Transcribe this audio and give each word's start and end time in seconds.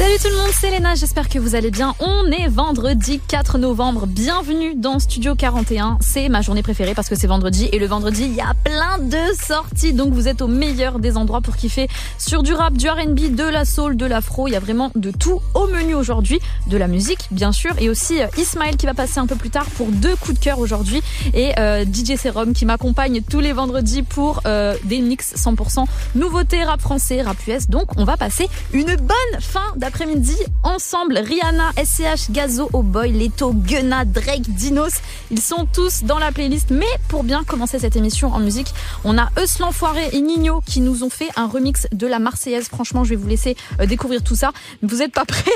Salut 0.00 0.16
tout 0.16 0.28
le 0.30 0.36
monde, 0.36 0.50
c'est 0.58 0.70
Léna, 0.70 0.94
j'espère 0.94 1.28
que 1.28 1.38
vous 1.38 1.54
allez 1.54 1.70
bien. 1.70 1.94
On 2.00 2.24
est 2.32 2.48
vendredi 2.48 3.20
4 3.28 3.58
novembre, 3.58 4.06
bienvenue 4.06 4.74
dans 4.74 4.98
Studio 4.98 5.34
41. 5.34 5.98
C'est 6.00 6.30
ma 6.30 6.40
journée 6.40 6.62
préférée 6.62 6.94
parce 6.94 7.10
que 7.10 7.14
c'est 7.14 7.26
vendredi 7.26 7.68
et 7.70 7.78
le 7.78 7.84
vendredi, 7.84 8.24
il 8.24 8.32
y 8.34 8.40
a 8.40 8.54
plein 8.64 8.96
de 8.98 9.18
sorties. 9.38 9.92
Donc 9.92 10.14
vous 10.14 10.26
êtes 10.26 10.40
au 10.40 10.46
meilleur 10.46 11.00
des 11.00 11.18
endroits 11.18 11.42
pour 11.42 11.54
kiffer 11.54 11.86
sur 12.16 12.42
du 12.42 12.54
rap, 12.54 12.72
du 12.72 12.88
R&B, 12.88 13.34
de 13.34 13.44
la 13.44 13.66
soul, 13.66 13.94
de 13.94 14.06
l'afro. 14.06 14.48
Il 14.48 14.52
y 14.52 14.56
a 14.56 14.60
vraiment 14.60 14.90
de 14.94 15.10
tout 15.10 15.42
au 15.52 15.66
menu 15.66 15.94
aujourd'hui. 15.94 16.40
De 16.66 16.78
la 16.78 16.88
musique, 16.88 17.26
bien 17.30 17.52
sûr, 17.52 17.72
et 17.78 17.90
aussi 17.90 18.22
euh, 18.22 18.26
Ismaël 18.38 18.78
qui 18.78 18.86
va 18.86 18.94
passer 18.94 19.18
un 19.18 19.26
peu 19.26 19.36
plus 19.36 19.50
tard 19.50 19.66
pour 19.76 19.88
deux 19.88 20.16
coups 20.16 20.38
de 20.38 20.42
cœur 20.42 20.60
aujourd'hui 20.60 21.02
et 21.34 21.52
euh, 21.58 21.84
DJ 21.84 22.16
Serum 22.16 22.54
qui 22.54 22.64
m'accompagne 22.64 23.20
tous 23.20 23.40
les 23.40 23.52
vendredis 23.52 24.02
pour 24.02 24.40
euh, 24.46 24.74
des 24.84 25.00
mix 25.00 25.34
100% 25.34 25.84
nouveautés 26.14 26.64
rap 26.64 26.80
français, 26.80 27.20
rap 27.20 27.36
US. 27.46 27.68
Donc 27.68 27.98
on 27.98 28.04
va 28.04 28.16
passer 28.16 28.48
une 28.72 28.96
bonne 28.96 29.40
fin 29.40 29.60
d'après 29.76 29.89
après-midi 29.90 30.36
ensemble. 30.62 31.18
Rihanna, 31.18 31.72
SCH, 31.76 32.30
Gazo, 32.30 32.70
Oh 32.72 32.84
Leto, 33.02 33.52
Gunna, 33.52 34.04
Drake, 34.04 34.48
Dinos. 34.48 34.92
Ils 35.32 35.40
sont 35.40 35.66
tous 35.66 36.04
dans 36.04 36.20
la 36.20 36.30
playlist. 36.30 36.70
Mais 36.70 36.86
pour 37.08 37.24
bien 37.24 37.42
commencer 37.42 37.80
cette 37.80 37.96
émission 37.96 38.32
en 38.32 38.38
musique, 38.38 38.72
on 39.02 39.18
a 39.18 39.30
Eus 39.36 39.58
l'Enfoiré 39.58 40.10
et 40.12 40.20
Nino 40.20 40.60
qui 40.64 40.80
nous 40.80 41.02
ont 41.02 41.10
fait 41.10 41.28
un 41.34 41.48
remix 41.48 41.88
de 41.90 42.06
la 42.06 42.20
Marseillaise. 42.20 42.68
Franchement, 42.68 43.02
je 43.02 43.10
vais 43.10 43.16
vous 43.16 43.26
laisser 43.26 43.56
euh, 43.80 43.86
découvrir 43.86 44.22
tout 44.22 44.36
ça. 44.36 44.52
Vous 44.80 44.98
n'êtes 44.98 45.12
pas 45.12 45.24
prêts 45.26 45.50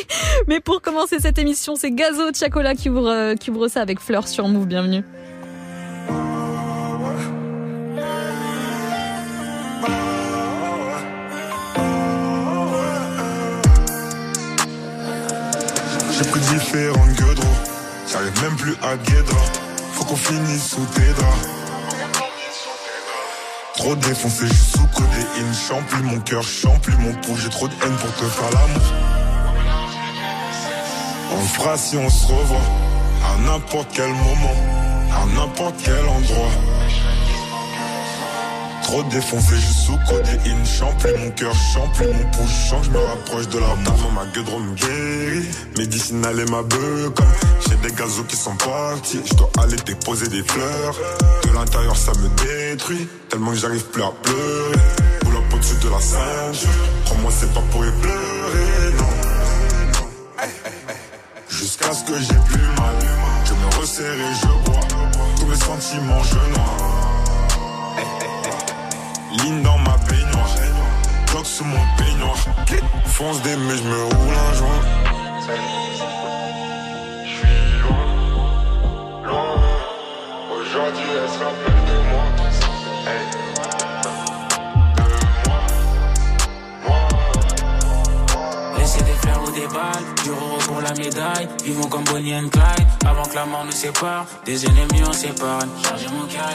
Mais 0.48 0.58
pour 0.58 0.82
commencer 0.82 1.20
cette 1.20 1.38
émission, 1.38 1.76
c'est 1.76 1.92
Gazo 1.92 2.32
Chacola 2.34 2.74
qui 2.74 2.90
ouvre, 2.90 3.08
euh, 3.08 3.34
qui 3.36 3.52
ça 3.68 3.82
avec 3.82 4.00
Fleur 4.00 4.26
sur 4.26 4.48
Move. 4.48 4.66
Bienvenue. 4.66 5.04
J'ai 16.16 16.24
pris 16.30 16.40
différentes 16.40 17.12
gueudres, 17.14 17.42
j'arrive 18.08 18.42
même 18.42 18.56
plus 18.56 18.76
à 18.82 18.96
Guédra. 18.96 19.40
Faut 19.94 20.04
qu'on 20.04 20.16
finisse 20.16 20.68
sous 20.68 20.86
tes 20.94 21.12
draps. 21.12 21.48
Trop 23.76 23.96
défoncé, 23.96 24.46
je 24.46 24.52
sous 24.52 24.86
codéine. 24.94 25.52
Chant 25.68 25.82
plus 25.88 26.02
mon 26.04 26.20
cœur, 26.20 26.42
chant 26.44 26.78
plus 26.78 26.96
mon 26.98 27.12
pouls. 27.14 27.36
J'ai 27.36 27.50
trop 27.50 27.66
de 27.66 27.74
haine 27.82 27.96
pour 27.96 28.14
te 28.14 28.24
faire 28.26 28.50
l'amour. 28.50 28.92
On 31.32 31.40
le 31.40 31.48
fera 31.48 31.76
si 31.76 31.96
on 31.96 32.08
se 32.08 32.26
revoit. 32.26 32.58
À 33.24 33.36
n'importe 33.40 33.88
quel 33.92 34.10
moment, 34.10 34.56
à 35.10 35.26
n'importe 35.34 35.74
quel 35.84 35.98
endroit. 35.98 36.73
Trop 38.94 39.02
défoncé, 39.10 39.56
je 39.56 39.86
sous 39.86 39.98
codéine. 40.08 40.64
Chant 40.64 40.94
plus 41.00 41.12
mon 41.18 41.28
cœur, 41.32 41.52
chant 41.52 41.88
plus 41.94 42.06
mon 42.06 42.30
pouce. 42.30 42.68
Chant, 42.70 42.80
je 42.80 42.90
me 42.90 42.98
rapproche 42.98 43.48
de 43.48 43.58
la 43.58 43.74
mort. 43.74 44.12
Ma 44.14 44.24
gueule 44.26 44.44
me 44.62 44.74
guérit. 44.76 45.48
Médicinale 45.76 46.38
et 46.38 46.44
ma 46.44 46.62
beuh 46.62 47.10
comme 47.12 47.26
j'ai 47.66 47.74
des 47.74 47.92
gazos 47.92 48.22
qui 48.22 48.36
sont 48.36 48.54
partis. 48.54 49.20
Je 49.24 49.34
dois 49.34 49.50
aller 49.58 49.74
déposer 49.84 50.28
des 50.28 50.44
fleurs. 50.44 50.94
De 51.42 51.50
l'intérieur, 51.52 51.96
ça 51.96 52.12
me 52.12 52.28
détruit. 52.44 53.08
Tellement 53.30 53.50
que 53.50 53.56
j'arrive 53.56 53.84
plus 53.86 54.00
à 54.04 54.12
pleurer. 54.22 54.78
Pull 55.22 55.36
up 55.38 55.54
au-dessus 55.54 55.74
de 55.82 55.88
la 55.88 56.00
ceinture. 56.00 56.68
Crois-moi, 57.06 57.32
c'est 57.36 57.52
pas 57.52 57.64
pour 57.72 57.84
y 57.84 57.90
pleurer, 58.00 58.92
non. 58.96 60.46
Jusqu'à 61.48 61.92
ce 61.92 62.04
que 62.04 62.16
j'ai 62.16 62.38
plus 62.46 62.62
mal. 62.78 62.94
Je 63.44 63.54
me 63.54 63.80
resserre 63.80 64.14
et 64.14 64.34
je 64.40 64.70
bois. 64.70 64.80
Tous 65.40 65.46
mes 65.46 65.56
sentiments, 65.56 66.22
je 66.22 66.34
noie. 66.54 67.03
Ligne 69.42 69.62
dans 69.62 69.78
ma 69.78 69.96
baignoire. 70.08 70.54
Bloc 71.30 71.46
sous 71.46 71.64
mon 71.64 71.84
peignoir. 71.98 72.36
Fonce 73.06 73.42
des 73.42 73.56
mais 73.56 73.76
je 73.76 73.82
me 73.82 74.04
roule 74.04 74.34
un 74.34 74.54
joint. 74.54 74.82
Je 77.24 77.30
suis 77.30 77.80
loin, 77.82 78.06
loin. 79.24 79.56
Aujourd'hui, 80.52 81.10
elle 81.20 81.28
se 81.28 81.38
rappelle 81.38 81.84
de 81.88 81.96
moi. 82.10 82.24
Des 89.64 89.74
balles, 89.74 90.04
du 90.22 90.30
pour 90.66 90.80
la 90.80 90.92
médaille. 90.92 91.48
Vivons 91.64 91.88
comme 91.88 92.04
Bonnie 92.04 92.34
and 92.34 92.48
Clyde, 92.50 92.86
avant 93.06 93.22
que 93.22 93.34
la 93.34 93.46
mort 93.46 93.64
nous 93.64 93.72
sépare. 93.72 94.26
Des 94.44 94.64
ennemis 94.66 95.02
on 95.06 95.12
s'épargne. 95.12 95.68
Charger 95.82 96.08
mon 96.08 96.26
cœur. 96.26 96.52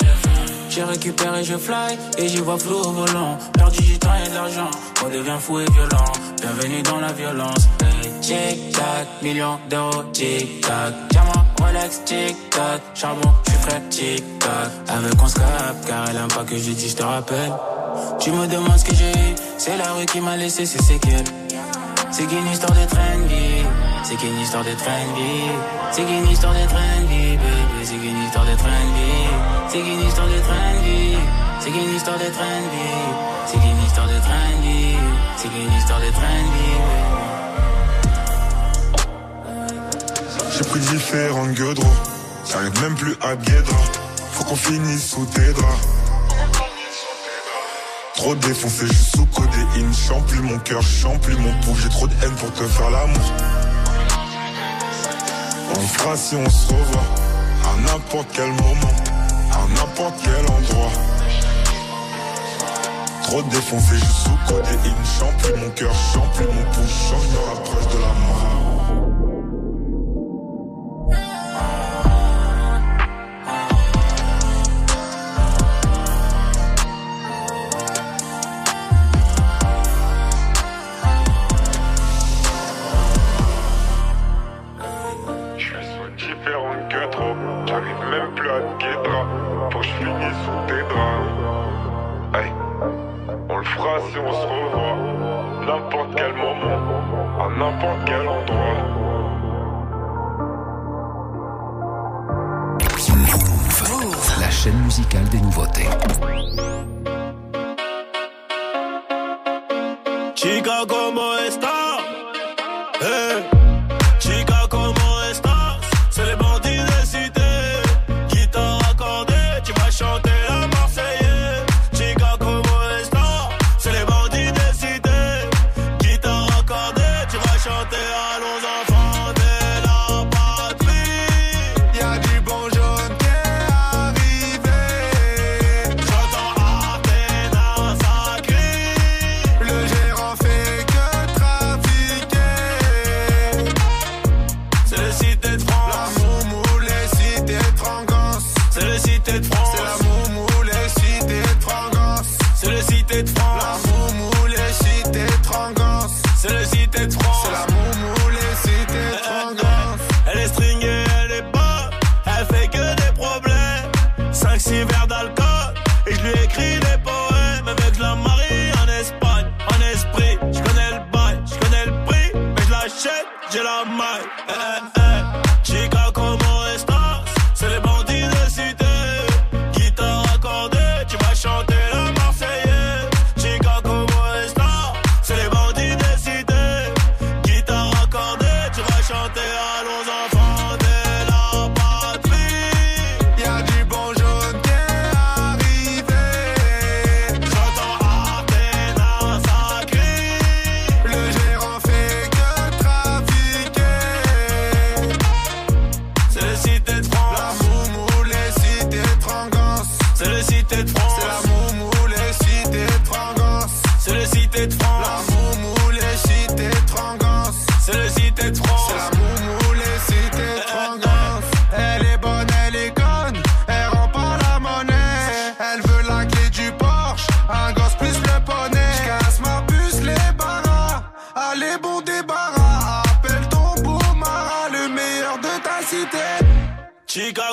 J'ai 0.69 0.83
récupéré, 0.83 1.43
je 1.43 1.57
fly, 1.57 1.97
et 2.17 2.27
j'y 2.27 2.37
vois 2.37 2.59
flou 2.59 2.75
au 2.75 2.91
volant. 2.91 3.37
Perdu 3.53 3.81
du 3.81 3.97
temps 3.97 4.13
et 4.23 4.29
de 4.29 4.35
l'argent, 4.35 4.69
on 5.03 5.09
devient 5.09 5.37
fou 5.39 5.59
et 5.59 5.65
violent. 5.71 6.11
Bienvenue 6.41 6.81
dans 6.83 6.99
la 6.99 7.11
violence. 7.11 7.67
Hey, 7.81 8.11
tic 8.21 8.71
tac, 8.73 9.07
millions 9.23 9.59
d'euros, 9.69 10.03
tic 10.13 10.61
tac. 10.61 10.93
Diamant, 11.09 11.45
Rolex, 11.59 12.03
tic 12.05 12.49
tac. 12.51 12.81
Charbon, 12.93 13.31
je 13.45 13.51
suis 13.51 13.59
prêt, 13.61 13.81
tic 13.89 14.39
tac. 14.39 14.71
Avec 14.89 15.21
on 15.21 15.27
se 15.27 15.39
car 15.87 16.09
elle 16.09 16.17
aime 16.17 16.27
pas 16.27 16.43
que 16.43 16.55
je 16.55 16.71
dise, 16.71 16.91
je 16.91 16.95
te 16.97 17.03
rappelle. 17.03 17.51
Tu 18.19 18.31
me 18.31 18.45
demandes 18.45 18.77
ce 18.77 18.85
que 18.85 18.95
j'ai 18.95 19.09
eu, 19.09 19.35
c'est 19.57 19.75
la 19.75 19.93
rue 19.93 20.05
qui 20.05 20.21
m'a 20.21 20.37
laissé 20.37 20.65
ses 20.67 20.81
séquelles. 20.81 21.25
C'est 22.19 22.27
qu'une 22.27 22.47
histoire 22.47 22.73
de 22.73 22.85
trendy, 22.85 23.63
c'est 24.03 24.15
qu'une 24.17 24.37
histoire 24.41 24.65
de 24.65 24.71
trendy, 24.71 25.47
c'est 25.89 26.03
qu'une 26.03 26.27
histoire 26.27 26.53
de 26.53 26.67
trendy, 26.67 27.37
baby, 27.37 27.85
c'est 27.85 27.95
qu'une 27.95 28.23
histoire 28.23 28.45
de 28.45 28.55
trendy, 28.57 29.29
c'est 29.69 29.79
qu'une 29.79 30.05
histoire 30.05 30.27
de 30.27 30.39
trendy, 30.41 31.17
c'est 31.61 31.71
qu'une 31.71 31.95
histoire 31.95 32.17
de 32.17 32.25
trendy, 32.25 32.91
c'est 33.45 33.57
qu'une 33.57 33.83
histoire 33.87 34.07
de 34.07 34.19
trendy, 34.19 34.97
c'est 35.37 35.47
qu'une 35.47 35.71
histoire 35.77 36.01
de 36.01 36.11
trendy, 36.11 36.71
J'ai 40.57 40.65
pris 40.65 40.79
différentes 40.81 41.53
gueudres, 41.53 41.87
j'arrive 42.51 42.81
même 42.81 42.95
plus 42.95 43.15
à 43.21 43.37
Guédra. 43.37 43.77
Faut 44.33 44.43
qu'on 44.43 44.57
finisse 44.57 45.11
sous 45.11 45.25
tes 45.27 45.53
draps. 45.53 45.98
Trop 48.19 48.35
défoncé, 48.35 48.85
je 48.85 49.17
sous 49.17 49.25
codéine. 49.27 49.93
Chant 49.93 50.19
plus 50.27 50.41
mon 50.41 50.59
cœur, 50.59 50.81
chant 50.81 51.17
plus 51.19 51.37
mon 51.37 51.53
pouls. 51.61 51.77
J'ai 51.81 51.87
trop 51.87 52.05
de 52.05 52.13
haine 52.21 52.35
pour 52.35 52.51
te 52.51 52.65
faire 52.65 52.89
l'amour. 52.89 53.31
On 55.73 55.79
fera 55.79 56.17
si 56.17 56.35
on 56.35 56.49
se 56.49 56.67
revoit. 56.67 57.01
À 57.63 57.81
n'importe 57.81 58.27
quel 58.33 58.49
moment, 58.49 58.95
à 59.53 59.73
n'importe 59.73 60.15
quel 60.21 60.45
endroit. 60.45 60.91
Trop 63.23 63.41
défoncé, 63.43 63.95
je 63.95 63.99
sous 63.99 64.37
codéine. 64.49 65.05
Chant 65.17 65.31
plus 65.41 65.55
mon 65.55 65.69
cœur, 65.69 65.93
chant 66.13 66.27
plus 66.35 66.45
mon 66.45 66.71
pouls. 66.73 66.89
Chant, 66.89 67.21
je 67.23 67.29
me 67.29 67.39
rapproche 67.47 67.87
de 67.87 67.99
la 67.99 68.13
mort. 68.19 68.58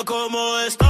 como 0.05 0.59
estoy. 0.59 0.86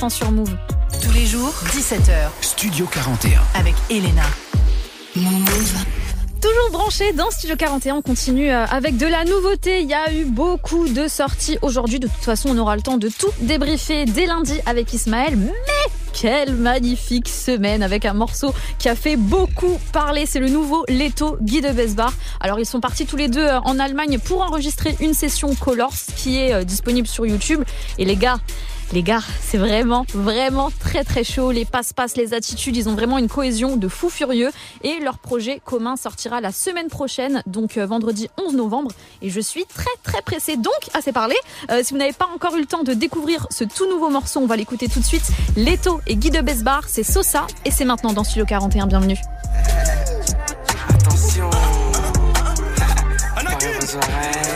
L'instant 0.00 0.24
sur 0.24 0.30
Move. 0.30 0.56
Tous 1.02 1.12
les 1.12 1.26
jours, 1.26 1.52
17h, 1.72 2.30
Studio 2.40 2.86
41. 2.86 3.42
avec 3.54 3.74
Elena. 3.90 4.22
Move. 5.14 5.84
Toujours 6.40 6.70
branché 6.72 7.12
dans 7.12 7.30
Studio 7.30 7.54
41, 7.54 7.96
on 7.96 8.02
continue 8.02 8.50
euh, 8.50 8.64
avec 8.64 8.96
de 8.96 9.06
la 9.06 9.26
nouveauté. 9.26 9.82
Il 9.82 9.88
y 9.90 9.94
a 9.94 10.10
eu 10.14 10.24
beaucoup 10.24 10.88
de 10.88 11.06
sorties 11.06 11.58
aujourd'hui. 11.60 11.98
De 11.98 12.06
toute 12.06 12.24
façon, 12.24 12.48
on 12.48 12.56
aura 12.56 12.76
le 12.76 12.82
temps 12.82 12.96
de 12.96 13.10
tout 13.10 13.30
débriefer 13.42 14.06
dès 14.06 14.24
lundi 14.24 14.54
avec 14.64 14.90
Ismaël. 14.94 15.36
Mais 15.36 15.92
quelle 16.14 16.54
magnifique 16.54 17.28
semaine 17.28 17.82
avec 17.82 18.06
un 18.06 18.14
morceau 18.14 18.54
qui 18.78 18.88
a 18.88 18.94
fait 18.94 19.16
beaucoup 19.16 19.78
parler. 19.92 20.24
C'est 20.24 20.40
le 20.40 20.48
nouveau 20.48 20.84
Leto 20.88 21.36
Guy 21.42 21.60
de 21.60 21.72
Besbar. 21.72 22.12
Alors, 22.40 22.58
ils 22.58 22.66
sont 22.66 22.80
partis 22.80 23.04
tous 23.04 23.16
les 23.16 23.28
deux 23.28 23.46
euh, 23.46 23.60
en 23.60 23.78
Allemagne 23.78 24.18
pour 24.18 24.40
enregistrer 24.40 24.96
une 25.00 25.12
session 25.12 25.54
Colors 25.54 25.92
qui 26.16 26.38
est 26.38 26.54
euh, 26.54 26.64
disponible 26.64 27.06
sur 27.06 27.26
YouTube. 27.26 27.62
Et 27.98 28.06
les 28.06 28.16
gars, 28.16 28.38
les 28.92 29.02
gars, 29.02 29.22
c'est 29.40 29.58
vraiment, 29.58 30.04
vraiment 30.14 30.70
très 30.80 31.04
très 31.04 31.24
chaud. 31.24 31.52
Les 31.52 31.64
passe-passe, 31.64 32.16
les 32.16 32.34
attitudes, 32.34 32.76
ils 32.76 32.88
ont 32.88 32.94
vraiment 32.94 33.18
une 33.18 33.28
cohésion 33.28 33.76
de 33.76 33.88
fou 33.88 34.08
furieux. 34.08 34.50
Et 34.82 34.98
leur 35.00 35.18
projet 35.18 35.60
commun 35.64 35.96
sortira 35.96 36.40
la 36.40 36.52
semaine 36.52 36.88
prochaine, 36.88 37.42
donc 37.46 37.76
euh, 37.76 37.86
vendredi 37.86 38.28
11 38.44 38.54
novembre. 38.54 38.90
Et 39.22 39.30
je 39.30 39.40
suis 39.40 39.64
très 39.64 39.90
très 40.02 40.22
pressée. 40.22 40.56
Donc, 40.56 40.72
assez 40.94 41.12
parlé. 41.12 41.36
Euh, 41.70 41.82
si 41.84 41.92
vous 41.92 41.98
n'avez 41.98 42.12
pas 42.12 42.28
encore 42.34 42.56
eu 42.56 42.60
le 42.60 42.66
temps 42.66 42.82
de 42.82 42.94
découvrir 42.94 43.46
ce 43.50 43.64
tout 43.64 43.88
nouveau 43.88 44.10
morceau, 44.10 44.40
on 44.40 44.46
va 44.46 44.56
l'écouter 44.56 44.88
tout 44.88 45.00
de 45.00 45.04
suite. 45.04 45.28
Leto 45.56 46.00
et 46.06 46.16
Guy 46.16 46.30
de 46.30 46.40
Besbar, 46.40 46.84
c'est 46.88 47.04
Sosa. 47.04 47.46
Et 47.64 47.70
c'est 47.70 47.84
maintenant 47.84 48.12
dans 48.12 48.24
Studio 48.24 48.44
41. 48.44 48.86
Bienvenue. 48.86 49.18
Attention, 50.88 51.50
vos 53.80 53.96
oreilles. 53.96 54.50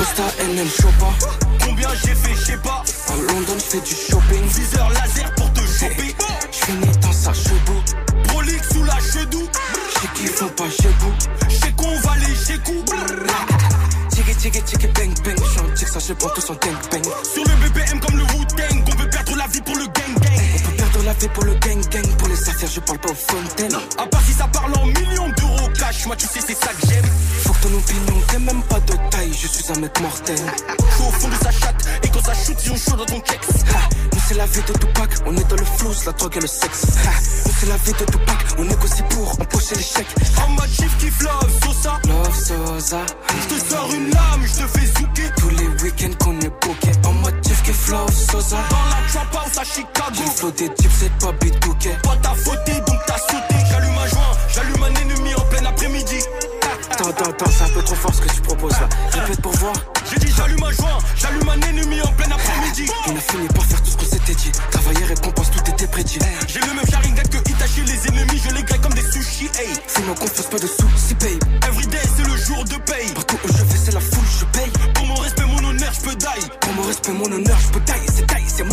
Posta 0.00 0.24
NM 0.38 0.66
Chopa. 0.66 1.12
Combien 1.62 1.88
j'ai 2.02 2.14
fait, 2.14 2.34
je 2.34 2.52
sais 2.52 2.56
pas. 2.56 2.82
À 3.08 3.16
London, 3.16 3.52
je 3.58 3.64
fais 3.64 3.80
du 3.80 3.94
shopping. 3.94 4.42
Viseur 4.46 4.88
laser 4.88 5.30
pour 5.34 5.52
te 5.52 5.60
choper. 5.60 6.16
Je 6.50 6.56
finis 6.56 6.96
dans 7.02 7.12
sa 7.12 7.34
chevaux. 7.34 7.82
Prolique 8.28 8.64
sous 8.72 8.82
la 8.82 8.98
chedou. 8.98 9.46
J'ai 10.00 10.08
qui 10.14 10.26
font 10.28 10.48
pas 10.48 10.70
chebou. 10.70 11.12
Chez 11.50 11.72
qu'on 11.72 12.00
va 12.00 12.16
les 12.16 12.34
chez 12.34 12.58
coup. 12.60 12.82
Tiki 14.08 14.34
tiki 14.36 14.62
tiki 14.62 14.86
bang 14.86 15.12
bang. 15.22 15.36
Je 15.36 15.50
suis 15.50 15.60
un 15.60 15.74
tic, 15.74 15.88
ça 15.88 15.98
je 15.98 16.14
prends 16.14 16.30
tous 16.30 16.48
en 16.48 16.54
gang 16.54 16.78
bang. 16.90 17.04
Sur 17.34 17.44
le 17.44 17.68
BPM 17.68 18.00
comme 18.00 18.16
le 18.16 18.22
Wu-Tang. 18.22 18.84
On 18.86 19.02
veut 19.02 19.10
perdre 19.10 19.36
la 19.36 19.46
vie 19.48 19.60
pour 19.60 19.76
le 19.76 19.84
gang 19.84 20.14
gang. 20.18 20.40
On 20.54 20.70
peut 20.70 20.76
perdre 20.78 21.02
la 21.04 21.12
vie 21.12 21.28
pour 21.28 21.44
le 21.44 21.54
gang 21.56 21.80
gang. 21.90 22.16
Pour 22.16 22.28
les 22.28 22.48
affaires, 22.48 22.70
je 22.72 22.80
parle 22.80 22.98
pas 23.00 23.10
aux 23.10 23.14
fontaines. 23.14 23.76
À 23.98 24.06
part 24.06 24.22
si 24.22 24.32
ça 24.32 24.48
parle 24.48 24.72
en 24.78 24.86
millions 24.86 25.28
d'euros 25.36 25.69
Moi, 26.06 26.14
tu 26.16 26.26
sais, 26.26 26.40
c'est 26.46 26.54
ça 26.54 26.72
que 26.72 26.86
j'aime. 26.88 27.04
Faut 27.42 27.52
que 27.52 27.62
ton 27.62 27.74
opinion 27.74 28.22
t'es 28.28 28.38
même 28.38 28.62
pas 28.62 28.78
de 28.80 28.92
taille. 29.10 29.32
Je 29.32 29.46
suis 29.48 29.64
un 29.72 29.80
mec 29.80 30.00
mortel. 30.00 30.36
Je 30.38 31.02
au 31.02 31.10
fond 31.10 31.28
de 31.28 31.34
sa 31.34 31.50
chatte. 31.50 31.84
Et 32.04 32.08
quand 32.08 32.24
ça 32.24 32.32
shoot, 32.32 32.56
ils 32.64 32.70
ont 32.72 32.76
chaud 32.76 32.96
dans 32.96 33.04
ton 33.06 33.20
checks. 33.20 33.40
Ha, 33.74 33.88
Nous 34.12 34.20
c'est 34.28 34.34
la 34.36 34.46
vie 34.46 34.62
de 34.62 34.72
Tupac, 34.72 35.10
on 35.26 35.36
est 35.36 35.48
dans 35.48 35.56
le 35.56 35.64
flou, 35.64 35.90
la 36.06 36.12
drogue 36.12 36.36
et 36.36 36.40
le 36.40 36.46
sexe. 36.46 36.86
Nous 37.44 37.52
c'est 37.58 37.66
la 37.66 37.76
vie 37.78 37.92
de 37.92 38.04
Tupac, 38.04 38.38
on 38.58 38.64
négocie 38.64 39.02
pour 39.10 39.32
empocher 39.32 39.74
les 39.74 39.82
chèques. 39.82 40.14
En 40.44 40.48
mode 40.50 40.70
chief 40.70 40.96
qui 40.98 41.06
love, 41.24 41.50
Sosa. 41.64 41.98
Love 42.06 42.38
Sosa, 42.38 43.00
Je 43.28 43.54
te 43.56 43.68
sors 43.68 43.92
une 43.92 44.10
lame, 44.10 44.42
je 44.46 44.62
te 44.62 44.68
fais 44.78 44.86
zouker. 44.86 45.32
tous 45.38 45.50
les 45.50 45.66
week-ends 45.82 46.14
qu'on 46.24 46.38
est 46.40 46.52
booké. 46.64 46.90
En 47.04 47.12
mode 47.14 47.40
Tiff 47.42 47.62
qui 47.62 47.72
flow 47.72 48.06
Sosa. 48.30 48.58
Dans 48.70 48.84
la 48.86 49.08
trap 49.08 49.34
house 49.44 49.58
à 49.58 49.64
Chicago. 49.64 50.14
J'ai 50.14 50.30
flow 50.38 50.50
des 50.52 50.68
types, 50.74 50.90
c'est 50.98 51.12
pas 51.18 51.32
bidouquet. 51.32 51.96
Toi 52.04 52.16
t'as 52.22 52.34
fauté 52.34 52.72
donc 52.86 52.98
t'as 53.06 53.18
sauté. 53.18 53.49
Attends, 57.30 57.46
c'est 57.56 57.62
un 57.62 57.68
peu 57.68 57.82
trop 57.82 57.94
fort 57.94 58.12
ce 58.12 58.22
que 58.22 58.34
tu 58.34 58.40
proposes 58.40 58.72
là. 58.72 58.88
Répète 59.12 59.40
pour 59.40 59.52
voir. 59.52 59.72
J'ai 60.10 60.18
dit 60.18 60.32
j'allume 60.36 60.64
un 60.64 60.72
joint, 60.72 60.98
j'allume 61.14 61.48
un 61.48 61.60
ennemi 61.68 62.00
en 62.02 62.08
plein 62.14 62.26
après-midi. 62.28 62.90
On 63.06 63.14
a 63.16 63.20
fini 63.20 63.46
par 63.54 63.64
faire 63.66 63.80
tout 63.82 63.90
ce 63.90 63.96
qu'on 63.96 64.04
s'était 64.04 64.34
dit. 64.34 64.50
Travailler, 64.72 65.04
récompense, 65.04 65.48
tout 65.52 65.70
était 65.70 65.86
prédit. 65.86 66.18
J'ai 66.48 66.58
le 66.58 66.74
même 66.74 66.84
Sharingan 66.90 67.22
que 67.30 67.38
Itachi, 67.48 67.82
les 67.82 68.08
ennemis, 68.08 68.42
je 68.44 68.52
les 68.52 68.64
grille 68.64 68.80
comme 68.80 68.94
des 68.94 69.02
sushis. 69.12 69.48
Hey, 69.60 69.68
Fais-moi 69.86 70.16
confiance, 70.16 70.46
pas 70.50 70.58
de 70.58 70.66
soucis, 70.66 71.14
babe. 71.14 71.38
everyday 71.68 71.98
c'est 72.16 72.26
le 72.26 72.36
jour 72.36 72.64
de 72.64 72.74
paye. 72.90 73.12
Partout 73.14 73.38
où 73.44 73.48
je 73.48 73.62
vais, 73.62 73.78
c'est 73.84 73.94
la 73.94 74.00
foule, 74.00 74.26
je 74.40 74.44
paye. 74.46 74.72
Pour 74.94 75.06
mon 75.06 75.14
respect, 75.14 75.44
mon 75.44 75.68
honneur, 75.68 75.92
je 75.94 76.00
peux 76.00 76.16
die. 76.16 76.50
Pour 76.60 76.72
mon 76.72 76.82
respect, 76.82 77.12
mon 77.12 77.30
honneur, 77.30 77.58
je 77.60 77.68
peux 77.68 77.80
tailler, 77.80 78.08
c'est 78.12 78.26
taille, 78.26 78.44
c'est 78.48 78.64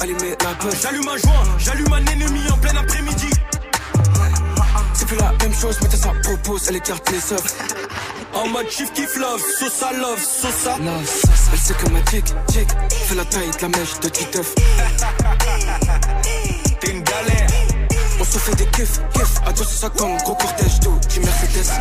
allumer 0.00 0.36
la. 0.42 0.70
J'allume 0.82 1.08
un 1.08 1.16
joint, 1.18 1.44
j'allume 1.58 1.92
un 1.92 2.04
ennemi 2.06 2.40
en 2.50 2.56
plein 2.58 2.76
après-midi. 2.76 3.30
C'est 4.94 5.06
plus 5.06 5.16
la 5.16 5.32
même 5.40 5.54
chose, 5.54 5.78
mais 5.82 5.96
ça 5.96 6.12
propose, 6.22 6.68
elle 6.68 6.76
écarte 6.76 7.08
les 7.10 7.32
œufs. 7.32 7.54
En 8.34 8.48
mode 8.48 8.68
chief 8.68 8.92
kiff 8.92 9.16
love, 9.16 9.40
Sosa 9.40 9.92
love, 9.92 10.20
Sosa. 10.20 10.76
Love. 10.78 11.22
Elle 11.52 11.58
sait 11.58 11.74
que 11.74 11.88
ma 11.90 12.00
chick, 12.10 12.26
chick, 12.52 12.68
fait 12.90 13.14
la 13.14 13.24
taille 13.24 13.50
de 13.50 13.62
la 13.62 13.68
mèche 13.68 14.00
de 14.00 14.08
Titeuf. 14.08 14.54
T'es 16.80 16.90
une 16.90 17.02
galère. 17.02 17.46
On 18.20 18.24
se 18.24 18.38
fait 18.38 18.56
des 18.56 18.66
kiffs, 18.66 19.00
kiffs, 19.14 19.40
à 19.46 19.52
250, 19.52 20.22
gros 20.24 20.34
cortège 20.34 20.80
d'eau, 20.80 20.98
du 21.08 21.20
Mercedes. 21.20 21.72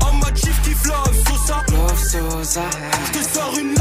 En 0.00 0.12
mode 0.12 0.36
chief 0.36 0.60
kiff 0.62 0.84
love, 0.84 1.14
Sosa. 1.26 1.62
Love 1.72 2.04
Sosa. 2.04 2.62
Je 3.06 3.18
te 3.18 3.34
sors 3.34 3.54
une 3.58 3.73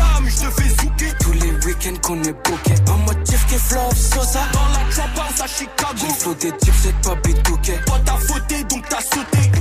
Week-ends 1.86 2.00
qu'on 2.02 2.24
est 2.24 2.34
booké. 2.34 2.74
En 2.90 2.98
mode 3.00 3.24
Tiff 3.24 3.46
qui 3.48 3.56
flow 3.56 3.90
Sosa. 3.96 4.42
Dans 4.54 4.68
la 4.68 4.90
trap 4.92 5.10
house 5.18 5.42
à 5.42 5.48
Chicago. 5.48 5.96
J'ai 5.96 6.14
flow 6.14 6.34
des 6.36 6.52
types, 6.58 6.74
c'est 6.82 6.96
pas 7.02 7.16
bidouquet. 7.16 7.80
Toi 7.86 8.00
t'as 8.06 8.18
fauté 8.18 8.64
donc 8.66 8.88
t'as 8.90 9.02
sauté. 9.02 9.52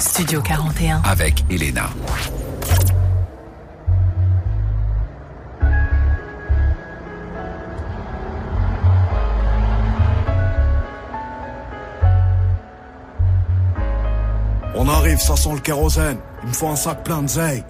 Studio 0.00 0.40
41. 0.40 1.02
Avec 1.04 1.44
Elena. 1.50 1.90
Ça 15.24 15.36
sent 15.36 15.52
le 15.54 15.60
kérosène. 15.60 16.18
Il 16.42 16.50
me 16.50 16.52
faut 16.52 16.68
un 16.68 16.76
sac 16.76 17.02
plein 17.02 17.22
de 17.22 17.28
zeille. 17.28 17.64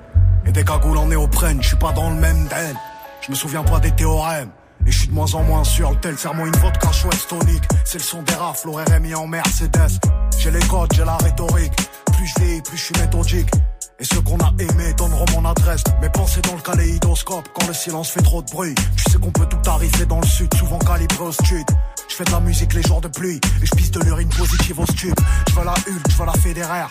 Et 0.44 0.50
des 0.50 0.64
cagoules 0.64 0.98
en 0.98 1.06
néoprène, 1.06 1.62
je 1.62 1.68
suis 1.68 1.76
pas 1.76 1.92
dans 1.92 2.10
le 2.10 2.16
même 2.16 2.48
den. 2.48 2.76
Je 3.24 3.30
me 3.30 3.36
souviens 3.36 3.62
pas 3.62 3.78
des 3.78 3.92
théorèmes. 3.92 4.50
Et 4.86 4.90
je 4.90 4.98
suis 4.98 5.08
de 5.08 5.14
moins 5.14 5.32
en 5.34 5.44
moins 5.44 5.62
sûr, 5.62 5.90
le 5.92 5.96
tel 5.96 6.18
serment 6.18 6.44
une 6.44 6.56
vodka 6.56 6.90
chouette 6.90 7.26
tonique. 7.28 7.62
C'est 7.84 7.98
le 7.98 8.04
son 8.04 8.22
des 8.22 8.34
rafles, 8.34 8.68
RMI 8.68 9.14
en 9.14 9.28
Mercedes. 9.28 10.00
J'ai 10.36 10.50
les 10.50 10.66
codes, 10.66 10.92
j'ai 10.94 11.04
la 11.04 11.16
rhétorique. 11.16 11.72
Plus 12.12 12.26
je 12.26 12.42
vieillis, 12.42 12.62
plus 12.62 12.76
je 12.76 12.82
suis 12.82 13.00
méthodique. 13.00 13.50
Et 14.00 14.04
ceux 14.04 14.20
qu'on 14.20 14.38
a 14.38 14.52
aimés 14.58 14.92
donneront 14.98 15.24
mon 15.34 15.48
adresse. 15.48 15.84
Mes 16.02 16.10
pensées 16.10 16.40
dans 16.42 16.56
le 16.56 16.60
kaléidoscope 16.60 17.48
quand 17.54 17.68
le 17.68 17.72
silence 17.72 18.10
fait 18.10 18.22
trop 18.22 18.42
de 18.42 18.50
bruit. 18.50 18.74
Tu 18.96 19.12
sais 19.12 19.18
qu'on 19.18 19.30
peut 19.30 19.46
tout 19.46 19.70
arriver 19.70 20.04
dans 20.06 20.20
le 20.20 20.26
sud, 20.26 20.52
souvent 20.54 20.80
calibré 20.80 21.24
au 21.24 21.32
sud. 21.32 21.66
Je 22.08 22.14
fais 22.16 22.24
de 22.24 22.32
la 22.32 22.40
musique 22.40 22.74
les 22.74 22.82
jours 22.82 23.00
de 23.00 23.08
pluie 23.08 23.40
et 23.62 23.66
je 23.66 23.70
pisse 23.76 23.92
de 23.92 24.00
l'urine 24.00 24.28
positive 24.28 24.80
au 24.80 24.86
stup. 24.86 25.14
Je 25.48 25.54
veux 25.54 25.64
la 25.64 25.72
Hulk, 25.72 26.10
je 26.10 26.16
veux 26.16 26.26
la 26.26 26.32
fédéraire. 26.32 26.90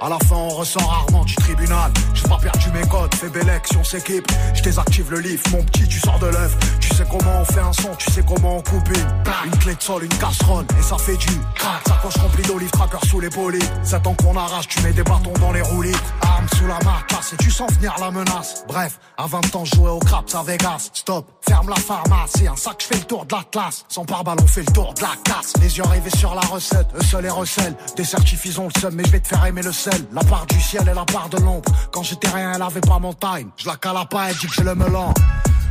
À 0.00 0.08
la 0.08 0.18
fin, 0.20 0.36
on 0.36 0.48
ressort 0.48 0.88
rarement 0.88 1.24
du 1.24 1.34
tribunal. 1.34 1.90
J'ai 2.14 2.28
pas 2.28 2.38
perdu 2.38 2.70
mes 2.72 2.86
codes, 2.86 3.12
fais 3.16 3.28
belle 3.28 3.50
on 3.76 3.82
s'équipe. 3.82 4.30
Je 4.54 4.62
désactive 4.62 5.10
le 5.10 5.18
livre, 5.18 5.42
mon 5.50 5.62
petit, 5.64 5.88
tu 5.88 5.98
sors 5.98 6.18
de 6.20 6.26
l'œuf. 6.26 6.56
Tu 6.78 6.94
sais 6.94 7.04
comment 7.10 7.40
on 7.40 7.44
fait 7.44 7.60
un 7.60 7.72
son, 7.72 7.94
tu 7.96 8.10
sais 8.12 8.22
comment 8.26 8.58
on 8.58 8.62
coupe 8.62 8.88
une. 8.88 9.08
Une 9.44 9.58
clé 9.58 9.74
de 9.74 9.82
sol, 9.82 10.04
une 10.04 10.18
casserole, 10.18 10.66
et 10.78 10.82
ça 10.82 10.98
fait 10.98 11.16
du 11.16 11.40
crack. 11.54 11.82
Sacoche 11.86 12.16
remplie 12.16 12.42
d'olives, 12.44 12.70
cracker 12.70 13.06
sous 13.08 13.20
les 13.20 13.28
bolides. 13.28 13.64
C'est 13.82 14.00
temps 14.02 14.14
qu'on 14.14 14.36
arrache, 14.36 14.68
tu 14.68 14.80
mets 14.82 14.92
des 14.92 15.02
bâtons 15.02 15.32
dans 15.40 15.52
les 15.52 15.62
roulis. 15.62 15.96
Arme 16.20 16.46
sous 16.56 16.66
la 16.66 16.78
marcasse, 16.84 17.32
et 17.32 17.36
tu 17.36 17.50
sens 17.50 17.72
venir 17.72 17.94
la 17.98 18.12
menace. 18.12 18.64
Bref, 18.68 19.00
à 19.16 19.26
20 19.26 19.56
ans, 19.56 19.64
jouer 19.64 19.90
au 19.90 19.98
craps 19.98 20.32
à 20.34 20.42
Vegas. 20.44 20.90
Stop, 20.92 21.26
ferme 21.40 21.70
la 21.70 21.76
pharmacie, 21.76 22.46
un 22.46 22.56
sac, 22.56 22.76
je 22.80 22.86
fais 22.86 22.96
le 22.96 23.04
tour 23.04 23.24
de 23.24 23.34
la 23.34 23.42
classe. 23.50 23.84
Sans 23.88 24.04
pare-balles, 24.04 24.38
on 24.42 24.46
fait 24.46 24.64
le 24.66 24.72
tour 24.72 24.94
de 24.94 25.00
la 25.00 25.16
casse. 25.24 25.54
Les 25.60 25.76
yeux 25.76 25.84
rivés 25.84 26.16
sur 26.16 26.34
la 26.34 26.42
recette, 26.42 26.86
eux 26.94 27.04
seuls 27.04 27.26
et 27.26 27.30
recèlent. 27.30 27.74
Des 27.96 28.04
certifs, 28.04 28.58
ont 28.58 28.68
le 28.74 28.80
seum, 28.80 28.94
mais 28.94 29.04
je 29.04 29.10
vais 29.10 29.20
te 29.20 29.28
faire 29.28 29.44
aimer 29.44 29.62
le 29.62 29.72
sel. 29.72 29.87
La 30.12 30.22
part 30.22 30.46
du 30.46 30.60
ciel 30.60 30.88
et 30.88 30.94
la 30.94 31.04
part 31.04 31.28
de 31.28 31.38
l'ombre. 31.38 31.70
Quand 31.92 32.02
j'étais 32.02 32.28
rien, 32.28 32.52
elle 32.54 32.62
avait 32.62 32.80
pas 32.80 32.98
mon 32.98 33.14
time. 33.14 33.50
Je 33.56 33.66
la 33.66 33.76
cala 33.76 34.04
pas, 34.04 34.30
elle 34.30 34.36
dit 34.36 34.46
que 34.46 34.54
je 34.54 34.62
le 34.62 34.74
melon. 34.74 35.12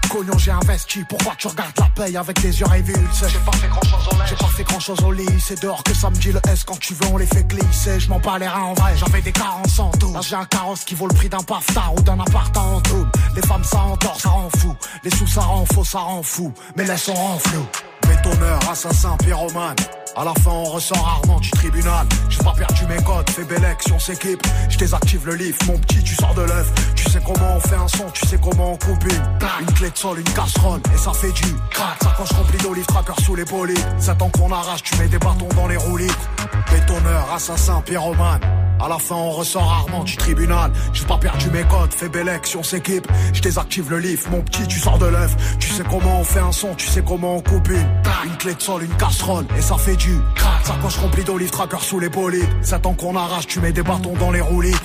Cognon, 0.10 0.38
j'ai 0.38 0.52
investi, 0.52 1.04
pourquoi 1.10 1.34
tu 1.38 1.48
regardes 1.48 1.78
la 1.78 1.90
paye 1.94 2.16
avec 2.16 2.42
des 2.42 2.60
yeux 2.60 2.66
révulsés? 2.66 3.28
J'ai 3.28 3.40
pas 3.40 3.52
fait 3.58 3.68
grand 3.68 3.82
chose 3.82 4.08
au 4.08 4.26
J'ai 4.26 4.36
pas 4.36 4.48
fait 4.48 4.64
grand 4.64 4.80
chose 4.80 5.00
au 5.02 5.12
lit, 5.12 5.28
c'est 5.40 5.62
dehors 5.62 5.84
que 5.84 5.94
ça 5.94 6.10
me 6.10 6.16
dit 6.16 6.32
le 6.32 6.40
S 6.50 6.64
quand 6.64 6.80
tu 6.80 6.94
veux 6.94 7.08
on 7.12 7.18
les 7.18 7.26
fait 7.26 7.44
glisser, 7.44 8.00
je 8.00 8.08
m'en 8.10 8.20
bats 8.20 8.40
les 8.40 8.48
reins 8.48 8.62
en 8.62 8.74
vrai, 8.74 8.94
j'avais 8.96 9.22
des 9.22 9.34
carences 9.34 9.80
en 9.80 9.92
tout 9.92 10.14
Là 10.14 10.22
j'ai 10.22 10.36
un 10.36 10.46
carrosse 10.46 10.86
qui 10.86 10.96
vaut 10.96 11.08
le 11.08 11.14
prix 11.14 11.28
d'un 11.30 11.44
paftard 11.44 11.94
ou 11.96 12.02
d'un 12.02 12.20
appart 12.20 12.56
en 12.56 12.80
tout 12.82 13.06
Les 13.36 13.42
femmes 13.42 13.64
ça 13.64 13.80
endort, 13.80 14.20
ça 14.20 14.30
rend 14.30 14.50
fou, 14.58 14.74
les 15.04 15.10
sous 15.10 15.28
ça 15.28 15.42
rend 15.42 15.66
faux, 15.66 15.84
ça 15.84 16.00
rend 16.00 16.24
fou, 16.24 16.54
mais 16.76 16.86
laisse 16.86 17.10
on 17.10 17.14
rend 17.14 17.40
flou. 17.40 17.66
Bétonneur, 18.08 18.60
assassin, 18.70 19.18
pyromane 19.18 19.76
à 20.18 20.26
la 20.26 20.34
fin, 20.34 20.50
on 20.52 20.64
ressort 20.64 21.04
rarement 21.04 21.40
du 21.40 21.52
tribunal. 21.52 22.08
J'ai 22.30 22.44
pas 22.44 22.54
perdu 22.54 22.86
mes 22.88 23.02
codes, 23.04 23.30
fais 23.30 23.44
belle 23.44 23.76
si 23.80 23.92
on 23.92 24.00
s'équipe. 24.00 24.42
Je 24.70 24.78
désactive 24.78 25.26
le 25.26 25.36
livre, 25.36 25.58
mon 25.68 25.78
petit, 25.78 26.04
tu 26.04 26.16
sors 26.16 26.34
de 26.34 26.42
l'œuf. 26.42 26.72
Tu 26.96 27.10
sais 27.10 27.20
comment 27.24 27.56
on 27.56 27.60
fait 27.60 27.76
un 27.76 27.88
son, 27.88 28.10
tu 28.12 28.26
sais 28.26 28.40
comment 28.42 28.74
on 28.74 28.78
coupe 28.78 29.04
une. 29.04 29.24
Une 29.62 29.74
clé 29.74 29.92
de 29.92 29.98
sol, 29.98 30.20
une 30.20 30.34
casserole, 30.34 30.82
et 30.94 30.98
ça 30.98 31.14
fait 31.14 31.32
du 31.32 31.54
crack. 31.70 32.02
Sacoche 32.02 32.32
remplie 32.32 32.58
d'olive, 32.58 32.86
tracker 32.88 33.22
sous 33.24 33.36
les 33.36 33.46
polides. 33.46 33.78
C'est 34.00 34.18
temps 34.18 34.30
qu'on 34.30 34.52
arrache, 34.52 34.84
tu 34.84 34.98
mets 34.98 35.08
des 35.08 35.20
bâtons 35.20 35.50
dans 35.56 35.68
les 35.68 35.78
roulis. 35.78 36.12
Bétonneur, 36.72 37.32
assassin, 37.34 37.82
pyromane. 37.82 38.42
À 38.80 38.88
la 38.88 39.00
fin, 39.00 39.16
on 39.16 39.32
ressort 39.32 39.68
rarement 39.68 40.04
du 40.04 40.16
tribunal. 40.18 40.72
J'ai 40.94 41.06
pas 41.06 41.18
perdu 41.18 41.50
mes 41.50 41.64
codes, 41.64 41.92
fais 41.92 42.10
belle 42.10 42.30
on 42.56 42.64
s'équipe. 42.64 43.08
Je 43.34 43.42
désactive 43.42 43.90
le 43.90 44.00
livre, 44.00 44.30
mon 44.30 44.42
petit, 44.42 44.68
tu 44.68 44.80
sors 44.80 45.00
de 45.00 45.08
l'œuf. 45.08 45.36
Tu 45.60 45.70
sais 45.70 45.84
comment 45.90 46.20
on 46.20 46.24
fait 46.24 46.40
un 46.40 46.52
son, 46.52 46.76
tu 46.76 46.88
sais 46.88 47.04
comment 47.06 47.38
on 47.38 47.42
coupe 47.42 47.70
une. 47.70 47.88
Une 48.26 48.38
clé 48.38 48.54
de 48.54 48.62
sol, 48.62 48.84
une 48.84 48.96
casserole, 48.98 49.46
et 49.58 49.62
ça 49.62 49.78
fait 49.78 49.96
du 49.96 50.20
crack. 50.36 50.66
Sacoche 50.66 50.98
remplie 50.98 51.24
d'olive, 51.24 51.50
tracker 51.50 51.80
sous 51.82 52.00
les 52.00 52.10
bolides. 52.10 52.48
C'est 52.62 52.82
temps 52.82 52.94
qu'on 52.94 53.16
arrache, 53.16 53.48
tu 53.48 53.60
mets 53.60 53.72
des 53.72 53.84
bâtons 53.84 54.14
dans 54.20 54.32
les 54.32 54.42
roulis. 54.42 54.76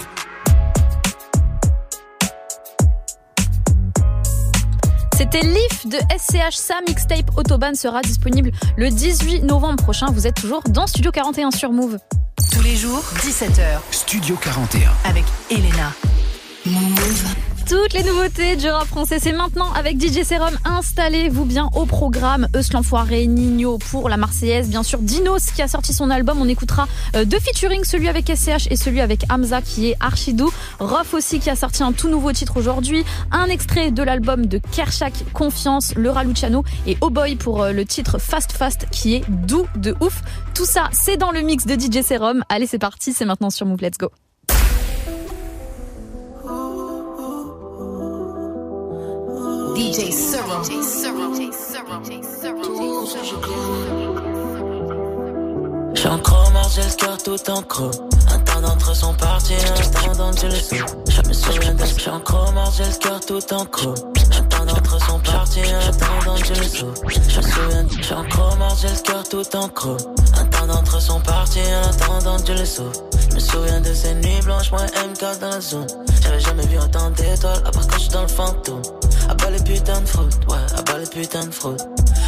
C'était 5.23 5.47
Leaf 5.47 5.87
de 5.87 5.99
SCH. 6.19 6.57
Sa 6.57 6.81
mixtape 6.81 7.31
Autobahn 7.37 7.76
sera 7.76 8.00
disponible 8.00 8.50
le 8.76 8.91
18 8.91 9.45
novembre 9.45 9.81
prochain. 9.81 10.07
Vous 10.12 10.26
êtes 10.26 10.35
toujours 10.35 10.62
dans 10.64 10.88
Studio 10.88 11.12
41 11.12 11.52
sur 11.52 11.71
Move. 11.71 11.99
Tous 12.52 12.61
les 12.61 12.75
jours, 12.75 13.05
17h. 13.19 13.79
Studio 13.93 14.35
41. 14.35 14.91
Avec 15.05 15.23
Elena. 15.49 15.93
Move. 16.67 17.51
Toutes 17.69 17.92
les 17.92 18.02
nouveautés 18.02 18.57
du 18.57 18.69
rap 18.69 18.87
français, 18.87 19.19
c'est 19.21 19.33
maintenant 19.33 19.73
avec 19.73 20.00
DJ 20.00 20.25
Serum. 20.25 20.57
Installez-vous 20.64 21.45
bien 21.45 21.71
au 21.75 21.87
programme. 21.87 22.49
Eus 22.54 22.73
l'enfoiré, 22.73 23.26
Nino 23.26 23.78
pour 23.78 24.09
la 24.09 24.16
Marseillaise. 24.16 24.69
Bien 24.69 24.83
sûr, 24.83 24.99
Dinos 24.99 25.52
qui 25.54 25.62
a 25.62 25.69
sorti 25.69 25.92
son 25.92 26.11
album. 26.11 26.40
On 26.40 26.49
écoutera 26.49 26.88
euh, 27.14 27.25
deux 27.25 27.38
featuring, 27.38 27.85
celui 27.85 28.09
avec 28.09 28.26
SCH 28.35 28.71
et 28.71 28.76
celui 28.76 29.00
avec 29.00 29.25
Hamza 29.31 29.62
qui 29.62 29.88
est 29.88 29.97
archidou. 30.00 30.52
Rof 30.81 31.14
aussi 31.14 31.38
qui 31.38 31.50
a 31.50 31.57
sorti 31.57 31.83
un 31.83 31.92
tout 31.92 32.09
nouveau 32.09 32.33
titre 32.33 32.57
aujourd'hui. 32.57 33.04
Un 33.31 33.47
extrait 33.47 33.90
de 33.90 34.02
l'album 34.02 34.47
de 34.47 34.61
Kershak, 34.73 35.12
Confiance, 35.33 35.95
Le 35.95 36.11
Raluciano 36.11 36.64
et 36.87 36.97
Oh 37.00 37.11
Boy 37.11 37.37
pour 37.37 37.62
euh, 37.62 37.73
le 37.73 37.85
titre 37.85 38.19
Fast 38.19 38.52
Fast 38.52 38.87
qui 38.90 39.14
est 39.14 39.25
doux 39.28 39.66
de 39.76 39.95
ouf. 40.00 40.23
Tout 40.54 40.66
ça, 40.66 40.88
c'est 40.92 41.16
dans 41.16 41.31
le 41.31 41.40
mix 41.40 41.66
de 41.66 41.75
DJ 41.75 42.04
Serum. 42.04 42.45
Allez, 42.49 42.66
c'est 42.66 42.78
parti, 42.78 43.12
c'est 43.12 43.25
maintenant 43.25 43.50
sur 43.50 43.66
Move. 43.66 43.81
Let's 43.81 43.99
go. 43.99 44.09
DJ 49.75 50.12
Serum. 50.12 50.62
En 56.05 56.19
chrome, 56.19 56.59
j'ai 56.75 57.25
tout 57.25 57.50
en 57.50 57.62
creux. 57.62 57.91
Un 58.29 58.38
temps 58.41 58.61
d'entre 58.61 58.91
eux 58.91 58.95
sont 58.95 59.14
partis, 59.14 59.55
un 59.55 59.91
temps 59.91 60.12
d'entre 60.17 60.47
le 60.47 60.57
sais. 60.57 60.76
Je 61.09 61.29
me 61.29 61.33
souviens 61.33 61.75
de 61.75 62.23
chrome, 62.23 62.59
j'ai 62.76 62.85
tout 63.26 63.55
en 63.55 63.64
creux. 63.64 63.95
Un 64.38 64.43
temps 64.45 64.64
d'entre 64.67 64.97
eux 64.97 65.00
sont 65.00 65.21
partis, 65.21 65.61
un 65.61 65.93
temps 65.93 66.25
d'entre 66.26 66.50
le 66.50 66.64
sais. 66.64 66.87
Je 67.09 67.19
me 67.19 67.43
souviens 67.43 67.85
de 67.85 68.29
chrome, 68.29 68.64
j'ai 68.81 68.88
le 68.88 69.29
tout 69.31 69.57
en 69.57 69.69
creux. 69.69 69.97
Un 70.38 70.45
temps 70.47 70.67
d'entre 70.67 70.97
eux 70.97 71.00
sont 71.00 71.21
partis, 71.21 71.61
un 71.61 71.93
temps 71.93 72.23
d'entre 72.23 72.52
le 72.52 72.64
sais. 72.64 72.83
Je 73.31 73.35
me 73.35 73.41
souviens 73.41 73.81
de 73.81 73.95
ces 73.95 74.14
nuits 74.14 74.43
blanches, 74.45 74.71
moi 74.71 74.83
MK 74.83 75.41
dans 75.41 75.49
la 75.49 75.61
zone. 75.61 75.87
J'avais 76.23 76.41
jamais 76.41 76.67
vu 76.67 76.79
autant 76.79 77.11
d'étoiles, 77.11 77.62
à 77.64 77.71
part 77.71 77.87
quand 77.87 77.99
j'suis 77.99 78.11
dans 78.11 78.23
le 78.23 78.29
fantôme. 78.29 78.83
À 79.29 79.35
bas 79.35 79.50
les 79.50 79.62
putains 79.62 80.00
de 80.00 80.07
fraude, 80.07 80.35
ouais, 80.49 80.79
à 80.79 80.83
bas 80.83 80.99
les 80.99 81.07
putains 81.07 81.47
de 81.47 81.52
fraude. 81.52 81.81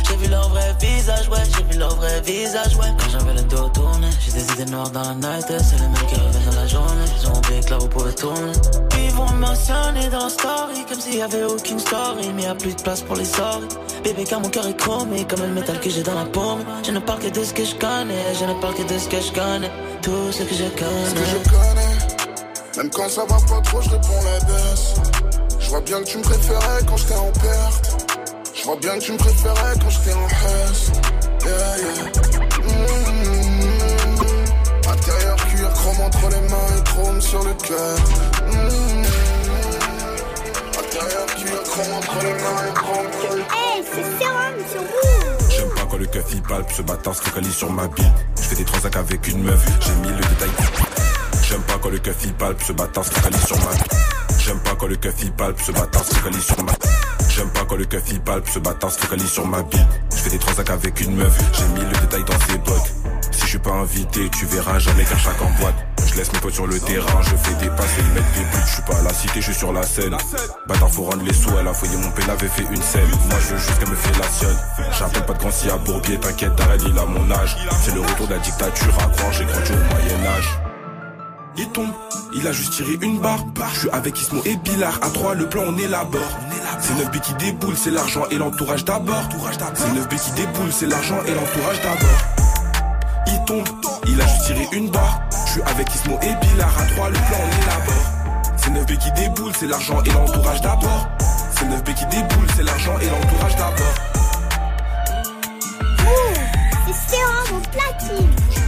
J'ai 0.08 0.16
vu 0.16 0.28
leur 0.28 0.48
vrai 0.50 0.74
visage, 0.80 1.28
ouais, 1.28 1.42
j'ai 1.56 1.64
vu 1.72 1.78
leur 1.78 1.94
vrai 1.96 2.20
visage, 2.22 2.76
ouais. 2.76 2.86
Quand 2.98 3.10
j'avais 3.10 3.34
le 3.34 3.42
dos 3.42 3.68
tourné, 3.70 4.08
j'ai 4.24 4.32
des 4.32 4.52
idées 4.52 4.70
noires 4.70 4.90
dans 4.90 5.02
la 5.02 5.14
night, 5.14 5.46
c'est 5.48 5.78
les 5.78 5.88
mecs 5.88 6.06
qui 6.06 6.14
reviennent 6.14 6.50
dans 6.50 6.60
la 6.60 6.66
journée. 6.66 7.04
Ils 7.20 7.28
ont 7.28 7.36
oublié 7.36 7.60
que 7.60 7.70
la 7.70 7.76
roue 7.78 7.88
pouvait 7.88 8.12
tourner. 8.12 8.52
Ils 8.98 9.10
vont 9.12 9.30
mentionner 9.32 10.08
dans 10.10 10.28
story, 10.28 10.84
comme 10.88 11.00
s'il 11.00 11.16
y 11.16 11.22
avait 11.22 11.44
aucune 11.44 11.78
story, 11.78 12.32
mais 12.34 12.42
y 12.42 12.46
a 12.46 12.54
plus 12.54 12.74
de 12.74 12.82
place 12.82 13.02
pour 13.02 13.16
les 13.16 13.24
sorties. 13.24 13.76
Bébé, 14.02 14.24
car 14.24 14.40
mon 14.40 14.48
cœur 14.48 14.66
est 14.66 14.76
chromé, 14.76 15.24
comme 15.24 15.40
le 15.40 15.48
métal 15.48 15.80
que 15.80 15.90
j'ai 15.90 16.02
dans 16.02 16.14
la 16.14 16.26
paume. 16.26 16.64
Je 16.84 16.90
ne 16.90 17.00
parle 17.00 17.20
que 17.20 17.28
de 17.28 17.44
ce 17.44 17.52
que 17.54 17.64
je 17.64 17.74
connais, 17.74 18.34
je 18.38 18.44
ne 18.44 18.54
parle 18.60 18.74
que 18.74 18.82
de 18.82 18.98
ce 18.98 19.08
que 19.08 19.20
je 19.20 19.32
connais. 19.32 19.70
Tout 20.02 20.30
ce 20.30 20.42
que 20.42 20.54
je 20.54 20.64
connais. 20.64 21.08
Ce 21.08 21.14
que 21.14 21.26
je 21.26 21.50
connais, 21.50 21.94
même 22.76 22.90
quand 22.90 23.08
ça 23.08 23.22
va 23.22 23.36
pas 23.36 23.60
trop, 23.62 23.80
je 23.80 23.90
réponds 23.90 24.22
la 24.24 24.44
baisse. 24.46 24.94
Je 25.74 25.78
vois 25.80 25.86
bien 25.86 25.98
que 26.04 26.08
tu 26.08 26.18
me 26.18 26.22
préférais 26.22 26.84
quand 26.86 26.96
j'étais 26.96 27.16
en 27.16 27.32
perte. 27.32 28.14
Je 28.54 28.62
vois 28.62 28.76
bien 28.76 28.96
que 28.96 29.04
tu 29.04 29.10
me 29.10 29.16
préférais 29.16 29.74
quand 29.82 29.90
j'étais 29.90 30.12
en 30.12 30.28
hess. 30.28 30.92
Yeah, 31.42 31.78
yeah. 31.78 32.04
Mmh. 32.62 32.92
Intérieur 34.88 35.36
cuir, 35.36 35.72
chrome 35.72 36.00
entre 36.00 36.28
les 36.30 36.48
mains 36.48 36.70
et 36.78 36.82
chrome 36.84 37.20
sur 37.20 37.42
le 37.42 37.54
cœur. 37.54 37.98
Mmh. 38.46 39.02
Intérieur 40.78 41.26
cuir, 41.26 41.62
chrome 41.64 41.92
entre 41.96 42.18
les 42.22 42.34
mains 42.34 42.68
et 42.68 42.74
chrome 42.74 43.10
sur 43.20 43.32
le 43.34 43.42
cœur. 43.42 43.58
Hey, 43.58 43.82
c'est 43.92 44.24
Serum 44.24 44.56
sur 44.70 44.80
vous 44.80 45.50
J'aime 45.50 45.70
pas 45.70 45.86
quand 45.90 45.96
le 45.96 46.06
keuf 46.06 46.26
il 46.34 46.42
palpe, 46.42 46.70
ce 46.70 46.82
bâtard 46.82 47.16
se 47.16 47.22
focalise 47.22 47.56
sur 47.56 47.72
ma 47.72 47.88
bille. 47.88 48.12
Je 48.36 48.42
fais 48.42 48.54
des 48.54 48.64
transacts 48.64 48.96
avec 48.96 49.26
une 49.26 49.42
meuf, 49.42 49.66
j'ai 49.80 49.94
mis 49.94 50.06
le 50.06 50.22
détail. 50.22 50.50
J'aime 51.42 51.62
pas 51.62 51.78
quand 51.82 51.90
le 51.90 51.98
keuf 51.98 52.18
il 52.22 52.32
palpe, 52.34 52.62
ce 52.62 52.72
bâtard 52.72 53.04
se 53.04 53.10
focalise 53.10 53.44
sur 53.44 53.56
ma 53.56 53.72
bille. 53.72 54.13
J'aime 54.44 54.58
pas 54.58 54.74
quand 54.78 54.88
le 54.88 54.96
keuf 54.96 55.14
il 55.22 55.32
palpe, 55.32 55.58
ce 55.58 55.72
bâtard 55.72 56.04
se 56.04 56.14
focalise 56.16 56.44
sur 56.44 56.62
ma 56.62 56.72
J'aime 57.30 57.48
pas 57.48 57.64
quand 57.66 57.76
le 57.76 57.86
keuf 57.86 58.02
il 58.10 58.20
palpe, 58.20 58.46
ce 58.46 58.58
bâtard 58.58 58.90
se 58.90 58.98
focalise 58.98 59.30
sur 59.30 59.46
ma 59.46 59.62
bille. 59.62 59.86
Je 60.10 60.16
fais 60.16 60.28
des 60.28 60.38
transacts 60.38 60.68
avec 60.68 61.00
une 61.00 61.16
meuf, 61.16 61.34
j'ai 61.54 61.64
mis 61.68 61.80
le 61.80 61.96
détail 61.98 62.24
dans 62.24 62.38
ses 62.46 62.58
bottes. 62.58 62.92
Si 63.30 63.40
je 63.40 63.46
suis 63.46 63.58
pas 63.58 63.70
invité, 63.70 64.28
tu 64.28 64.44
verras 64.44 64.78
jamais 64.78 65.04
qu'un 65.04 65.16
chaque 65.16 65.40
en 65.40 65.50
boîte. 65.58 65.74
Je 66.06 66.14
laisse 66.16 66.30
mes 66.30 66.40
potes 66.40 66.52
sur 66.52 66.66
le 66.66 66.78
terrain, 66.78 67.22
je 67.22 67.36
fais 67.36 67.54
des 67.54 67.70
passes 67.70 67.98
et 67.98 68.02
le 68.02 68.08
mettre 68.08 68.32
des 68.34 68.40
buts. 68.40 68.64
Je 68.66 68.72
suis 68.74 68.82
pas 68.82 68.98
à 68.98 69.02
la 69.02 69.14
cité, 69.14 69.40
je 69.40 69.44
suis 69.46 69.54
sur 69.54 69.72
la 69.72 69.82
scène. 69.82 70.14
Bâtard, 70.68 70.90
faut 70.90 71.04
rendre 71.04 71.24
les 71.24 71.32
sous, 71.32 71.50
elle 71.58 71.66
a 71.66 71.72
fouillé 71.72 71.96
mon 71.96 72.10
père, 72.10 72.28
avait 72.28 72.48
fait 72.48 72.66
une 72.70 72.82
scène. 72.82 73.08
Moi 73.30 73.38
je 73.40 73.54
veux 73.54 73.58
juste 73.58 73.78
qu'elle 73.78 73.88
me 73.88 73.96
fellationnne. 73.96 74.58
J'appelle 74.98 75.24
pas 75.24 75.32
de 75.32 75.38
grand 75.38 75.52
si 75.52 75.70
à 75.70 75.78
Bourbier, 75.78 76.20
t'inquiète, 76.20 76.54
t'arrêtes, 76.54 76.82
il 76.86 76.98
a 76.98 77.06
mon 77.06 77.30
âge. 77.30 77.56
C'est 77.82 77.94
le 77.94 78.02
retour 78.02 78.26
de 78.26 78.34
la 78.34 78.40
dictature 78.40 78.94
à 78.98 79.08
croire, 79.08 79.32
j'ai 79.32 79.46
grandi 79.46 79.72
au 79.72 79.94
Moyen-Âge. 79.94 80.73
Il 81.56 81.68
tombe. 81.68 81.90
Il 82.34 82.46
a 82.46 82.52
juste 82.52 82.72
tiré 82.74 82.98
une 83.00 83.18
barre. 83.20 83.44
Je 83.74 83.80
suis 83.80 83.90
avec 83.90 84.20
Ismo 84.20 84.42
et 84.44 84.56
Billard. 84.56 84.98
À 85.02 85.10
trois, 85.10 85.34
le 85.34 85.48
plan, 85.48 85.62
on 85.66 85.76
élabore. 85.78 86.20
C'est 86.80 86.94
9 86.94 87.10
B 87.10 87.20
qui 87.20 87.34
déboule, 87.34 87.76
c'est 87.76 87.90
l'argent 87.90 88.24
et 88.30 88.36
l'entourage 88.36 88.84
d'abord. 88.84 89.28
C'est 89.74 89.92
9 89.92 90.08
B 90.08 90.14
qui 90.14 90.30
déboule, 90.32 90.72
c'est 90.72 90.86
l'argent 90.86 91.18
et 91.26 91.34
l'entourage 91.34 91.80
d'abord. 91.82 92.20
Il 93.26 93.44
tombe, 93.44 93.68
il 94.06 94.20
a 94.20 94.26
juste 94.26 94.46
tiré 94.46 94.68
une 94.72 94.90
barre. 94.90 95.20
Je 95.46 95.52
suis 95.52 95.62
avec 95.62 95.94
Ismo 95.94 96.18
et 96.22 96.34
Billard. 96.46 96.78
À 96.78 96.84
trois, 96.94 97.08
le 97.08 97.14
plan, 97.14 97.38
on 97.40 97.62
élabore. 97.62 98.54
C'est 98.56 98.70
9 98.70 98.86
B 98.86 98.98
qui 98.98 99.12
déboule, 99.12 99.52
c'est 99.58 99.66
l'argent 99.66 100.02
et 100.04 100.10
l'entourage 100.10 100.60
d'abord. 100.60 101.08
C'est 101.56 101.66
9 101.66 101.84
B 101.84 101.94
qui 101.94 102.06
déboule, 102.06 102.46
c'est 102.56 102.62
l'argent 102.64 102.98
et 103.00 103.06
l'entourage 103.06 103.56
d'abord. 103.56 103.94
C'est 107.06 107.16
platine. 107.70 108.63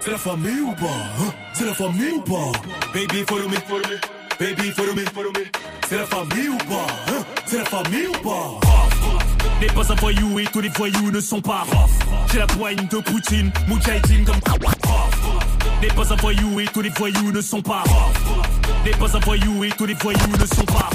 C'est 0.00 0.10
la 0.10 0.18
famille 0.18 0.60
ou 0.60 0.72
pas 0.72 0.86
hein? 0.86 1.32
C'est 1.52 1.64
la 1.66 1.74
famille 1.74 2.12
ou 2.12 2.20
pas? 2.20 2.52
Baby 2.94 3.24
follow 3.28 3.48
me, 3.48 3.56
follow 3.56 3.82
me. 3.88 3.98
Baby 4.38 4.70
follow 4.70 4.94
me, 4.94 5.04
follow 5.06 5.30
me. 5.32 5.44
C'est 5.88 5.96
la 5.98 6.06
famille 6.06 6.48
ou 6.48 6.56
pas 6.56 6.86
hein? 7.08 7.24
C'est 7.46 7.58
la 7.58 7.64
famille 7.64 8.06
ou 8.06 8.12
pas? 8.22 8.60
N'est 9.60 9.66
pas 9.66 9.92
un 9.92 9.94
voyou 9.96 10.38
et 10.38 10.44
tous 10.44 10.60
les 10.60 10.68
voyous 10.68 11.10
ne 11.10 11.20
sont 11.20 11.40
pas 11.40 11.66
J'ai 12.32 12.38
la 12.38 12.46
poigne 12.46 12.86
de 12.88 12.98
Poutine, 12.98 13.50
Moudjahidine 13.66 14.24
comme 14.24 14.36
N'est 15.82 15.88
pas 15.88 16.12
un 16.12 16.16
voyou 16.16 16.60
et 16.60 16.66
tous 16.66 16.80
les 16.80 16.90
voyous 16.90 17.32
ne 17.32 17.40
sont 17.40 17.62
pas 17.62 17.82
N'est 18.84 18.92
pas 18.92 19.16
un 19.16 19.20
voyou 19.20 19.64
et 19.64 19.70
tous 19.70 19.86
les 19.86 19.94
voyous 19.94 20.36
ne 20.38 20.46
sont 20.46 20.64
pas 20.64 20.90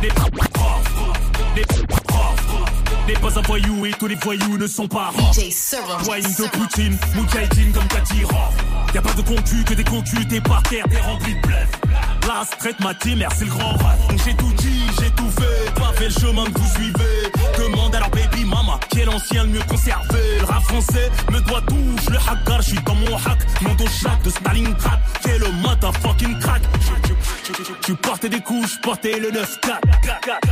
N'est 0.00 0.08
pas 0.08 1.97
N'est 3.08 3.14
n'est 3.14 3.20
pas 3.20 3.38
un 3.38 3.42
voyou 3.42 3.86
et 3.86 3.90
tous 3.92 4.06
les 4.06 4.16
voyous 4.16 4.58
ne 4.58 4.66
sont 4.66 4.86
pas 4.86 5.10
DJ. 5.32 5.38
Wine 6.06 6.22
de 6.38 6.48
Poutine, 6.50 6.98
Moudjahidine 7.14 7.72
comme 7.72 7.88
Katira 7.88 8.50
Y'a 8.94 9.00
pas 9.00 9.14
de 9.14 9.22
concu 9.22 9.64
que 9.64 9.72
des 9.72 9.84
concus, 9.84 10.28
t'es 10.28 10.42
par 10.42 10.62
terre, 10.64 10.84
t'es 10.90 11.00
rempli 11.00 11.34
de 11.34 11.40
blef 11.40 11.70
La 12.28 12.44
traite 12.44 12.78
ma 12.80 12.94
team, 12.94 13.24
c'est 13.34 13.46
le 13.46 13.50
grand 13.50 13.72
rat 13.78 13.96
J'ai 14.22 14.34
tout 14.34 14.52
dit, 14.58 14.82
j'ai 15.00 15.10
tout 15.12 15.30
fait, 15.30 15.74
pas 15.80 15.94
fait 15.94 16.04
le 16.04 16.10
chemin 16.10 16.44
que 16.44 16.58
vous 16.58 16.74
suivez. 16.74 17.32
Demande 17.58 17.94
à 17.94 18.00
leur 18.00 18.10
baby 18.10 18.44
mama, 18.44 18.78
qui 18.90 19.00
est 19.00 19.06
l'ancien 19.06 19.44
le 19.44 19.48
mieux 19.48 19.62
conservé. 19.66 20.38
Le 20.38 20.44
rap 20.44 20.62
français 20.64 21.10
me 21.32 21.40
doit 21.40 21.62
tout, 21.62 22.10
le 22.10 22.16
hackar, 22.18 22.60
je 22.60 22.66
suis 22.66 22.82
dans 22.84 22.94
mon 22.96 23.16
hack. 23.16 23.38
Mon 23.62 23.74
dos 23.76 23.84
de 24.24 24.28
Stalingrad, 24.30 25.00
fais 25.22 25.38
le 25.38 25.50
motherfucking 25.62 26.38
crack. 26.38 26.60
Tu 27.86 27.94
portais 27.94 28.28
des 28.28 28.40
couches, 28.42 28.78
portais 28.82 29.18
le 29.18 29.30
9-4 29.30 29.78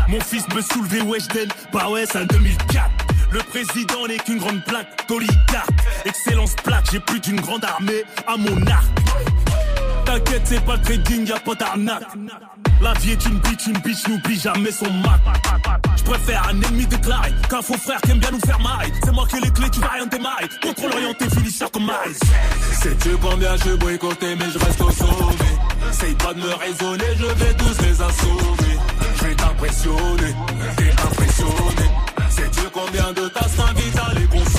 Mon 0.08 0.20
fils 0.20 0.48
me 0.54 0.62
soulevait 0.62 1.02
Weshden, 1.02 1.48
bah 1.74 1.90
ouais 1.90 2.06
c'est 2.10 2.20
un 2.20 2.24
2004 2.24 2.90
Le 3.32 3.40
président 3.40 4.06
n'est 4.08 4.16
qu'une 4.16 4.38
grande 4.38 4.64
plaque 4.64 5.06
d'oligarque 5.06 5.68
Excellence 6.06 6.54
plaque, 6.64 6.86
j'ai 6.90 7.00
plus 7.00 7.20
d'une 7.20 7.38
grande 7.38 7.66
armée 7.66 8.04
à 8.26 8.38
mon 8.38 8.66
arc 8.66 8.86
T'inquiète 10.06 10.42
c'est 10.44 10.64
pas 10.64 10.76
le 10.76 10.82
trading, 10.82 11.26
y'a 11.26 11.40
pas 11.40 11.54
d'arnaque. 11.54 12.04
La 12.80 12.92
vie 12.94 13.12
est 13.12 13.26
une 13.26 13.38
bitch, 13.38 13.66
une 13.66 13.78
bitch 13.78 14.06
n'oublie 14.06 14.38
jamais 14.38 14.70
son 14.70 14.90
mat 14.90 15.18
Je 15.96 16.02
préfère 16.04 16.48
un 16.48 16.60
ennemi 16.62 16.86
déclaré 16.86 17.32
qu'un 17.48 17.62
faux 17.62 17.76
frère 17.78 18.00
qui 18.02 18.10
aime 18.12 18.18
bien 18.18 18.30
nous 18.30 18.40
faire 18.40 18.60
marrer 18.60 18.92
C'est 19.02 19.12
moi 19.12 19.26
qui 19.28 19.36
ai 19.36 19.40
les 19.40 19.50
clés, 19.50 19.70
tu 19.70 19.80
vas 19.80 19.88
rien 19.88 20.06
démarrer 20.06 20.46
Contrôle 20.62 20.92
orienté, 20.92 21.28
finisseur 21.30 21.70
comme 21.70 21.84
Miles. 21.84 22.16
Sais-tu 22.82 23.16
combien 23.16 23.56
je 23.56 23.62
suis 23.62 23.76
boycotté 23.78 24.36
mais 24.36 24.50
je 24.52 24.58
reste 24.58 24.80
au 24.80 24.90
sommet. 24.90 25.56
Essaye 25.90 26.14
pas 26.14 26.34
de 26.34 26.40
me 26.40 26.54
raisonner, 26.54 27.04
je 27.18 27.26
vais 27.26 27.54
tous 27.54 27.82
les 27.82 28.02
assommer. 28.02 28.78
Je 29.16 29.24
vais 29.24 29.34
t'impressionner, 29.34 30.34
t'es 30.76 30.90
impressionné. 30.90 31.86
Sais-tu 32.28 32.60
combien 32.72 33.12
de 33.12 33.28
tasses 33.28 33.56
t'invites 33.56 33.98
à 33.98 34.14
les 34.14 34.26
consommer 34.26 34.55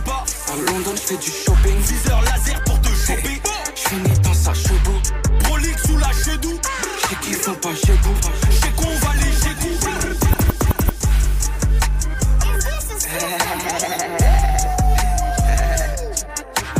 pas 0.00 0.24
À 0.48 0.56
London, 0.56 0.92
je 0.94 1.00
fais 1.00 1.16
du 1.16 1.30
shopping. 1.30 1.84
6 1.84 2.10
heures 2.10 2.22
laser 2.22 2.62
pour 2.64 2.80
te 2.80 2.88
choper 2.88 3.40
Je 3.74 3.88
finis 3.88 4.18
dans 4.20 4.34
sa 4.34 4.54
chebou. 4.54 5.00
Prolique 5.40 5.78
sous 5.78 5.98
la 5.98 6.12
chedou 6.12 6.60
sais 7.08 7.16
qu'ils 7.22 7.34
font 7.34 7.54
pas 7.54 7.74
chez 7.74 7.92
vous. 8.02 8.14
J'ai 8.50 8.70
qu'on 8.72 8.94
va 8.98 9.14
les 9.14 9.32
j'ai 9.42 9.54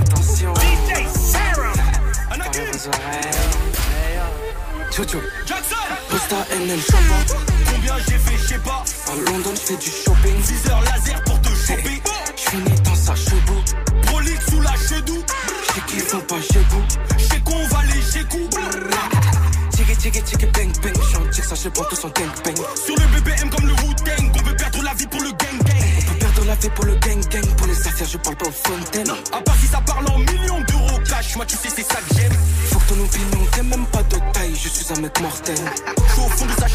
Attention. 0.00 0.54
Parlez 2.28 2.70
vos 2.72 2.88
oreilles. 2.88 3.44
Jojo. 4.96 5.20
Jackson 5.46 5.74
Costa 6.10 6.36
NL. 6.52 6.80
Combien 7.72 7.96
j'ai 8.06 8.18
fait, 8.18 8.38
je 8.38 8.46
sais 8.46 8.58
pas 8.58 8.84
À 9.08 9.30
London, 9.30 9.50
je 9.54 9.60
fais 9.60 9.76
du 9.76 9.90
shopping. 9.90 10.42
6 10.42 10.70
heures 10.70 10.82
laser 10.82 11.22
pour 11.24 11.40
te 11.40 11.48
choper 11.48 12.02
Je 12.44 12.50
finis 12.50 12.80
dans 12.82 12.94
sa 12.94 13.14
chebou. 13.14 13.62
Prolique 14.02 14.42
sous 14.48 14.60
la 14.60 14.74
chedou 14.76 15.24
sais 15.74 15.80
qu'ils 15.86 16.00
font 16.00 16.20
pas 16.20 16.40
chez 16.40 16.60
vous. 16.70 16.82
J'ai 17.18 17.40
qu'on 17.40 17.66
va 17.68 17.82
les 17.84 18.00
j'ai 18.12 18.24
coup 18.24 18.48
Tchiki 19.70 19.96
tchiki 19.96 20.20
tchiki 20.22 20.46
bang 20.46 20.72
bang. 20.82 20.94
J'en 21.12 21.30
tire 21.30 21.44
ça, 21.44 21.54
je 21.54 21.68
prends 21.68 21.84
tout 21.84 21.96
son 21.96 22.08
gang 22.08 22.30
bang. 22.44 22.56
Sur 22.84 22.94
le 22.96 23.06
BBM 23.06 23.50
comme 23.50 23.66
le 23.66 23.72
Wu-Tang 23.72 24.32
On 24.34 24.42
peut 24.42 24.56
perdre 24.56 24.82
la 24.82 24.94
vie 24.94 25.06
pour 25.06 25.20
le 25.20 25.30
gang 25.30 25.58
gang 25.64 25.82
On 25.98 26.12
peut 26.12 26.18
perdre 26.18 26.44
la 26.46 26.54
vie 26.54 26.70
pour 26.70 26.84
le 26.84 26.94
gang 26.96 27.20
gang. 27.28 27.46
Pour 27.56 27.66
les 27.66 27.88
affaires, 27.88 28.08
je 28.08 28.18
parle 28.18 28.36
pas 28.36 28.46
aux 28.46 28.52
fontaines. 28.52 29.10
À 29.32 29.40
part 29.40 29.56
si 29.56 29.66
ça 29.66 29.80
parle 29.80 30.06
en 30.08 30.18
millions 30.18 30.60
d'euros 30.68 31.00
cash 31.08 31.36
Moi 31.36 31.46
tu 31.46 31.56
sais 31.56 31.70
c'est 31.74 31.82
ça 31.82 31.96
que 31.96 32.14
j'aime 32.14 32.32
Faut 32.70 32.78
que 32.78 32.94
ton 32.94 33.00
opinion 33.02 33.46
t'aies 33.52 33.62
même 33.62 33.86
pas 33.86 34.02
de 34.02 34.16
taille. 34.32 34.54
Je 34.54 34.68
suis 34.68 34.86
un 34.92 35.00
mec 35.00 35.20
mortel. 35.20 35.56
Je 35.56 36.12
suis 36.12 36.22
au 36.22 36.28
fond 36.28 36.46
de 36.46 36.60
sa 36.60 36.68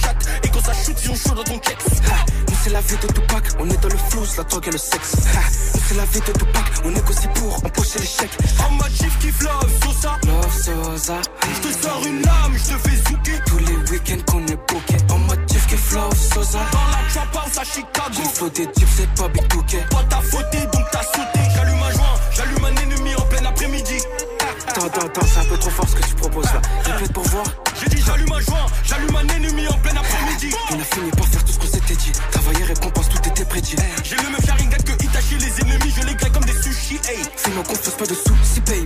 la 2.79 2.85
vie 2.87 3.07
de 3.07 3.13
Tupac, 3.13 3.43
on 3.59 3.69
est 3.69 3.81
dans 3.81 3.89
le 3.89 3.97
flou, 4.09 4.21
la 4.37 4.43
drogue 4.43 4.67
et 4.67 4.71
le 4.71 4.77
sexe. 4.77 5.13
Ha, 5.35 5.39
Nous 5.73 5.81
c'est 5.85 5.97
la 5.97 6.05
vie 6.05 6.19
de 6.21 6.31
Tupac, 6.31 6.63
on 6.85 6.91
négocie 6.91 7.27
pour 7.35 7.55
empocher 7.57 7.99
les 7.99 8.05
chèques. 8.05 8.37
En 8.65 8.71
mode 8.71 8.91
chief 8.91 9.19
qui 9.19 9.27
love 9.43 9.69
Sosa 9.83 10.17
Love 10.25 10.63
Sosa, 10.63 11.17
Je 11.41 11.67
te 11.67 11.81
sors 11.81 12.01
une 12.05 12.21
lame, 12.21 12.53
je 12.55 12.73
te 12.73 12.77
fais 12.87 12.95
zouker 12.95 13.43
tous 13.47 13.57
les 13.57 13.75
week-ends 13.91 14.31
qu'on 14.31 14.45
est 14.47 14.55
booké. 14.55 14.95
En 15.11 15.17
mode 15.17 15.39
chief 15.51 15.67
qui 15.67 15.75
flow 15.75 16.09
Sosa. 16.33 16.59
Dans 16.71 16.87
la 16.87 17.09
trap 17.11 17.35
house 17.35 17.57
à 17.57 17.63
Chicago 17.65 18.13
J'ai 18.13 18.29
flow 18.29 18.49
des 18.49 18.71
types, 18.71 18.87
c'est 18.95 19.13
pas 19.13 19.27
Big 19.27 19.47
Touquet. 19.49 19.85
Toi 19.89 20.05
t'as 20.09 20.21
fauté 20.21 20.59
donc 20.71 20.85
t'as 20.91 21.03
sauté 21.03 21.39
J'allume 21.53 21.83
un 21.83 21.91
joint, 21.91 22.15
j'allume 22.31 22.63
un 22.63 22.81
ennemi 22.81 23.15
en 23.15 23.21
plein 23.23 23.45
après-midi 23.45 23.97
attends, 24.85 25.05
attends, 25.05 25.25
c'est 25.25 25.39
un 25.39 25.45
peu 25.45 25.57
trop 25.57 25.69
fort 25.69 25.87
ce 25.89 25.95
que 25.95 26.07
tu 26.07 26.15
proposes 26.15 26.53
là. 26.53 26.61
Répète 26.85 27.13
pour 27.13 27.23
voir. 27.25 27.45
J'ai 27.81 27.89
dit 27.89 28.03
j'allume 28.05 28.31
un 28.31 28.39
joint, 28.39 28.65
J'ai 34.03 34.15
le 34.15 34.23
même 34.31 34.41
Sharingan 34.43 34.77
que 34.83 34.93
Itachi, 35.03 35.35
les 35.37 35.61
ennemis 35.61 35.93
je 35.95 36.03
les 36.07 36.15
grille 36.15 36.31
comme 36.31 36.43
des 36.45 36.53
sushis 36.53 36.99
Hey, 37.07 37.19
Fais-moi 37.35 37.63
confiance, 37.63 37.95
pas 37.95 38.05
de 38.05 38.15
soucis, 38.15 38.61
paye. 38.61 38.78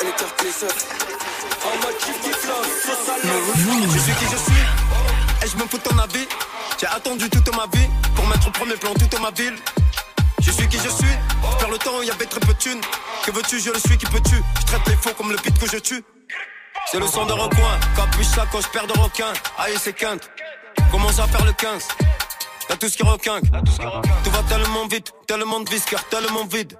Les. 0.00 0.10
En 1.64 1.76
mode 1.76 1.96
qui 1.98 2.12
Je 3.92 3.98
suis 3.98 4.14
qui 4.14 4.24
je 4.24 4.36
suis, 4.36 4.62
et 5.42 5.48
je 5.48 5.56
me 5.56 5.68
fous 5.68 5.76
de 5.78 5.82
ton 5.82 5.98
avis. 5.98 6.26
J'ai 6.80 6.86
attendu 6.86 7.28
toute 7.28 7.54
ma 7.54 7.66
vie 7.66 7.88
pour 8.14 8.26
mettre 8.26 8.48
au 8.48 8.50
premier 8.50 8.76
plan 8.76 8.94
toute 8.94 9.20
ma 9.20 9.30
ville. 9.30 9.54
Je 10.40 10.50
suis 10.50 10.66
qui 10.68 10.78
je 10.78 10.88
suis, 10.88 11.14
vers 11.60 11.70
le 11.70 11.78
temps 11.78 12.00
il 12.00 12.08
y 12.08 12.10
avait 12.10 12.26
très 12.26 12.40
peu 12.40 12.54
de 12.54 12.58
thunes. 12.58 12.80
Que 13.24 13.30
veux-tu, 13.32 13.60
je 13.60 13.70
le 13.70 13.78
suis 13.78 13.96
qui 13.98 14.06
peux-tu? 14.06 14.42
Je 14.60 14.66
traite 14.66 14.88
les 14.88 14.96
faux 14.96 15.14
comme 15.16 15.30
le 15.30 15.36
beat 15.36 15.58
que 15.58 15.68
je 15.70 15.78
tue. 15.78 16.02
C'est 16.90 16.98
le 16.98 17.06
son 17.06 17.26
de 17.26 17.32
recoin, 17.32 17.78
capuche 17.94 18.26
sacoche, 18.26 18.68
paire 18.72 18.86
de 18.86 18.98
requins. 18.98 19.32
Aïe, 19.58 19.76
c'est 19.78 19.92
quinte. 19.92 20.28
Commence 20.90 21.20
à 21.20 21.26
faire 21.28 21.44
le 21.44 21.52
15. 21.52 21.88
Y'a 22.70 22.76
tout 22.76 22.88
ce 22.88 22.96
qui 22.96 23.02
requinque. 23.02 23.44
Tout 24.24 24.30
va 24.30 24.42
tellement 24.48 24.86
vite, 24.88 25.12
tellement 25.26 25.60
de 25.60 25.70
visqueur, 25.70 26.02
tellement 26.08 26.44
vide. 26.46 26.76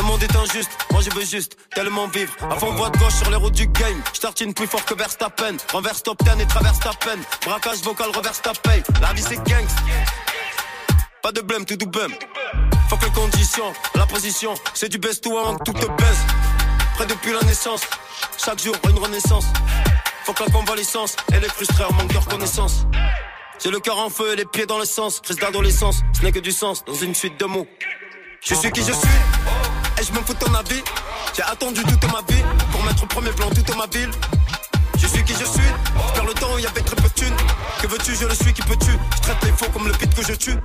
Le 0.00 0.06
monde 0.06 0.22
est 0.22 0.34
injuste, 0.34 0.70
moi 0.92 1.02
je 1.02 1.10
veux 1.14 1.26
juste 1.26 1.58
tellement 1.74 2.06
vivre. 2.06 2.32
Avant 2.50 2.72
voie 2.72 2.88
de 2.88 2.96
gauche 2.96 3.12
sur 3.12 3.28
les 3.28 3.36
routes 3.36 3.54
du 3.54 3.66
game. 3.66 4.00
J'tartine 4.14 4.54
plus 4.54 4.66
fort 4.66 4.82
que 4.86 4.94
Verstappen. 4.94 5.58
Renverse 5.70 6.02
top 6.02 6.22
10 6.24 6.42
et 6.42 6.46
traverse 6.46 6.80
ta 6.80 6.92
peine. 6.94 7.20
Braquage 7.44 7.82
vocal, 7.82 8.08
reverse 8.10 8.40
ta 8.40 8.52
paye. 8.54 8.82
La 9.02 9.12
vie 9.12 9.20
c'est 9.20 9.36
gangst. 9.36 9.76
Pas 11.22 11.32
de 11.32 11.42
blême, 11.42 11.66
tout 11.66 11.76
du 11.76 11.84
bum. 11.84 12.10
Faut 12.88 12.96
que 12.96 13.04
les 13.04 13.10
conditions, 13.10 13.74
la 13.94 14.06
position, 14.06 14.54
c'est 14.72 14.88
du 14.88 14.96
best 14.96 15.22
to 15.22 15.38
one, 15.38 15.58
tout 15.66 15.74
te 15.74 15.84
baisse. 15.84 16.24
Près 16.94 17.04
depuis 17.04 17.34
la 17.34 17.42
naissance, 17.42 17.82
chaque 18.42 18.62
jour 18.62 18.74
une 18.88 18.98
renaissance. 18.98 19.44
Faut 20.24 20.32
que 20.32 20.44
la 20.44 20.50
convalescence 20.50 21.14
et 21.34 21.40
les 21.40 21.48
frustrés 21.50 21.84
manquent 21.92 22.12
de 22.14 22.18
reconnaissance. 22.18 22.86
J'ai 23.62 23.70
le 23.70 23.80
cœur 23.80 23.98
en 23.98 24.08
feu 24.08 24.32
et 24.32 24.36
les 24.36 24.46
pieds 24.46 24.64
dans 24.64 24.78
l'essence. 24.78 25.20
Crise 25.20 25.36
d'adolescence, 25.36 26.00
ce 26.18 26.22
n'est 26.22 26.32
que 26.32 26.38
du 26.38 26.52
sens 26.52 26.86
dans 26.86 26.94
une 26.94 27.14
suite 27.14 27.38
de 27.38 27.44
mots. 27.44 27.66
Je 28.42 28.54
suis 28.54 28.72
qui 28.72 28.80
je 28.80 28.92
suis, 28.92 29.08
et 30.00 30.04
je 30.04 30.12
me 30.12 30.18
fous 30.24 30.32
de 30.32 30.38
ton 30.38 30.54
avis. 30.54 30.82
J'ai 31.36 31.42
attendu 31.42 31.82
toute 31.84 32.04
ma 32.12 32.20
vie 32.28 32.42
pour 32.72 32.82
mettre 32.84 33.02
au 33.02 33.06
premier 33.06 33.30
plan 33.30 33.48
toute 33.50 33.76
ma 33.76 33.86
ville. 33.86 34.10
Je 34.98 35.06
suis 35.06 35.22
qui 35.24 35.32
je 35.32 35.44
suis, 35.44 35.70
je 36.08 36.12
perds 36.14 36.26
le 36.26 36.34
temps, 36.34 36.58
il 36.58 36.64
y 36.64 36.66
avait 36.66 36.80
très 36.80 36.96
peu 36.96 37.08
de 37.08 37.14
thunes. 37.14 37.36
Que 37.80 37.86
veux-tu, 37.86 38.14
je 38.14 38.26
le 38.26 38.34
suis, 38.34 38.52
qui 38.52 38.62
peux-tu? 38.62 38.92
Je 39.16 39.20
traite 39.22 39.42
les 39.44 39.52
faux 39.52 39.70
comme 39.72 39.86
le 39.86 39.92
pit 39.92 40.12
que 40.14 40.22
je 40.22 40.34
tue. 40.34 40.56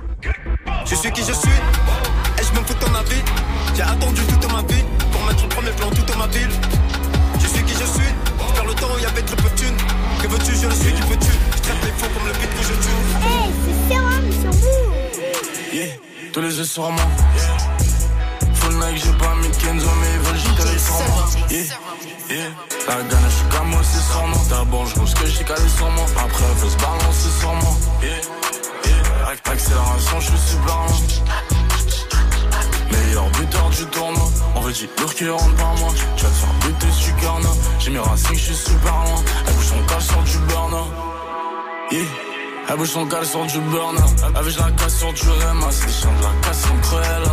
Je 0.84 0.94
suis 0.94 1.10
qui 1.12 1.22
je 1.22 1.32
suis, 1.32 1.58
et 2.38 2.42
je 2.42 2.52
me 2.58 2.64
fous 2.66 2.74
de 2.74 2.78
ton 2.78 2.94
avis. 2.94 3.22
J'ai 3.74 3.82
attendu 3.82 4.22
toute 4.22 4.52
ma 4.52 4.62
vie 4.62 4.84
pour 5.12 5.22
mettre 5.24 5.44
au 5.44 5.48
premier 5.48 5.70
plan 5.72 5.90
toute 5.90 6.16
ma 6.16 6.26
ville. 6.26 6.50
Je 7.40 7.46
suis 7.46 7.62
qui 7.64 7.72
je 7.72 7.86
suis, 7.86 8.12
je 8.48 8.54
perds 8.54 8.66
le 8.66 8.74
temps, 8.74 8.96
il 8.98 9.02
y 9.04 9.06
avait 9.06 9.22
très 9.22 9.36
peu 9.36 9.48
de 9.48 9.56
thunes. 9.56 9.76
Que 10.22 10.28
veux-tu, 10.28 10.54
je 10.54 10.66
le 10.66 10.74
suis, 10.74 10.92
qui 10.92 11.02
peux-tu? 11.02 11.32
Je 11.56 11.62
traite 11.62 11.84
les 11.84 11.92
faux 11.92 12.08
comme 12.14 12.26
le 12.26 12.32
pit 12.32 12.50
que 12.50 12.62
je 12.62 12.74
tue. 12.84 12.98
Hey, 13.22 13.52
c'est 13.64 13.94
Serum 13.94 14.32
sur 14.32 14.50
vous. 14.50 15.76
Yeah, 15.76 15.88
tous 16.32 16.40
les 16.40 16.58
yeux 16.58 16.64
sur 16.64 16.90
moi. 16.90 17.04
J'ai 18.94 19.12
pas 19.12 19.34
mis 19.36 19.50
Kenzo, 19.50 19.88
mais 20.00 20.12
ils 20.14 20.20
veulent 20.20 20.36
jeter 20.38 20.72
les 20.72 20.78
sur 20.78 20.94
moi. 20.94 21.26
Yeah. 21.50 22.50
La 22.88 22.94
gagne, 23.02 23.30
je 23.30 23.56
comme 23.56 23.76
c'est 23.82 24.12
sur 24.12 24.26
moi. 24.26 24.38
D'abord, 24.48 24.86
je 24.86 25.04
ce 25.06 25.14
que 25.14 25.26
j'ai 25.26 25.44
calé 25.44 25.68
sur 25.76 25.90
moi. 25.90 26.06
Après, 26.16 26.44
elle 26.50 26.58
veut 26.58 26.70
se 26.70 26.76
balancer 26.76 27.30
sur 27.40 27.52
moi. 27.54 27.76
Yeah. 28.02 29.32
Ac- 29.32 29.52
Accélération, 29.52 30.20
je 30.20 30.36
suis 30.36 30.58
lent. 30.66 30.86
Meilleur 32.90 33.28
buteur 33.30 33.70
du 33.70 33.84
tournoi. 33.86 34.28
On 34.54 34.60
veut 34.60 34.72
dire 34.72 34.88
lourd 35.00 35.14
qui 35.14 35.28
rentre 35.28 35.54
par 35.56 35.74
moi. 35.76 35.92
Tu 36.16 36.24
vas 36.24 36.30
te 36.30 36.34
faire 36.34 36.54
buter 36.60 36.86
non. 37.42 37.56
J'ai 37.78 37.90
mes 37.90 37.98
racines, 37.98 38.34
je 38.36 38.40
suis 38.40 38.54
super 38.54 38.92
loin. 38.92 39.22
Elle 39.46 39.54
bouge 39.54 39.66
son 39.66 39.82
cal 39.88 40.02
sur 40.02 40.22
du 40.22 40.38
burn. 40.48 40.74
Yeah. 41.90 42.02
Elle 42.68 42.76
bouge 42.76 42.88
son 42.90 43.06
cal 43.06 43.26
sur 43.26 43.44
du 43.46 43.60
burn. 43.60 43.96
Avec 44.34 44.56
la 44.58 44.70
casse 44.72 44.98
sur 44.98 45.12
du 45.12 45.28
Rema. 45.28 45.66
C'est 45.70 45.86
des 45.86 45.92
chiens 45.92 46.10
de 46.18 46.22
la 46.22 46.46
casse 46.48 46.62
sont 46.62 46.78
cruels. 46.82 47.32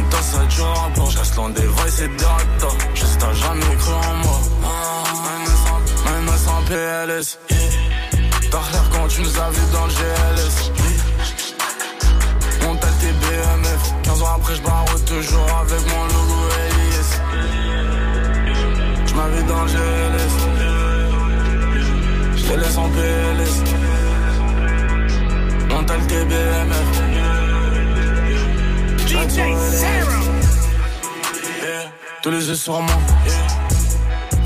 65 0.00 0.10
tas, 0.10 0.22
ça 0.22 0.44
dure 0.46 0.90
peu. 0.94 1.10
Je 1.10 1.18
reste 1.18 1.36
loin 1.36 1.50
des 1.50 1.66
vrais, 1.66 1.90
c'est 1.90 2.08
direct. 2.16 2.64
Juste 2.94 3.18
t'as 3.18 3.32
jamais 3.34 3.76
cru 3.76 3.92
en 3.92 4.14
moi. 4.24 4.40
Ah, 4.64 6.10
Même 6.10 6.28
sans 6.36 6.62
PLS. 6.68 7.38
T'as 8.50 8.58
l'air 8.72 8.90
quand 8.92 9.08
tu 9.08 9.22
nous 9.22 9.38
as 9.38 9.50
vus 9.50 9.72
dans 9.72 9.86
le 9.86 9.92
GLS. 9.92 10.72
On 12.68 12.76
t'a 12.76 12.86
tes 13.00 13.12
BMF 13.12 13.94
15 14.02 14.22
ans 14.22 14.34
après 14.36 14.54
je 14.54 14.62
barre 14.62 14.84
toujours 15.06 15.48
avec 15.62 15.80
mon 15.88 16.04
logo 16.04 16.40
LIS 16.76 17.10
Je 19.06 19.14
dans 19.48 19.64
le 19.64 19.70
GLS 19.70 20.34
Je 22.36 22.48
les 22.48 22.56
laisse 22.58 22.76
en 22.76 22.88
PLS 22.90 23.62
On 25.70 25.84
t'a 25.84 25.96
le 25.96 26.06
TBMF 26.06 27.09
Yeah. 29.20 29.36
Tous 32.22 32.30
les 32.30 32.48
yeux 32.48 32.54
sur 32.54 32.80
moi. 32.80 32.96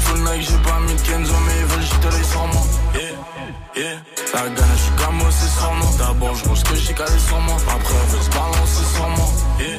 Full 0.01 0.19
Nike 0.19 0.51
j'ai 0.51 0.59
pas 0.69 0.81
mis 0.81 0.97
Kenzo 0.97 1.33
mais 1.47 1.61
ils 1.61 1.67
veulent 1.67 1.83
jeter 1.83 2.19
les 2.19 2.25
sur 2.25 2.47
moi. 2.49 2.63
La 4.35 4.41
gagne, 4.41 4.57
je 4.57 4.83
suis 4.83 4.93
comme 4.97 5.21
c'est 5.31 5.61
sur 5.61 5.73
moi. 5.75 5.89
D'abord, 5.97 6.35
je 6.35 6.55
ce 6.55 6.65
que 6.65 6.75
j'ai 6.75 6.93
calé 6.93 7.19
sur 7.21 7.39
moi. 7.39 7.57
Après, 7.69 7.95
on 7.95 8.07
veut 8.11 8.21
se 8.21 8.31
balancer 8.31 8.85
sur 8.97 9.09
moi. 9.11 9.29
Yeah. 9.61 9.79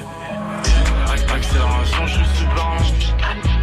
Accélération, 1.33 2.07
je 2.07 2.13
suis 2.13 2.37
super 2.37 2.55
lent. 2.55 3.54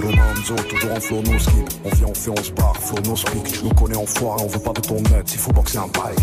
Romanzo, 0.00 0.54
toujours 0.68 0.92
en 0.92 1.00
flow. 1.00 1.18
On 1.18 1.88
vient, 1.90 2.06
on 2.06 2.14
fait, 2.14 2.30
on 2.30 2.42
se 2.42 2.52
barre, 2.52 2.76
flow, 2.76 2.98
no 3.04 3.16
speak. 3.16 3.44
Tu 3.44 3.64
nous 3.64 3.74
connais 3.74 3.96
en 3.96 4.06
foire, 4.06 4.36
on 4.42 4.46
veut 4.46 4.58
pas 4.58 4.72
de 4.72 4.80
ton 4.80 5.00
net, 5.00 5.28
s'il 5.28 5.38
faut 5.38 5.52
boxer 5.52 5.78
un 5.78 5.88
bike. 5.88 6.18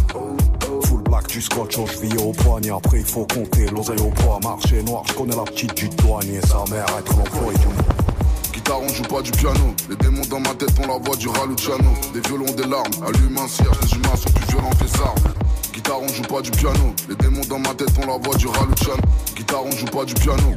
Full 0.85 1.01
black, 1.03 1.27
du 1.27 1.41
scotch 1.41 1.77
aux 1.77 1.87
chevilles 1.87 2.17
au 2.17 2.31
poignet. 2.31 2.71
Après, 2.71 2.99
il 2.99 3.05
faut 3.05 3.25
compter 3.25 3.67
l'oseille 3.67 3.99
au 3.99 4.09
poids. 4.09 4.39
Marché 4.43 4.81
noir, 4.83 5.03
je 5.07 5.13
connais 5.13 5.35
la 5.35 5.43
petite 5.43 5.73
du 5.75 5.89
douanier. 5.89 6.39
Sa 6.41 6.63
mère, 6.71 6.85
être 6.97 7.17
l'employé 7.17 7.57
du 7.57 8.53
Guitare, 8.53 8.81
on 8.81 8.87
joue 8.87 9.03
pas 9.03 9.21
du 9.21 9.31
piano. 9.31 9.75
Les 9.89 9.95
démons 9.97 10.25
dans 10.29 10.39
ma 10.39 10.55
tête, 10.55 10.73
on 10.81 10.87
la 10.87 10.97
voix 10.97 11.15
du 11.15 11.27
Raluciano. 11.27 11.91
Des 12.13 12.21
violons, 12.21 12.53
des 12.55 12.67
larmes, 12.67 12.85
allume 13.05 13.37
un 13.37 13.47
cierge. 13.47 13.77
Les 13.81 13.97
humains 13.97 14.15
sont 14.15 14.31
plus 14.31 14.47
violents 14.47 14.69
que 14.79 14.85
les 14.85 15.01
armes. 15.01 15.33
Guitare, 15.73 16.01
on 16.01 16.07
joue 16.07 16.23
pas 16.23 16.41
du 16.41 16.51
piano. 16.51 16.93
Les 17.09 17.15
démons 17.15 17.45
dans 17.49 17.59
ma 17.59 17.73
tête, 17.75 17.91
on 18.01 18.07
la 18.07 18.17
voix 18.17 18.35
du 18.37 18.47
Raluciano. 18.47 19.01
Guitare, 19.35 19.65
on 19.65 19.71
joue 19.71 19.85
pas 19.85 20.05
du 20.05 20.13
piano. 20.13 20.55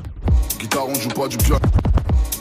Guitare, 0.61 0.88
on 0.88 0.94
joue 0.94 1.09
pas 1.11 1.28
du 1.28 1.37
piano. 1.37 1.61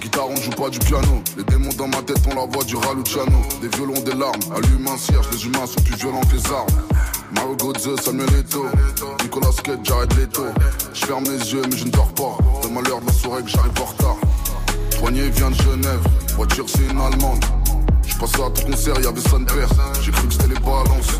Guitare, 0.08 0.30
on 0.30 0.36
joue 0.38 0.52
pas 0.52 0.70
du 0.70 0.80
piano. 0.80 1.22
Les 1.36 1.44
démons 1.44 1.74
dans 1.78 1.90
ma 1.90 2.02
tête, 2.02 2.22
on 2.32 2.36
la 2.36 2.46
voix 2.46 2.64
du 2.64 2.78
Raluciano. 2.78 3.42
Des 3.62 3.68
violons, 3.68 4.00
des 4.00 4.14
larmes, 4.14 4.40
allume 4.56 4.88
un 4.88 4.98
cierge. 4.98 5.28
Les 5.34 5.46
humains 5.46 5.66
sont 5.66 5.82
plus 5.82 5.98
violents 5.98 6.22
que 6.22 6.38
les 6.38 6.46
armes. 6.46 6.68
Mario 7.34 7.58
Godze, 7.58 8.02
Samuel 8.02 8.34
Eto'o 8.40 8.68
Nicolas 9.22 9.52
Cage, 9.62 9.80
Jared 9.84 10.14
Leto 10.18 10.46
Je 10.94 11.06
ferme 11.06 11.26
les 11.26 11.52
yeux 11.52 11.62
mais 11.70 11.76
je 11.76 11.84
ne 11.84 11.90
dors 11.90 12.08
pas 12.14 12.38
Donne-moi 12.62 12.84
l'heure 12.88 13.02
de 13.02 13.08
la 13.08 13.12
soirée 13.12 13.44
que 13.44 13.50
j'arrive 13.50 13.74
en 13.82 13.84
retard 13.84 14.16
Poignet 14.98 15.28
vient 15.32 15.52
de 15.52 15.56
Genève, 15.56 16.00
voiture 16.38 16.64
c'est 16.70 16.90
une 16.90 17.02
allemande 17.02 17.44
Je 18.08 18.18
passé 18.18 18.42
à 18.42 18.50
ton 18.50 18.72
concert, 18.72 18.98
y'avait 19.02 19.20
son 19.30 19.44
père 19.44 19.68
J'ai 20.02 20.12
cru 20.14 20.28
que 20.28 20.34
c'était 20.36 20.48
les 20.48 20.60
balances 20.62 21.20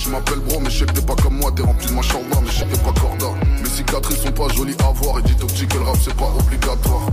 Tu 0.00 0.08
m'appelles 0.08 0.40
bro 0.40 0.58
mais 0.58 0.70
je 0.70 0.80
sais 0.80 0.86
que 0.86 0.92
t'es 0.92 1.06
pas 1.06 1.14
comme 1.22 1.36
moi 1.36 1.52
T'es 1.54 1.62
rempli 1.62 1.86
de 1.86 1.92
ma 1.92 2.02
chambre 2.02 2.24
mais 2.42 2.50
je 2.50 2.64
pas 2.80 3.00
corda 3.00 3.28
Mes 3.62 3.70
cicatrices 3.70 4.22
sont 4.22 4.32
pas 4.32 4.48
jolies 4.48 4.76
à 4.80 4.90
voir 4.90 5.20
Et 5.20 5.22
dis 5.22 5.36
au 5.40 5.46
petit 5.46 5.68
que 5.68 5.78
le 5.78 5.84
rap 5.84 5.96
c'est 6.02 6.16
pas 6.16 6.32
obligatoire. 6.36 7.06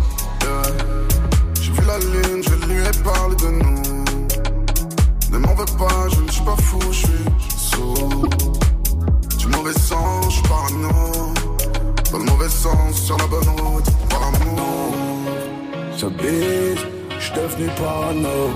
La 1.87 1.97
lune, 1.97 2.43
je 2.43 2.67
lui 2.67 2.79
ai 2.79 3.03
parlé 3.03 3.35
de 3.35 3.47
nous 3.63 3.81
ne 5.31 5.37
m'en 5.37 5.53
veux 5.55 5.65
pas, 5.77 6.09
je 6.13 6.21
ne 6.21 6.29
suis 6.29 6.43
pas 6.43 6.57
fou, 6.57 6.79
je 6.91 6.97
suis 6.97 7.57
sourd. 7.57 8.27
Du 9.37 9.47
mauvais 9.47 9.73
sens, 9.73 10.25
je 10.25 10.31
suis 10.31 10.43
parano. 10.43 11.33
Dans 12.11 12.17
le 12.17 12.25
mauvais 12.25 12.49
sens, 12.49 13.01
sur 13.01 13.17
la 13.17 13.27
bonne 13.27 13.49
route, 13.49 13.85
par 14.09 14.19
l'amour. 14.19 14.93
Ce 15.95 16.05
bise, 16.07 16.83
je 17.17 17.23
suis 17.23 17.33
devenu 17.33 17.69
parano. 17.77 18.51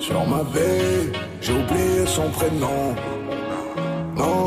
Sur 0.00 0.26
ma 0.26 0.42
vie, 0.42 1.12
j'ai 1.40 1.52
oublié 1.52 2.04
son 2.06 2.28
prénom. 2.30 2.96
Non, 4.16 4.44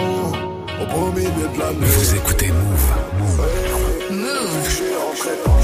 au 0.94 1.12
milieu 1.14 1.30
de 1.30 1.60
la 1.60 1.72
nuit. 1.72 1.88
Vous 1.88 2.16
écoutez 2.16 2.48
Move. 2.48 2.92
Move. 3.20 4.26
Je 4.66 4.70
suis 4.70 4.84
rentré 4.96 5.30
dans 5.46 5.55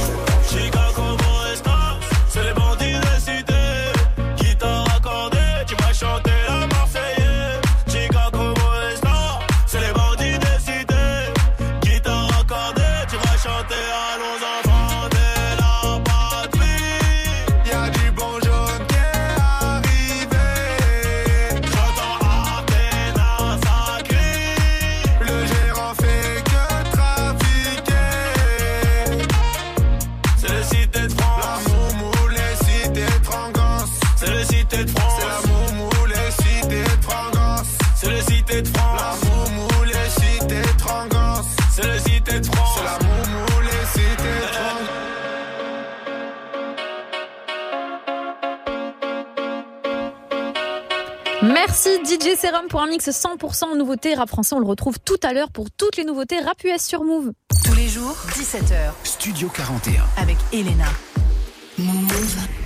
mix 53.08 53.10
100% 53.10 53.78
nouveautés 53.78 54.16
rap 54.16 54.30
français. 54.30 54.56
On 54.56 54.60
le 54.60 54.66
retrouve 54.66 55.00
tout 55.00 55.20
à 55.24 55.34
l'heure 55.34 55.52
pour 55.52 55.72
toutes 55.72 55.98
les 55.98 56.04
nouveautés 56.04 56.40
rap 56.40 56.64
US 56.64 56.82
sur 56.82 57.04
Move. 57.04 57.32
Tous 57.66 57.76
les 57.76 57.88
jours, 57.88 58.16
17h, 58.30 58.92
Studio 59.04 59.50
41. 59.50 60.04
avec 60.18 60.38
Elena. 60.54 60.86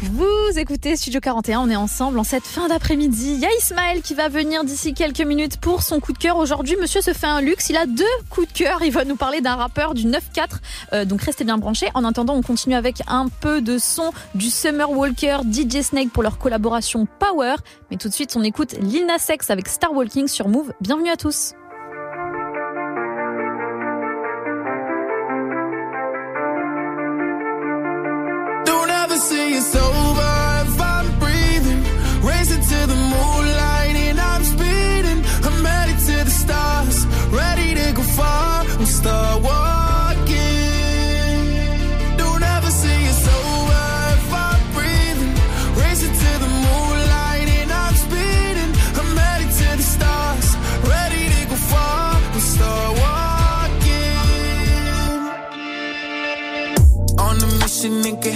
Vous 0.02 0.60
écoutez 0.60 0.96
Studio 0.96 1.20
41, 1.20 1.60
on 1.60 1.70
est 1.70 1.76
ensemble 1.76 2.20
en 2.20 2.24
cette 2.24 2.46
fin 2.46 2.68
d'après-midi. 2.68 3.34
Il 3.36 3.40
y 3.40 3.46
a 3.46 3.50
Ismaël 3.60 4.02
qui 4.02 4.14
va 4.14 4.30
venir 4.30 4.64
d'ici 4.64 4.94
quelques 4.94 5.22
minutes 5.22 5.58
pour 5.58 5.84
son 5.84 6.00
coup 6.00 6.14
de 6.14 6.18
cœur. 6.18 6.38
Aujourd'hui, 6.38 6.76
monsieur 6.80 7.02
se 7.02 7.14
fait 7.14 7.28
un 7.28 7.42
luxe, 7.42 7.70
il 7.70 7.78
a 7.78 7.86
deux 7.86 8.04
coups 8.30 8.48
de 8.48 8.54
cœur. 8.54 8.82
Il 8.84 8.92
va 8.92 9.06
nous 9.06 9.16
parler 9.16 9.42
d'un 9.42 9.56
rappeur 9.56 9.94
du 9.94 10.06
9-4, 10.06 10.20
euh, 10.94 11.06
donc 11.06 11.22
restez 11.22 11.44
bien 11.44 11.58
branchés. 11.58 11.90
En 11.94 12.04
attendant, 12.04 12.36
on 12.36 12.42
continue 12.42 12.76
avec 12.76 13.02
un 13.08 13.28
peu 13.28 13.62
de 13.62 13.78
son 13.78 14.12
du 14.36 14.50
Summer 14.50 14.90
Walker, 14.90 15.40
DJ 15.52 15.82
Snake 15.82 16.12
pour 16.12 16.24
leur 16.24 16.38
collaboration 16.38 17.08
Power. 17.20 17.56
Mais 17.92 17.98
tout 17.98 18.10
de 18.10 18.14
suite, 18.14 18.36
on 18.36 18.44
écoute 18.44 18.76
Lil 18.80 19.06
Nas 19.06 19.26
X 19.30 19.50
avec 19.50 19.68
Star 19.68 19.94
Walking 19.94 20.28
sur 20.28 20.48
Move. 20.48 20.74
Bienvenue 20.82 21.10
à 21.10 21.18
tous. 21.18 21.54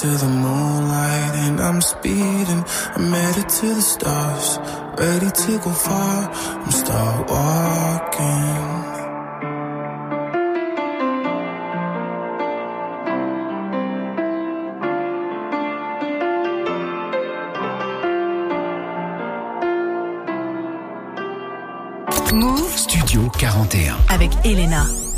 To 0.00 0.06
the 0.06 0.28
moonlight 0.28 1.34
and 1.44 1.60
I'm 1.60 1.82
speeding. 1.82 2.64
I'm 2.96 3.12
headed 3.12 3.48
to 3.50 3.66
the 3.74 3.82
stars, 3.82 4.58
ready 4.98 5.30
to 5.30 5.58
go 5.58 5.70
far. 5.72 6.30
I'm 6.32 6.70
start 6.70 7.28
walking. 7.28 8.80
Move 22.32 22.72
Studio 22.74 23.28
41. 23.38 23.96
avec 24.08 24.30
Elena. 24.44 25.09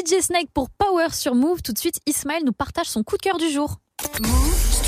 DJ 0.00 0.22
Snake 0.22 0.48
pour 0.54 0.70
Power 0.70 1.08
sur 1.12 1.34
Move. 1.34 1.60
Tout 1.60 1.72
de 1.72 1.78
suite, 1.78 2.00
Ismaël 2.06 2.42
nous 2.44 2.52
partage 2.52 2.86
son 2.86 3.02
coup 3.02 3.18
de 3.18 3.22
cœur 3.22 3.36
du 3.36 3.50
jour. 3.50 3.76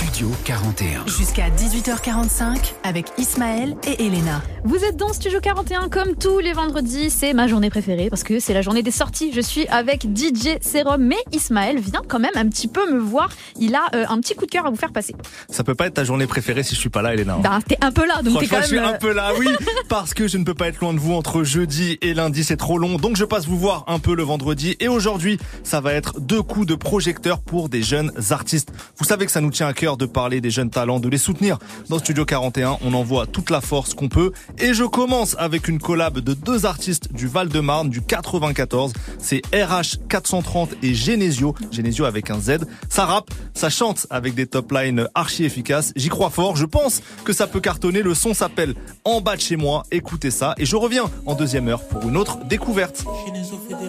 Studio 0.02 0.32
41. 0.44 1.06
Jusqu'à 1.06 1.48
18h45 1.50 2.74
avec 2.82 3.06
Ismaël 3.18 3.76
et 3.86 4.04
Elena. 4.04 4.42
Vous 4.64 4.76
êtes 4.84 4.96
dans 4.96 5.12
Studio 5.12 5.38
41 5.40 5.88
comme 5.88 6.16
tous 6.16 6.40
les 6.40 6.52
vendredis. 6.52 7.08
C'est 7.08 7.32
ma 7.32 7.46
journée 7.46 7.70
préférée 7.70 8.08
parce 8.10 8.24
que 8.24 8.40
c'est 8.40 8.52
la 8.52 8.62
journée 8.62 8.82
des 8.82 8.90
sorties. 8.90 9.32
Je 9.32 9.40
suis 9.40 9.66
avec 9.68 10.02
DJ 10.02 10.58
Serum. 10.60 11.02
Mais 11.02 11.18
Ismaël 11.32 11.78
vient 11.78 12.02
quand 12.06 12.18
même 12.18 12.32
un 12.34 12.48
petit 12.48 12.68
peu 12.68 12.92
me 12.92 12.98
voir. 12.98 13.28
Il 13.58 13.74
a 13.76 13.82
euh, 13.94 14.04
un 14.08 14.18
petit 14.20 14.34
coup 14.34 14.44
de 14.46 14.50
cœur 14.50 14.66
à 14.66 14.70
vous 14.70 14.76
faire 14.76 14.92
passer. 14.92 15.14
Ça 15.48 15.62
peut 15.62 15.74
pas 15.76 15.86
être 15.86 15.94
ta 15.94 16.04
journée 16.04 16.26
préférée 16.26 16.64
si 16.64 16.74
je 16.74 16.80
suis 16.80 16.90
pas 16.90 17.02
là, 17.02 17.14
Elena. 17.14 17.36
Bah, 17.36 17.60
t'es 17.66 17.78
un 17.80 17.92
peu 17.92 18.06
là, 18.06 18.22
donc 18.22 18.40
t'es 18.40 18.46
quand 18.46 18.62
je 18.62 18.66
suis 18.66 18.80
même. 18.80 18.86
un 18.86 18.98
peu 18.98 19.12
là, 19.12 19.32
oui, 19.38 19.48
parce 19.88 20.14
que 20.14 20.26
je 20.26 20.36
ne 20.36 20.44
peux 20.44 20.54
pas 20.54 20.68
être 20.68 20.80
loin 20.80 20.94
de 20.94 20.98
vous 20.98 21.14
entre 21.14 21.44
jeudi 21.44 21.98
et 22.02 22.14
lundi, 22.14 22.42
c'est 22.44 22.56
trop 22.56 22.78
long. 22.78 22.96
Donc 22.96 23.16
je 23.16 23.24
passe 23.24 23.46
vous 23.46 23.58
voir 23.58 23.84
un 23.86 24.00
peu 24.00 24.14
le 24.16 24.24
vendredi. 24.24 24.76
Et 24.80 24.88
aujourd'hui, 24.88 25.38
ça 25.62 25.80
va 25.80 25.92
être 25.92 26.20
deux 26.20 26.42
coups 26.42 26.66
de 26.66 26.74
projecteur 26.74 27.40
pour 27.40 27.68
des 27.68 27.82
jeunes 27.82 28.12
artistes. 28.30 28.72
Vous 28.98 29.04
savez 29.04 29.26
que 29.26 29.32
ça 29.32 29.40
nous 29.40 29.50
tient 29.50 29.68
à 29.68 29.72
cœur 29.72 29.91
de 29.96 30.07
parler 30.07 30.40
des 30.40 30.50
jeunes 30.50 30.70
talents, 30.70 31.00
de 31.00 31.09
les 31.09 31.18
soutenir. 31.18 31.59
Dans 31.88 31.98
Studio 31.98 32.24
41, 32.24 32.78
on 32.85 32.94
envoie 32.94 33.26
toute 33.26 33.50
la 33.50 33.61
force 33.61 33.94
qu'on 33.94 34.09
peut. 34.09 34.33
Et 34.59 34.74
je 34.74 34.85
commence 34.85 35.37
avec 35.38 35.68
une 35.68 35.78
collab 35.78 36.18
de 36.20 36.35
deux 36.35 36.66
artistes 36.66 37.12
du 37.12 37.26
Val-de-Marne, 37.26 37.88
du 37.90 38.02
94. 38.02 38.92
C'est 39.19 39.42
RH 39.54 40.06
430 40.08 40.71
et 40.83 40.94
Genesio. 40.94 41.54
Genesio 41.71 42.04
avec 42.04 42.31
un 42.31 42.40
Z. 42.40 42.58
Ça 42.88 43.04
rappe, 43.04 43.31
ça 43.54 43.71
chante 43.71 44.06
avec 44.10 44.35
des 44.35 44.46
top 44.46 44.73
lines 44.73 45.08
archi 45.14 45.44
efficaces. 45.44 45.92
J'y 45.96 46.08
crois 46.08 46.31
fort. 46.31 46.56
Je 46.56 46.66
pense 46.66 47.02
que 47.25 47.33
ça 47.33 47.46
peut 47.46 47.60
cartonner. 47.60 48.02
Le 48.02 48.14
son 48.14 48.35
s'appelle 48.35 48.75
En 49.04 49.21
bas 49.21 49.37
de 49.37 49.40
chez 49.40 49.56
moi. 49.56 49.85
Écoutez 49.90 50.31
ça. 50.31 50.54
Et 50.58 50.66
je 50.66 50.77
reviens 50.77 51.10
en 51.27 51.35
deuxième 51.35 51.69
heure 51.69 51.87
pour 51.88 52.08
une 52.08 52.16
autre 52.16 52.44
découverte. 52.44 53.04
Genesio 53.27 53.60
fait 53.69 53.75
des 53.75 53.88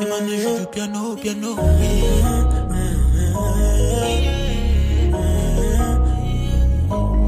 du 0.00 0.66
piano, 0.70 1.16
piano. 1.16 2.49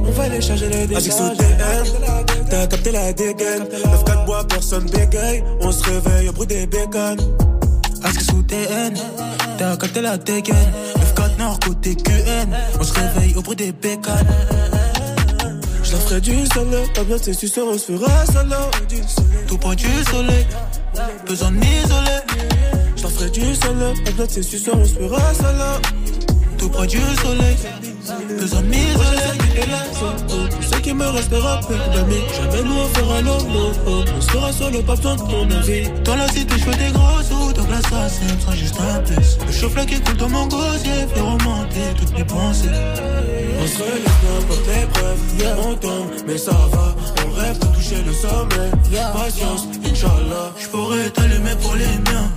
On 0.04 0.10
va 0.10 0.22
aller 0.24 0.40
charger 0.40 0.68
les 0.68 0.86
décharges. 0.86 0.96
Assis 0.96 1.12
sous 1.12 1.36
TM, 1.36 2.46
t'as 2.50 2.66
capté 2.66 2.90
la 2.90 3.12
dégaine. 3.12 3.64
9-4 4.04 4.24
bois, 4.26 4.44
personne 4.48 4.84
bégaye. 4.90 5.42
On 5.60 5.72
se 5.72 5.84
réveille 5.84 6.28
au 6.28 6.32
bruit 6.32 6.46
des 6.46 6.66
bécanes. 6.66 7.20
Assis 8.02 8.24
sous 8.24 8.42
TN, 8.42 8.94
t'as 9.58 9.76
capté 9.76 10.00
la 10.00 10.18
dégaine. 10.18 10.72
9-4 11.16 11.38
nord 11.38 11.58
côté 11.60 11.94
QN. 11.94 12.48
On 12.80 12.82
se 12.82 12.92
réveille 12.94 13.34
au 13.36 13.42
bruit 13.42 13.56
des 13.56 13.72
bécanes. 13.72 14.26
Je 15.82 15.92
la 15.92 15.98
ferai 15.98 16.20
du 16.20 16.46
solo. 16.52 16.78
Ta 16.94 17.04
bien, 17.04 17.16
c'est 17.20 17.32
sûr, 17.34 17.64
on 17.66 17.78
se 17.78 17.92
fera 17.92 18.26
solo. 18.26 18.56
Tout 19.46 19.58
près 19.58 19.76
du 19.76 19.86
soleil, 20.10 20.46
besoin 21.26 21.50
de 21.50 21.56
m'isoler. 21.56 22.20
Je 22.96 23.02
la 23.02 23.08
ferai 23.08 23.30
du 23.30 23.54
solo. 23.54 23.92
Ta 24.04 24.10
bien, 24.12 24.24
c'est 24.28 24.42
sûr, 24.42 24.74
on 24.74 24.84
se 24.84 24.94
fera 24.94 25.34
solo. 25.34 26.21
Tout 26.62 26.68
près 26.68 26.86
du 26.86 26.96
soleil, 26.96 27.56
besoin 28.38 28.60
de 28.62 28.66
m'isoler. 28.68 29.32
Et 29.56 29.66
là, 29.68 29.82
c'est 30.60 30.76
ce 30.76 30.80
qui 30.80 30.94
me 30.94 31.06
restera 31.06 31.58
peu 31.66 31.74
d'amis. 31.92 32.22
Jamais 32.36 32.62
nous 32.62 32.76
on 32.76 32.86
fera 32.86 33.20
l'homme. 33.20 34.06
On 34.16 34.20
sera 34.20 34.52
solo, 34.52 34.80
pas 34.82 34.94
besoin 34.94 35.16
de 35.16 35.22
ton 35.22 35.50
avis. 35.50 35.90
Dans 36.04 36.14
la 36.14 36.28
cité, 36.28 36.54
je 36.56 36.64
fais 36.64 36.76
des 36.76 36.92
gros 36.92 37.20
sous, 37.20 37.52
donc 37.52 37.68
l'assassin 37.68 38.32
me 38.32 38.40
sera 38.40 38.54
juste 38.54 38.76
un 38.80 39.00
plus. 39.00 39.38
Le 39.44 39.52
chauffe 39.52 39.86
qui 39.86 40.00
coule 40.00 40.16
dans 40.16 40.28
mon 40.28 40.46
gosier 40.46 41.08
fait 41.12 41.20
remonter 41.20 41.94
toutes 41.98 42.16
mes 42.16 42.24
pensées. 42.24 42.68
On 43.60 43.66
se 43.66 43.78
relève 43.78 44.04
n'importe 44.22 44.66
l'épreuve, 44.68 45.66
on 45.66 45.74
tombe, 45.74 46.10
mais 46.28 46.38
ça 46.38 46.52
va. 46.52 46.94
On 47.32 47.40
rêve 47.40 47.58
de 47.58 47.66
toucher 47.66 48.02
le 48.04 48.12
sommet. 48.12 48.70
Patience, 49.12 49.66
Inch'Allah. 49.84 50.52
Je 50.58 50.68
pourrais 50.68 51.10
t'allumer 51.10 51.56
pour 51.62 51.74
les 51.76 51.86
miens. 51.86 52.30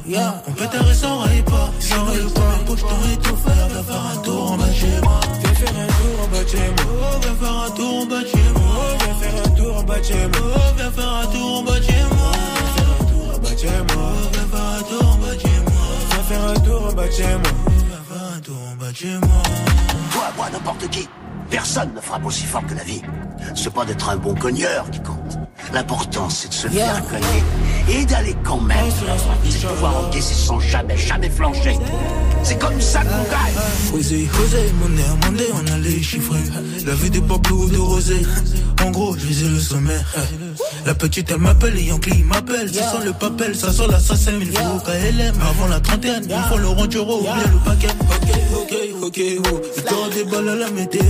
On 0.47 0.51
peut 0.51 0.65
t'arrêter 0.65 0.93
sans 0.93 1.19
raille 1.19 1.43
pas. 1.43 1.69
J'aurais 1.79 2.17
le 2.17 2.25
premier 2.25 2.63
pour 2.65 2.75
que 2.75 2.81
je 2.81 2.85
t'aurais 2.85 3.17
tout 3.23 3.35
faire. 3.35 3.67
Viens 3.69 3.83
faire 3.83 4.05
un 4.13 4.17
tour 4.21 4.51
en 4.51 4.57
bas 4.57 4.67
de 4.67 4.73
chez 4.73 5.01
moi. 5.03 5.19
Viens 5.41 5.53
faire 5.53 5.73
un 5.83 5.87
tour 5.87 6.23
en 6.23 6.27
bas 6.27 6.43
de 6.43 6.49
chez 6.49 6.57
moi. 6.57 6.85
Oh, 6.87 7.17
viens 7.21 7.35
faire 7.35 7.57
un 7.63 7.71
tour 7.71 8.01
en 8.01 8.05
bas 8.05 8.21
de 8.21 8.27
chez 8.27 8.51
moi. 8.53 8.63
Oh, 8.75 8.95
viens 9.03 9.15
faire 9.19 9.35
un 9.45 9.49
tour 9.55 9.77
en 9.77 9.83
bas 9.83 9.99
de 9.99 10.03
chez 10.03 10.27
moi. 10.27 10.47
Oh, 10.55 10.59
viens 10.77 10.91
faire 10.91 11.13
un 11.13 11.25
tour 11.27 11.57
en 11.57 11.63
bas 11.63 11.79
de 11.79 11.83
chez 11.83 12.03
moi. 12.15 12.31
Viens 12.31 12.77
faire 12.77 12.89
un 12.91 13.03
tour 13.03 13.25
en 13.25 13.39
bas 13.39 13.53
de 13.53 13.59
chez 13.59 13.79
moi. 13.85 14.11
Viens 14.31 14.53
faire 14.53 14.69
un 14.69 14.83
tour 14.83 15.07
en 15.07 15.17
bas 15.17 15.35
de 15.35 15.39
chez 15.39 15.59
moi. 15.65 15.83
Viens 16.09 16.23
faire 16.23 16.43
un 16.47 16.53
tour 16.55 16.81
en 16.81 16.93
bas 16.93 17.07
de 17.07 17.11
chez 17.11 17.35
moi. 17.35 17.51
Viens 17.89 18.03
faire 18.09 18.27
un 18.27 18.39
tour 18.39 18.61
en 18.61 18.75
bas 18.75 18.91
de 18.91 18.95
chez 18.95 19.17
moi. 19.21 19.43
Toi, 20.13 20.23
moi, 20.37 20.47
n'importe 20.51 20.89
qui. 20.89 21.07
Personne 21.49 21.93
ne 21.93 22.01
frappe 22.01 22.25
aussi 22.25 22.45
fort 22.45 22.65
que 22.65 22.73
la 22.73 22.83
vie. 22.83 23.01
C'est 23.55 23.73
pas 23.73 23.85
d'être 23.85 24.09
un 24.09 24.17
bon 24.17 24.33
cogneur 24.35 24.89
qui 24.89 24.99
compte. 25.01 25.44
L'important, 25.73 26.29
c'est 26.29 26.49
de 26.49 26.53
se 26.53 26.67
faire 26.67 27.03
cogner 27.07 27.99
et 27.99 28.05
d'aller 28.05 28.35
quand 28.43 28.61
même. 28.61 28.77
C'est 29.49 29.61
de 29.61 29.67
pouvoir 29.67 30.05
encaisser 30.05 30.33
sans 30.33 30.59
jamais, 30.59 30.97
jamais 30.97 31.29
flancher. 31.29 31.77
C'est 32.43 32.59
comme 32.59 32.79
ça 32.79 32.99
qu'on 33.01 33.23
gagne. 33.23 33.99
Osé, 33.99 34.29
osé, 34.43 34.73
mon 34.79 34.97
air, 34.97 35.15
mon 35.25 35.31
nez, 35.31 35.47
on 35.53 35.73
allait 35.73 36.01
chiffrer. 36.01 36.39
La 36.85 36.93
vie 36.93 37.09
des 37.09 37.21
papous 37.21 37.69
de 37.69 37.77
rosé. 37.77 38.21
En 38.83 38.91
gros, 38.91 39.15
je 39.17 39.25
visais 39.25 39.47
le 39.47 39.59
sommet. 39.59 39.99
La 40.85 40.93
petite, 40.93 41.31
elle 41.31 41.39
m'appelle 41.39 41.77
et 41.77 41.85
Yankee 41.85 42.23
m'appelle. 42.23 42.71
Ça 42.73 42.91
sent 42.91 43.05
le 43.05 43.13
papel, 43.13 43.55
ça 43.55 43.71
sent 43.73 43.87
l'assassin, 43.89 44.33
il 44.39 44.51
faut 44.51 44.79
KLM. 44.79 45.35
Avant 45.41 45.67
la 45.67 45.79
trentaine, 45.79 46.27
il 46.29 46.43
faut 46.49 46.59
le 46.59 46.67
rond-euro, 46.67 47.19
oubliez 47.19 47.47
le 47.51 47.59
paquet. 47.65 47.87
Ok, 48.53 48.75
ok, 49.01 49.01
ok, 49.01 49.21
oh. 49.51 49.81
Temps 49.87 50.07
des 50.13 50.23
balles 50.23 50.49
à 50.49 50.55
la 50.55 50.69
météo. 50.69 51.01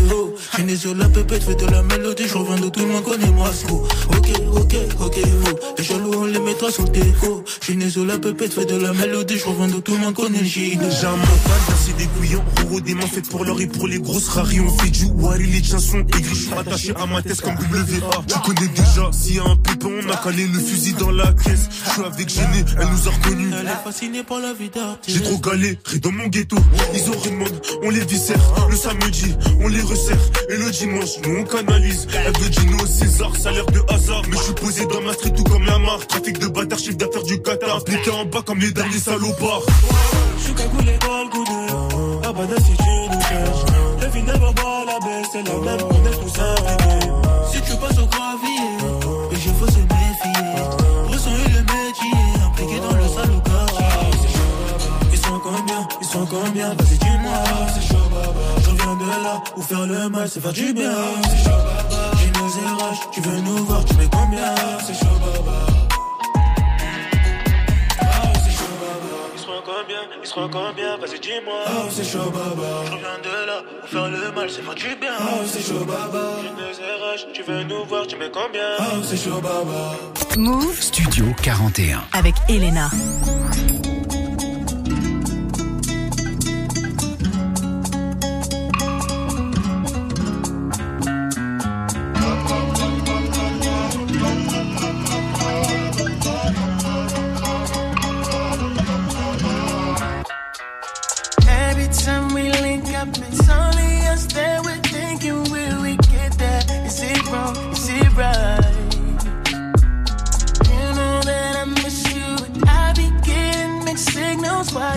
Je 0.58 0.76
sur 0.76 0.96
la 0.96 1.10
pépette, 1.10 1.44
fais 1.44 1.56
de 1.56 1.66
la 1.68 1.82
mélodie. 1.84 2.28
Je 2.28 2.38
reviens 2.38 2.56
de 2.56 2.70
tout 2.70 2.80
le 2.80 2.88
monde 2.88 3.04
connaît 3.04 3.32
moi, 3.32 3.52
sco. 3.54 3.88
Ok, 4.10 4.32
ok, 4.56 4.76
ok, 5.02 5.20
oh. 5.24 5.74
Les 5.78 5.84
jaloux, 5.84 6.12
on 6.16 6.26
les 6.26 6.40
mettra 6.40 6.72
sur. 6.72 6.86
Je 6.86 7.74
suis 7.74 7.92
sur 7.92 8.06
la 8.06 8.18
pépette, 8.18 8.54
fais 8.54 8.66
de 8.66 8.76
la 8.76 8.94
mélodie. 8.94 9.38
Je 9.38 9.46
reviens 9.46 9.68
de 9.68 9.80
tout 9.82 9.94
le 9.94 10.00
monde 10.00 10.14
connaît 10.14 10.40
le 10.40 10.46
J. 10.46 10.78
Déjà 10.78 11.10
un 11.10 11.18
mental, 11.18 11.62
c'est 11.86 11.98
des 11.98 12.06
couillons. 12.06 12.44
Des 12.86 12.94
mains 12.94 13.08
faites 13.08 13.30
pour 13.30 13.46
l'or 13.46 13.60
et 13.62 13.68
pour 13.68 13.88
les 13.88 14.00
grosses 14.00 14.28
raries. 14.28 14.60
On 14.60 14.70
fait 14.78 14.90
du 14.90 15.06
Wari, 15.06 15.48
les 15.48 15.64
chansons 15.64 16.00
aigris. 16.00 16.24
Je 16.24 16.36
suis 16.36 16.54
attaché 16.54 16.94
à 16.96 17.06
ma 17.06 17.22
tête 17.22 17.42
comme 17.42 17.54
WA. 17.56 18.24
Tu 18.28 18.40
connais 18.40 18.68
déjà, 18.68 19.10
s'il 19.12 19.36
y 19.36 19.40
a 19.40 19.44
un 19.44 19.56
pépin, 19.56 19.90
on 20.04 20.10
a 20.12 20.18
calé 20.18 20.46
le 20.46 20.60
fusil 20.60 20.94
dans 20.94 21.12
la 21.12 21.32
caisse. 21.34 21.70
Je 21.86 21.92
suis 21.92 22.04
avec 22.04 22.30
Gêné, 22.30 22.66
elle 22.78 22.88
nous 22.88 23.08
a 23.08 23.12
reconnus. 23.12 23.54
Elle 23.60 23.68
est 23.68 23.84
fascinée 23.84 24.24
par 24.24 24.40
la 24.40 24.54
vie 24.54 24.70
d'artiste. 24.70 25.18
J'ai 25.18 25.24
trop 25.24 25.40
galéré 25.40 25.78
dans 26.02 26.12
mon 26.12 26.28
ghetto. 26.28 26.58
Ils 26.94 27.10
ont 27.10 27.22
demande, 27.26 27.62
on 27.84 27.90
les 27.90 28.06
viscère. 28.06 28.40
Le 28.70 28.76
samedi, 28.76 29.34
on 29.62 29.68
les 29.68 29.82
resserre. 29.82 30.20
Et 30.50 30.58
le 30.58 30.70
dimanche, 30.70 31.18
nous 31.26 31.38
on 31.40 31.44
canalise. 31.44 32.08
Elle 32.14 32.34
veut 32.38 32.52
Gino, 32.52 32.86
César, 32.86 33.36
salaire 33.36 33.66
de 33.68 33.82
hasard. 33.90 34.22
Mais 34.30 34.38
je 34.45 34.45
suis 34.46 34.54
posé 34.54 34.86
dans 34.86 35.02
ma 35.02 35.14
street 35.14 35.32
tout 35.32 35.44
comme 35.44 35.66
la 35.66 35.78
marque. 35.80 36.08
Trafic 36.08 36.40
de 36.40 36.48
bâtard, 36.48 36.78
chiffre 36.78 36.98
d'affaires 36.98 37.24
du 37.24 37.42
Qatar. 37.42 37.78
Appliqué 37.78 38.12
en 38.12 38.26
bas 38.26 38.42
comme 38.46 38.60
les 38.60 38.72
derniers 38.72 39.00
salopards. 39.00 39.64
Je 40.38 40.44
suis 40.44 40.54
cagoulé 40.54 40.98
dans 41.02 41.24
le 41.24 41.30
goudé. 41.30 42.22
Ah 42.24 42.34
bah 42.34 42.44
si 42.58 42.76
tu 42.78 42.94
nous 43.12 43.22
cherches. 43.22 43.66
Le 44.02 44.22
never 44.22 44.54
boit 44.56 44.86
la 44.86 45.00
baisse, 45.06 45.28
c'est 45.32 45.44
la 45.44 45.54
même, 45.54 45.88
on 45.90 46.06
est 46.06 46.18
tous. 46.22 46.40
Si 47.52 47.62
tu 47.62 47.78
passes 47.78 47.98
au 47.98 48.06
gravier, 48.06 48.62
et 49.32 49.36
je 49.36 49.50
faut 49.50 49.68
se 49.68 49.80
méfier. 49.80 50.36
Bresson 51.08 51.32
et 51.32 51.50
le 51.50 51.62
métier, 51.62 52.14
impliqué 52.46 52.80
dans 52.80 52.96
le 52.96 53.08
sale. 53.08 53.42
Ils 55.12 55.18
sont 55.18 55.40
combien, 55.44 55.88
ils 56.02 56.08
sont 56.08 56.26
combien, 56.26 56.70
vas-y 56.70 56.98
dis-moi, 56.98 57.44
c'est 57.74 57.88
chaud 57.88 58.04
baba. 58.10 58.34
Je 58.64 58.70
reviens 58.70 58.96
de 58.96 59.24
là, 59.24 59.44
où 59.58 59.62
faire 59.62 59.86
le 59.86 60.10
mal, 60.10 60.30
c'est 60.32 60.40
faire 60.40 60.54
du 60.54 60.74
bien, 60.74 60.92
c'est 61.24 61.44
chaud. 61.44 62.05
Tu 63.12 63.20
veux 63.20 63.42
nous 63.42 63.66
voir, 63.66 63.84
tu 63.84 63.96
mets 63.96 64.08
combien, 64.10 64.56
c'est 64.86 64.94
chaud 64.94 65.20
baba. 65.20 65.68
Ah, 68.00 68.34
c'est 68.44 68.52
chaud 68.52 68.76
baba. 68.80 69.18
Ils 69.34 69.40
seront 69.42 69.62
combien, 69.66 70.02
ils 70.24 70.28
seront 70.28 70.50
combien, 70.50 70.98
vas-y 70.98 71.20
dis-moi, 71.20 71.64
ah, 71.66 71.72
c'est 71.90 72.06
chaud 72.06 72.32
baba. 72.32 72.86
Je 72.86 72.92
reviens 72.92 73.20
de 73.24 73.46
là, 73.46 73.62
où 73.84 73.88
faire 73.88 74.08
le 74.08 74.32
mal, 74.32 74.50
c'est 74.50 74.62
faire 74.62 74.76
du 74.76 74.96
bien. 74.96 75.12
Ah, 75.20 75.24
c'est 75.46 75.62
chaud 75.68 75.84
baba. 75.84 76.30
Tu 77.34 77.44
veux 77.44 77.64
nous 77.64 77.84
voir, 77.86 78.08
tu 78.08 78.16
mets 78.16 78.32
combien, 78.32 78.62
ah, 78.80 78.84
c'est 79.04 79.18
chaud 79.18 79.42
baba. 79.42 79.96
Move 80.38 80.80
Studio 80.82 81.26
41. 81.42 82.04
avec 82.14 82.36
Elena. 82.48 82.90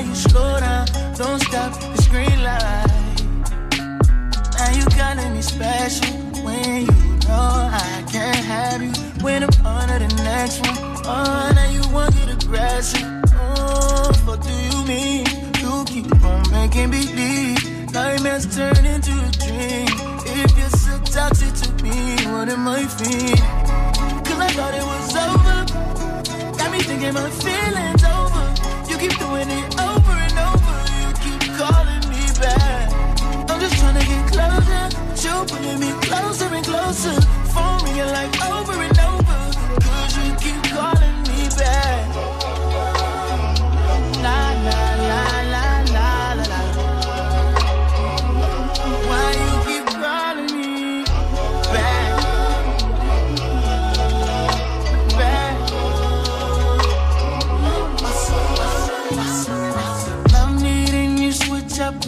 You 0.08 0.14
slow 0.14 0.60
down. 0.60 0.86
Don't 1.16 1.40
stop 1.40 1.72
the 1.80 2.08
green 2.10 2.42
light. 2.42 3.18
Now 4.56 4.70
you 4.72 4.84
calling 4.96 5.34
me 5.34 5.42
special 5.42 6.08
when 6.44 6.86
you 6.86 7.18
know 7.28 7.68
I 7.72 8.04
can't 8.10 8.44
have 8.52 8.82
you 8.82 8.92
when 9.22 9.44
I'm 9.44 9.66
under 9.66 9.98
the 9.98 10.10
next 10.22 10.60
one. 10.66 10.76
Oh, 11.04 11.52
now 11.54 11.68
you 11.70 11.82
want 11.92 12.14
to 12.14 12.26
get 12.26 12.42
aggressive. 12.42 13.02
Oh, 13.34 14.12
what 14.24 14.42
do 14.42 14.52
you 14.52 14.86
mean? 14.86 15.26
You 15.60 15.84
keep 15.86 16.10
on 16.24 16.50
making 16.50 16.90
believe 16.90 17.92
nightmares 17.92 18.46
turn 18.54 18.84
into 18.84 19.12
a 19.12 19.30
dream. 19.44 19.88
If 20.40 20.56
you're 20.56 20.70
so 20.70 20.98
toxic 21.04 21.52
to 21.62 21.84
me, 21.84 22.16
what 22.32 22.48
am 22.48 22.66
I 22.66 22.84
feeling? 22.86 23.36
Cause 24.24 24.40
I 24.40 24.48
thought 24.56 24.74
it 24.74 24.86
was 24.92 25.16
over. 25.26 26.58
Got 26.58 26.72
me 26.72 26.80
thinking 26.80 27.14
my 27.14 27.30
feelings 27.30 27.97
keep 28.98 29.16
doing 29.18 29.48
it 29.48 29.80
over 29.80 30.10
and 30.10 30.38
over. 30.50 30.76
You 30.98 31.08
keep 31.22 31.42
calling 31.56 32.02
me 32.10 32.22
back. 32.40 32.90
I'm 33.48 33.60
just 33.60 33.76
trying 33.78 33.94
to 33.94 34.04
get 34.04 34.32
closer. 34.32 34.84
But 35.06 35.24
you 35.24 35.34
pulling 35.46 35.80
me 35.80 35.90
closer 36.02 36.46
and 36.52 36.64
closer. 36.64 37.20
Phone 37.52 37.84
ringing 37.84 38.10
like 38.10 38.34
over 38.50 38.72
and 38.72 38.97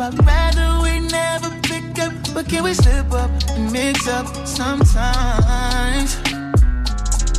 I'd 0.02 0.16
rather 0.24 0.82
we 0.82 0.98
never 0.98 1.50
pick 1.60 1.98
up, 1.98 2.14
but 2.32 2.48
can 2.48 2.64
we 2.64 2.72
slip 2.72 3.12
up 3.12 3.30
and 3.50 3.70
mix 3.70 4.08
up 4.08 4.26
sometimes? 4.46 6.16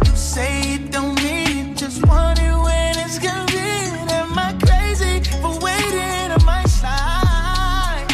You 0.05 0.15
say 0.15 0.73
you 0.73 0.89
don't 0.89 1.15
mean, 1.23 1.71
it, 1.71 1.77
just 1.77 2.05
want 2.05 2.37
it 2.39 2.53
when 2.53 2.99
it's 2.99 3.17
convenient. 3.17 4.11
Am 4.11 4.37
I 4.37 4.53
crazy 4.61 5.23
for 5.41 5.57
waiting 5.59 6.31
on 6.31 6.45
my 6.45 6.63
side? 6.65 8.05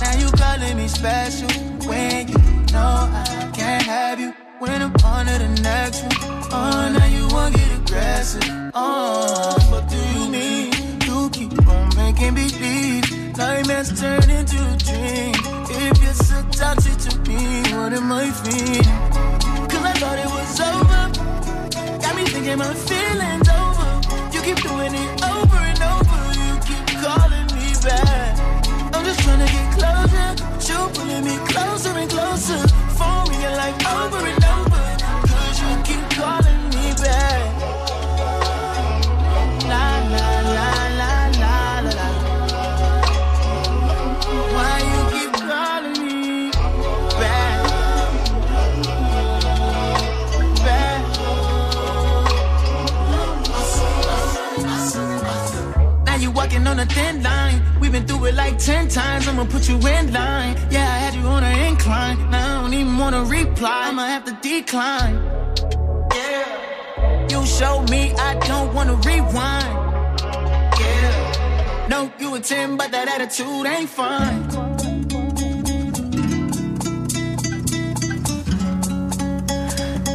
Now 0.00 0.14
you 0.18 0.28
calling 0.32 0.76
me 0.76 0.88
special 0.88 1.48
when 1.86 2.26
you 2.26 2.38
know 2.72 3.06
I 3.22 3.52
can't 3.54 3.84
have 3.84 4.18
you. 4.18 4.34
When 4.58 4.82
I'm 4.82 4.92
on 5.04 5.26
to 5.26 5.38
the 5.38 5.60
next 5.62 6.02
one, 6.02 6.42
oh, 6.50 6.92
now 6.98 7.06
you 7.06 7.28
wanna 7.28 7.56
get 7.56 7.78
aggressive. 7.78 8.42
Oh, 8.74 9.54
what 9.70 9.88
do 9.88 9.96
you 10.18 10.28
mean? 10.28 10.72
You 11.06 11.30
keep 11.30 11.68
on 11.68 11.94
making 11.94 12.34
believe 12.34 12.89
nightmares 13.60 14.00
turn 14.00 14.30
into 14.30 14.56
a 14.56 14.76
dream. 14.78 15.34
If 15.68 16.02
you're 16.02 16.14
so 16.14 16.42
toxic 16.50 16.96
to 16.96 17.18
me, 17.28 17.62
what 17.74 17.92
am 17.92 18.10
I 18.12 18.30
feeling? 18.30 18.84
Cause 19.68 19.84
I 19.84 19.92
thought 20.00 20.18
it 20.18 20.30
was 20.36 20.60
over. 20.60 21.02
Got 22.00 22.16
me 22.16 22.24
thinking 22.24 22.58
my 22.58 22.72
feelings 22.72 23.48
over. 23.48 23.90
You 24.32 24.40
keep 24.42 24.62
doing 24.62 24.94
it 24.94 25.24
over 25.24 25.56
and 25.56 25.82
over. 25.94 26.20
You 26.40 26.52
keep 26.68 26.86
calling 27.04 27.48
me 27.56 27.68
back. 27.84 28.38
I'm 28.94 29.04
just 29.04 29.20
trying 29.20 29.44
to 29.44 29.52
get 29.52 29.68
closer. 29.76 30.28
You 30.72 30.78
pulling 30.94 31.24
me 31.24 31.36
closer 31.52 31.90
and 31.90 32.10
closer. 32.10 32.60
Phone 32.96 33.28
ringing 33.28 33.56
like 33.56 33.76
over 33.86 34.24
and 34.24 34.39
on 56.70 56.78
a 56.78 56.86
thin 56.86 57.20
line. 57.22 57.60
We've 57.80 57.90
been 57.90 58.06
through 58.06 58.26
it 58.26 58.34
like 58.36 58.56
ten 58.56 58.88
times. 58.88 59.26
I'ma 59.26 59.44
put 59.44 59.68
you 59.68 59.76
in 59.76 60.12
line. 60.12 60.54
Yeah, 60.70 60.86
I 60.96 60.98
had 61.04 61.14
you 61.14 61.26
on 61.36 61.42
an 61.42 61.58
incline. 61.66 62.16
Now 62.30 62.58
I 62.58 62.62
don't 62.62 62.74
even 62.74 62.96
wanna 62.96 63.24
reply. 63.24 63.88
I'ma 63.88 64.06
have 64.06 64.24
to 64.26 64.34
decline. 64.40 65.16
Yeah. 66.14 67.28
You 67.32 67.44
showed 67.44 67.90
me 67.90 68.12
I 68.28 68.38
don't 68.50 68.72
wanna 68.72 68.94
rewind. 69.08 69.72
Yeah. 70.82 71.86
No, 71.88 72.12
you 72.20 72.36
a 72.36 72.40
10, 72.40 72.76
but 72.76 72.92
that 72.92 73.08
attitude 73.08 73.66
ain't 73.66 73.90
fine. 73.90 74.59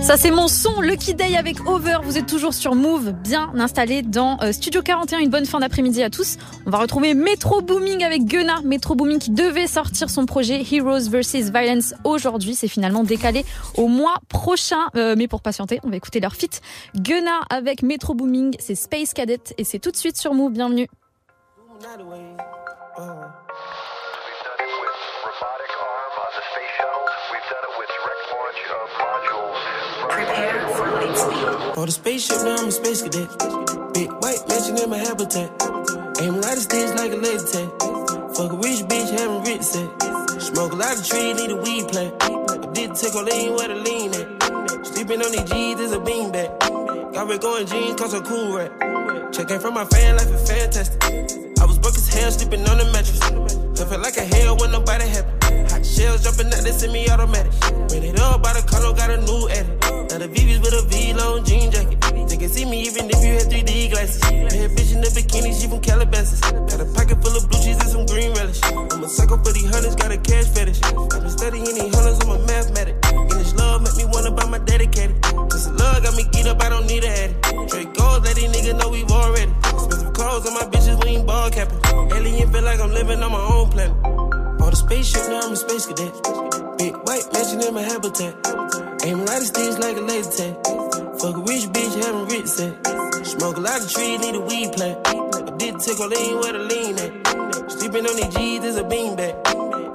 Ça 0.06 0.18
c'est 0.18 0.30
mon 0.30 0.48
son 0.48 0.82
Lucky 0.82 1.16
Day 1.16 1.36
avec 1.36 1.68
Over. 1.68 1.98
Vous 2.04 2.20
êtes 2.20 2.28
toujours 2.28 2.54
sur 2.54 2.76
Move, 2.76 3.12
bien 3.12 3.52
installé 3.56 4.04
dans 4.04 4.38
euh, 4.44 4.52
Studio 4.52 4.84
41. 4.84 5.18
Une 5.18 5.32
bonne 5.32 5.48
fin 5.48 5.60
d'après-midi 5.60 6.04
à 6.04 6.12
tous. 6.12 6.38
On 6.68 6.70
va 6.70 6.78
retrouver 6.78 7.16
Metro 7.16 7.64
Booming 7.64 8.04
avec 8.04 8.24
Gunna. 8.24 8.62
Metro 8.64 8.94
Booming 8.94 9.18
qui 9.18 9.32
devait 9.32 9.66
sortir 9.66 10.12
son 10.12 10.28
projet 10.28 10.62
Heroes 10.62 11.10
vs 11.10 11.50
Violence 11.52 11.96
aujourd'hui. 12.04 12.54
C'est 12.54 12.68
finalement 12.68 13.04
décalé 13.04 13.46
au 13.78 13.88
mois 13.88 14.18
prochain. 14.30 14.92
Euh, 14.96 15.16
mais 15.18 15.28
pour 15.28 15.42
patienter, 15.42 15.80
on 15.84 15.90
va 15.90 15.96
écouter 15.96 16.20
leur 16.20 16.36
feat. 16.36 16.62
Gunna 16.96 17.40
avec 17.50 17.82
Metro 17.82 18.14
Booming. 18.14 18.56
C'est 18.60 18.76
Space 18.76 19.12
Cadet 19.12 19.56
et 19.58 19.64
c'est 19.64 19.80
tout 19.80 19.90
de 19.90 19.98
suite 19.98 20.18
sur 20.18 20.36
Move. 20.36 20.52
Bienvenue. 20.52 20.88
On 31.78 31.86
the 31.86 31.92
spaceship, 31.92 32.38
now 32.38 32.56
I'm 32.56 32.70
a 32.70 32.72
space 32.72 33.02
cadet. 33.02 33.28
Big 33.94 34.10
white 34.24 34.40
mansion 34.48 34.78
in 34.80 34.90
my 34.90 34.98
habitat. 34.98 35.52
Aim 36.24 36.40
right 36.40 36.56
at 36.56 36.64
stage 36.64 36.96
like 36.96 37.12
a 37.12 37.20
laser 37.20 37.52
tag. 37.52 37.68
Fuck 38.32 38.54
a 38.54 38.58
rich 38.64 38.80
bitch, 38.88 39.12
having 39.12 39.44
rich 39.44 39.62
set. 39.62 39.92
Smoke 40.40 40.72
a 40.72 40.76
lot 40.76 40.96
of 40.96 41.06
trees, 41.06 41.36
need 41.36 41.52
a 41.52 41.58
weed 41.60 41.84
plant. 41.92 42.16
I 42.24 42.72
did 42.72 42.96
take 42.96 43.14
a 43.14 43.20
lean 43.20 43.56
where 43.60 43.68
the 43.68 43.76
lean 43.76 44.16
at. 44.16 44.88
Sleeping 44.88 45.20
on 45.20 45.32
these 45.36 45.44
G's 45.52 45.80
is 45.82 45.92
a 45.92 46.00
beanbag. 46.00 46.48
Got 47.14 47.28
red 47.28 47.42
going 47.42 47.68
jeans, 47.68 48.00
cause 48.00 48.14
I'm 48.14 48.24
cool 48.24 48.56
rap. 48.56 48.72
Checking 49.34 49.60
from 49.60 49.74
my 49.74 49.84
fan 49.84 50.16
life 50.16 50.32
is 50.32 50.48
fantastic. 50.48 51.04
I 51.60 51.66
was 51.66 51.78
broke 51.78 51.96
as 51.96 52.08
hell, 52.08 52.32
sleeping 52.32 52.64
on 52.70 52.78
the 52.78 52.86
mattress. 52.96 53.20
I 53.22 53.84
felt 53.84 54.02
like 54.02 54.16
a 54.16 54.24
hell 54.24 54.56
when 54.56 54.72
nobody 54.72 55.08
happy. 55.10 55.68
Hot 55.76 55.86
shells 55.86 56.24
jumping 56.24 56.48
out, 56.56 56.64
they 56.64 56.72
send 56.72 56.94
me 56.94 57.10
automatic. 57.10 57.52
Ran 57.92 58.04
it 58.04 58.20
up 58.20 58.42
by 58.42 58.54
the 58.54 58.64
color, 58.66 58.96
got 58.96 59.12
a 59.12 59.20
new 59.20 59.50
edit. 59.50 59.85
Now 60.16 60.28
the 60.28 60.32
VVS 60.32 60.64
with 60.64 60.72
a 60.72 60.82
V-long 60.88 61.44
jean 61.44 61.70
jacket. 61.70 62.00
They 62.00 62.38
can 62.38 62.48
see 62.48 62.64
me 62.64 62.88
even 62.88 63.12
if 63.12 63.20
you 63.20 63.36
had 63.36 63.52
3D 63.52 63.92
glasses. 63.92 64.24
Bad 64.24 64.72
bitch 64.72 64.96
in 64.96 65.04
the 65.04 65.12
bikini, 65.12 65.52
she 65.52 65.68
from 65.68 65.84
Calabasas. 65.84 66.40
Got 66.40 66.80
a 66.80 66.88
pocket 66.96 67.20
full 67.20 67.36
of 67.36 67.44
blue 67.52 67.60
cheese 67.60 67.76
and 67.84 67.92
some 67.92 68.06
green 68.08 68.32
relish. 68.32 68.64
I'm 68.64 69.04
a 69.04 69.10
sucker 69.12 69.36
for 69.44 69.52
these 69.52 69.68
hunters, 69.68 69.92
got 70.00 70.16
a 70.16 70.18
cash 70.18 70.48
fetish. 70.56 70.80
I've 70.88 71.20
been 71.20 71.28
studying 71.28 71.68
these 71.68 71.92
hunters, 71.92 72.16
I'm 72.24 72.32
a 72.32 72.40
mathematic. 72.48 72.96
And 73.12 73.28
this 73.28 73.52
love 73.60 73.84
make 73.84 73.98
me 74.00 74.06
wanna 74.08 74.32
buy 74.32 74.48
my 74.48 74.60
dedicated. 74.64 75.20
The 75.20 75.60
love 75.84 76.00
got 76.00 76.16
me 76.16 76.24
geeked 76.32 76.48
up, 76.48 76.64
I 76.64 76.70
don't 76.70 76.88
need 76.88 77.04
a 77.04 77.12
addy. 77.12 77.36
Trade 77.68 77.92
goals, 78.00 78.24
let 78.24 78.40
these 78.40 78.48
niggas 78.56 78.80
know 78.80 78.88
we've 78.88 79.12
already. 79.12 79.52
Expensive 79.68 80.16
clothes 80.16 80.48
on 80.48 80.56
my 80.56 80.64
bitches, 80.72 80.96
we 81.04 81.20
ain't 81.20 81.28
ball 81.28 81.52
capping. 81.52 81.84
Alien 82.16 82.48
feel 82.56 82.64
like 82.64 82.80
I'm 82.80 82.96
living 82.96 83.20
on 83.20 83.36
my 83.36 83.44
own 83.52 83.68
planet. 83.68 83.92
Bought 84.64 84.72
a 84.72 84.80
spaceship, 84.80 85.28
now 85.28 85.44
I'm 85.44 85.52
a 85.52 85.60
space 85.60 85.84
cadet. 85.84 86.16
Big 86.80 86.96
white 87.04 87.28
mansion 87.36 87.60
in 87.60 87.74
my 87.76 87.84
habitat. 87.84 88.32
Aim 89.06 89.20
right 89.20 89.38
at 89.38 89.44
stage 89.44 89.78
like 89.78 89.98
a 89.98 90.02
laser 90.02 90.32
tag. 90.32 90.56
Fuck 91.22 91.38
a 91.38 91.42
rich 91.46 91.70
bitch, 91.70 91.94
having 92.04 92.26
rich 92.26 92.48
set. 92.48 92.74
Smoke 93.24 93.58
a 93.58 93.60
lot 93.60 93.80
of 93.80 93.92
trees, 93.92 94.20
need 94.20 94.34
a 94.34 94.42
weed 94.42 94.74
plant. 94.74 94.98
I 95.06 95.56
did 95.58 95.80
take 95.80 96.00
a 96.00 96.08
lean 96.08 96.40
where 96.40 96.54
the 96.54 96.66
lean 96.66 96.98
at. 96.98 97.72
Sleeping 97.72 98.08
on 98.08 98.16
these 98.16 98.34
G's 98.34 98.64
is 98.64 98.78
a 98.78 98.84
beanbag. 98.84 99.44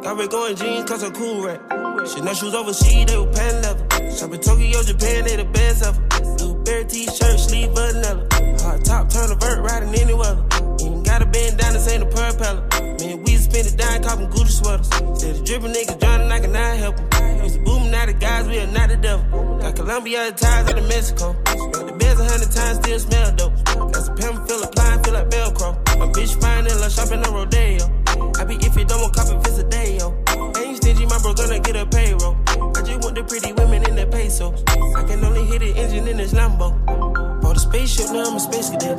Got 0.05 0.17
red 0.17 0.31
going 0.31 0.55
jeans, 0.55 0.89
cause 0.89 1.03
I'm 1.03 1.13
cool 1.13 1.43
rap. 1.45 1.61
Shit, 2.07 2.23
no 2.23 2.33
shoes 2.35 2.55
overseas, 2.55 3.07
they 3.07 3.19
were 3.19 3.27
pan 3.33 3.61
level. 3.63 3.85
Shop 4.15 4.33
in 4.33 4.41
Tokyo, 4.41 4.81
Japan, 4.85 5.25
they 5.25 5.35
the 5.35 5.45
best 5.45 5.83
ever. 5.83 6.37
Blueberry 6.39 6.85
t-shirt, 6.85 7.41
sleeve 7.41 7.71
vanilla. 7.71 8.29
Hard 8.63 8.85
top, 8.85 9.11
turn 9.11 9.33
a 9.33 9.35
vert, 9.35 9.59
riding 9.59 9.93
any 9.93 10.15
weather. 10.15 10.47
Even 10.79 11.03
got 11.03 11.21
a 11.21 11.25
this 11.27 11.89
ain't 11.89 12.05
a 12.05 12.07
propeller. 12.07 12.70
Man, 13.01 13.23
we 13.25 13.37
spend 13.37 13.67
it 13.67 13.77
down, 13.79 14.03
copping 14.03 14.29
Gucci 14.29 14.53
sweaters. 14.61 14.89
Said 15.21 15.37
the 15.37 15.43
dripping 15.45 15.73
niggas 15.73 15.99
drowning, 16.01 16.31
I 16.31 16.41
cannot 16.41 16.77
help 16.77 16.97
them. 16.97 17.43
Used 17.43 17.55
to 17.55 17.65
boom, 17.65 17.91
now 17.91 18.05
the 18.05 18.13
guys, 18.13 18.47
we 18.47 18.59
are 18.59 18.67
not 18.67 18.91
the 18.91 18.97
devil. 18.97 19.25
Got 19.59 19.77
Colombia 19.77 20.33
ties 20.33 20.69
out 20.69 20.79
of 20.79 20.89
Mexico. 20.89 21.33
Spent 21.47 21.87
the 21.87 21.97
beds 21.97 22.21
a 22.21 22.25
hundred 22.29 22.53
times, 22.53 22.77
still 22.77 22.99
smell 22.99 23.33
dope. 23.37 23.65
Got 23.65 24.05
some 24.05 24.17
pimp, 24.17 24.49
feel 24.49 24.63
applying, 24.63 25.03
feel 25.03 25.15
like 25.15 25.29
Velcro. 25.31 25.71
My 25.99 26.07
bitch 26.13 26.41
fine 26.41 26.67
and 26.67 26.81
love 26.81 26.93
shopping 26.93 27.25
on 27.25 27.33
Rodeo. 27.33 27.89
I 28.37 28.45
be 28.45 28.55
if 28.61 28.77
you 28.77 28.85
don't 28.85 29.01
want 29.01 29.17
cop 29.17 29.29
if 29.33 29.49
it's 29.49 29.59
a 29.59 29.65
day, 29.65 29.97
yo. 29.97 30.13
Ain't 30.61 30.77
stingy, 30.77 31.07
my 31.07 31.19
bro 31.25 31.33
gonna 31.33 31.59
get 31.59 31.77
a 31.77 31.87
payroll. 31.87 32.37
I 32.77 32.83
just 32.85 33.01
want 33.01 33.17
the 33.17 33.25
pretty 33.25 33.53
women 33.55 33.81
in 33.89 33.97
the 33.97 34.07
pesos. 34.13 34.61
I 34.69 35.05
can 35.09 35.25
only 35.25 35.45
hit 35.49 35.61
the 35.61 35.73
engine 35.73 36.07
in 36.07 36.19
this 36.19 36.35
Lambo. 36.35 36.77
Bought 37.41 37.57
a 37.57 37.61
spaceship, 37.61 38.13
now 38.13 38.29
I'm 38.29 38.37
a 38.37 38.41
space 38.41 38.69
cadet. 38.69 38.99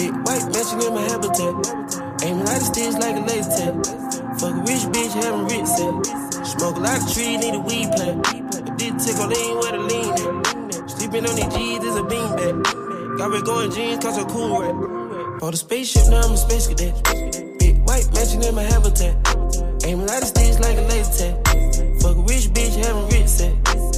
Big 0.00 0.12
white 0.24 0.44
mansion 0.48 0.80
in 0.80 0.94
my 0.94 1.04
habitat. 1.04 2.05
Aim 2.22 2.40
at 2.40 2.62
stage 2.62 2.94
like 2.94 3.16
a 3.16 3.20
laser 3.20 3.50
tag. 3.50 3.86
Fuck 4.40 4.54
a 4.54 4.60
rich 4.68 4.84
bitch, 4.92 5.12
having 5.12 5.44
rich 5.46 5.66
set. 5.66 6.46
Smoke 6.46 6.76
a 6.76 6.80
lot 6.80 7.02
of 7.02 7.12
trees, 7.12 7.38
need 7.38 7.54
a 7.54 7.60
weed 7.60 7.88
plant. 7.92 8.26
I 8.26 8.74
did 8.76 8.98
take 8.98 9.16
a 9.16 9.26
lean 9.26 9.56
where 9.58 9.72
the 9.72 9.78
lean 9.78 10.12
at. 10.12 10.90
Sleeping 10.90 11.26
on 11.26 11.36
these 11.36 11.52
G's 11.54 11.84
is 11.84 11.96
a 11.96 12.02
beanbag. 12.02 13.18
Got 13.18 13.30
me 13.30 13.42
going 13.42 13.70
jeans 13.70 14.02
cause 14.04 14.18
I'm 14.18 14.28
cool 14.28 14.60
right. 14.60 15.40
Bought 15.40 15.54
a 15.54 15.56
spaceship, 15.56 16.08
now 16.08 16.20
I'm 16.22 16.32
a 16.32 16.36
space 16.36 16.66
cadet. 16.66 16.94
Big 17.58 17.84
white 17.86 18.12
mansion 18.12 18.42
in 18.42 18.54
my 18.54 18.62
habitat. 18.62 19.16
Aim 19.84 20.00
a 20.00 20.04
lot 20.04 20.22
of 20.22 20.28
sticks 20.28 20.58
like 20.60 20.76
a 20.76 20.82
laser 20.82 21.12
tag. 21.16 21.34
Fuck 22.00 22.16
a 22.16 22.20
rich 22.22 22.48
bitch, 22.52 22.76
having 22.84 23.08
rich 23.08 23.28
set. 23.28 23.54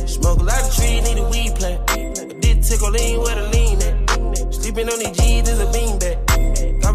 Smoke 0.09 0.41
a 0.41 0.45
lot 0.45 0.63
of 0.63 0.75
trees, 0.75 1.03
need 1.03 1.19
a 1.19 1.29
weed 1.31 1.55
plant. 1.55 1.91
A 1.91 2.27
dick 2.41 2.63
tickle 2.63 2.91
lean 2.91 3.21
where 3.21 3.35
the 3.35 3.49
lean 3.55 3.79
at. 3.83 4.55
Sleeping 4.55 4.89
on 4.89 4.99
these 4.99 5.17
G's 5.17 5.49
is 5.49 5.61
a 5.61 5.67
beanbag. 5.67 5.98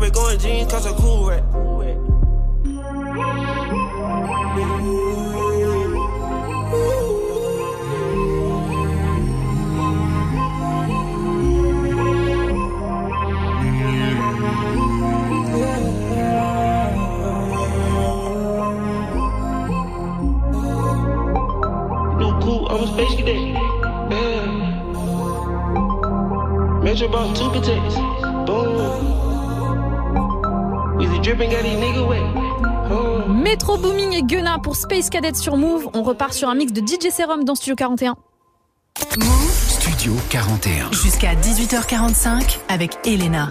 Me 0.03 0.09
going 0.09 0.37
jeans 0.37 0.69
cause 0.69 0.85
I'm 0.85 0.95
cool 0.95 1.27
coupe, 22.41 22.69
I'm 22.69 22.83
a 22.83 22.87
space 22.87 23.15
cadet. 23.15 23.37
Yeah. 24.11 24.45
Metro 26.83 27.07
bought 27.07 27.37
two 27.37 27.49
protects. 27.51 27.95
Boom. 28.45 29.22
Metro 33.27 33.77
Booming 33.77 34.13
et 34.13 34.23
Gunna 34.23 34.57
pour 34.61 34.75
Space 34.75 35.09
Cadet 35.09 35.33
sur 35.35 35.57
Move. 35.57 35.89
On 35.93 36.03
repart 36.03 36.33
sur 36.33 36.49
un 36.49 36.55
mix 36.55 36.71
de 36.71 36.81
DJ 36.81 37.11
Serum 37.11 37.43
dans 37.43 37.55
Studio 37.55 37.75
41. 37.75 38.15
Studio 38.97 40.13
41. 40.29 40.91
Jusqu'à 40.91 41.35
18h45 41.35 42.59
avec 42.69 42.97
Elena. 43.05 43.49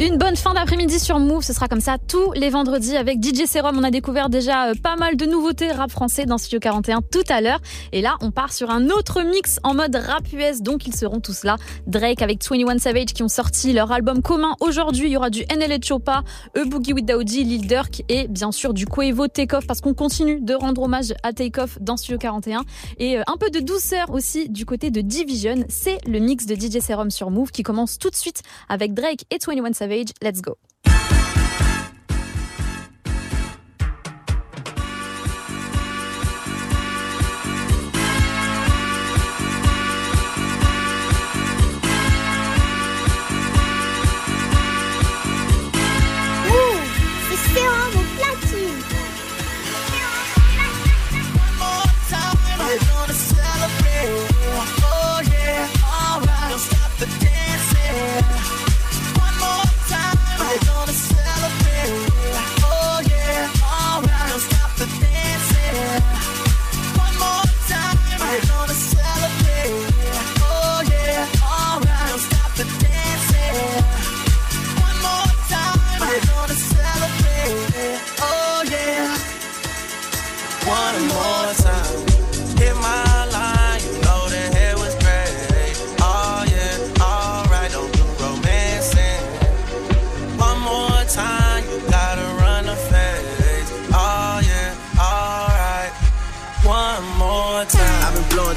Une 0.00 0.16
bonne 0.16 0.36
fin 0.36 0.54
d'après-midi 0.54 1.00
sur 1.00 1.18
Move, 1.18 1.42
ce 1.42 1.52
sera 1.52 1.66
comme 1.66 1.80
ça 1.80 1.98
tous 1.98 2.30
les 2.34 2.50
vendredis 2.50 2.96
avec 2.96 3.20
DJ 3.20 3.46
Serum. 3.46 3.76
On 3.76 3.82
a 3.82 3.90
découvert 3.90 4.28
déjà 4.28 4.68
euh, 4.68 4.74
pas 4.80 4.94
mal 4.94 5.16
de 5.16 5.26
nouveautés 5.26 5.72
rap 5.72 5.90
français 5.90 6.24
dans 6.24 6.38
Studio 6.38 6.60
41 6.60 7.00
tout 7.02 7.24
à 7.28 7.40
l'heure. 7.40 7.58
Et 7.90 8.00
là, 8.00 8.14
on 8.20 8.30
part 8.30 8.52
sur 8.52 8.70
un 8.70 8.90
autre 8.90 9.22
mix 9.22 9.58
en 9.64 9.74
mode 9.74 9.96
rap 9.96 10.32
US, 10.32 10.62
donc 10.62 10.86
ils 10.86 10.94
seront 10.94 11.18
tous 11.18 11.42
là. 11.42 11.56
Drake 11.88 12.22
avec 12.22 12.48
21 12.48 12.78
Savage 12.78 13.06
qui 13.06 13.24
ont 13.24 13.28
sorti 13.28 13.72
leur 13.72 13.90
album 13.90 14.22
commun 14.22 14.54
aujourd'hui. 14.60 15.08
Il 15.08 15.12
y 15.14 15.16
aura 15.16 15.30
du 15.30 15.40
NLE 15.40 15.82
Chopa, 15.82 16.22
E 16.56 16.64
Boogie 16.64 16.92
with 16.92 17.04
Daoudi, 17.04 17.42
Lil 17.42 17.66
Durk 17.66 18.04
et 18.08 18.28
bien 18.28 18.52
sûr 18.52 18.74
du 18.74 18.86
Quavo 18.86 19.26
Takeoff 19.26 19.66
parce 19.66 19.80
qu'on 19.80 19.94
continue 19.94 20.40
de 20.40 20.54
rendre 20.54 20.82
hommage 20.82 21.12
à 21.24 21.32
Takeoff 21.32 21.76
dans 21.80 21.96
Studio 21.96 22.18
41. 22.18 22.62
Et 23.00 23.18
euh, 23.18 23.22
un 23.26 23.36
peu 23.36 23.50
de 23.50 23.58
douceur 23.58 24.10
aussi 24.10 24.48
du 24.48 24.64
côté 24.64 24.92
de 24.92 25.00
Division. 25.00 25.56
C'est 25.68 25.98
le 26.06 26.20
mix 26.20 26.46
de 26.46 26.54
DJ 26.54 26.78
Serum 26.80 27.10
sur 27.10 27.32
Move 27.32 27.50
qui 27.50 27.64
commence 27.64 27.98
tout 27.98 28.10
de 28.10 28.16
suite 28.16 28.42
avec 28.68 28.94
Drake 28.94 29.24
et 29.32 29.38
21 29.44 29.72
Savage. 29.72 29.87
Let's 30.22 30.40
go. 30.40 30.58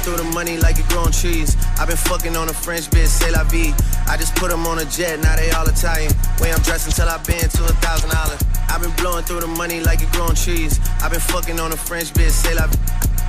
Through 0.02 0.16
the 0.16 0.24
money 0.34 0.58
like 0.58 0.78
it 0.78 0.88
growing 0.88 1.12
trees. 1.12 1.56
I've 1.78 1.88
been 1.88 1.96
fucking 1.96 2.36
on 2.36 2.48
a 2.48 2.52
French 2.52 2.90
bitch, 2.90 3.06
say 3.06 3.30
la 3.30 3.44
vie. 3.44 3.74
I 4.06 4.16
just 4.16 4.34
put 4.34 4.50
them 4.50 4.66
on 4.66 4.78
a 4.78 4.84
jet, 4.84 5.20
now 5.20 5.36
they 5.36 5.50
all 5.50 5.66
Italian. 5.68 6.12
Way 6.40 6.52
I'm 6.52 6.60
dressed 6.62 6.86
until 6.86 7.08
I've 7.08 7.24
been 7.26 7.48
to 7.48 7.64
a 7.64 7.74
thousand 7.80 8.10
dollars. 8.10 8.42
I've 8.68 8.82
been 8.82 8.94
blowing 8.96 9.24
through 9.24 9.40
the 9.40 9.46
money 9.46 9.80
like 9.80 10.02
it 10.02 10.10
growing 10.12 10.34
trees. 10.34 10.80
I've 11.02 11.12
been 11.12 11.20
fucking 11.20 11.60
on 11.60 11.72
a 11.72 11.76
French 11.76 12.12
bitch, 12.12 12.30
say 12.30 12.54
la 12.54 12.66
vie. 12.66 12.78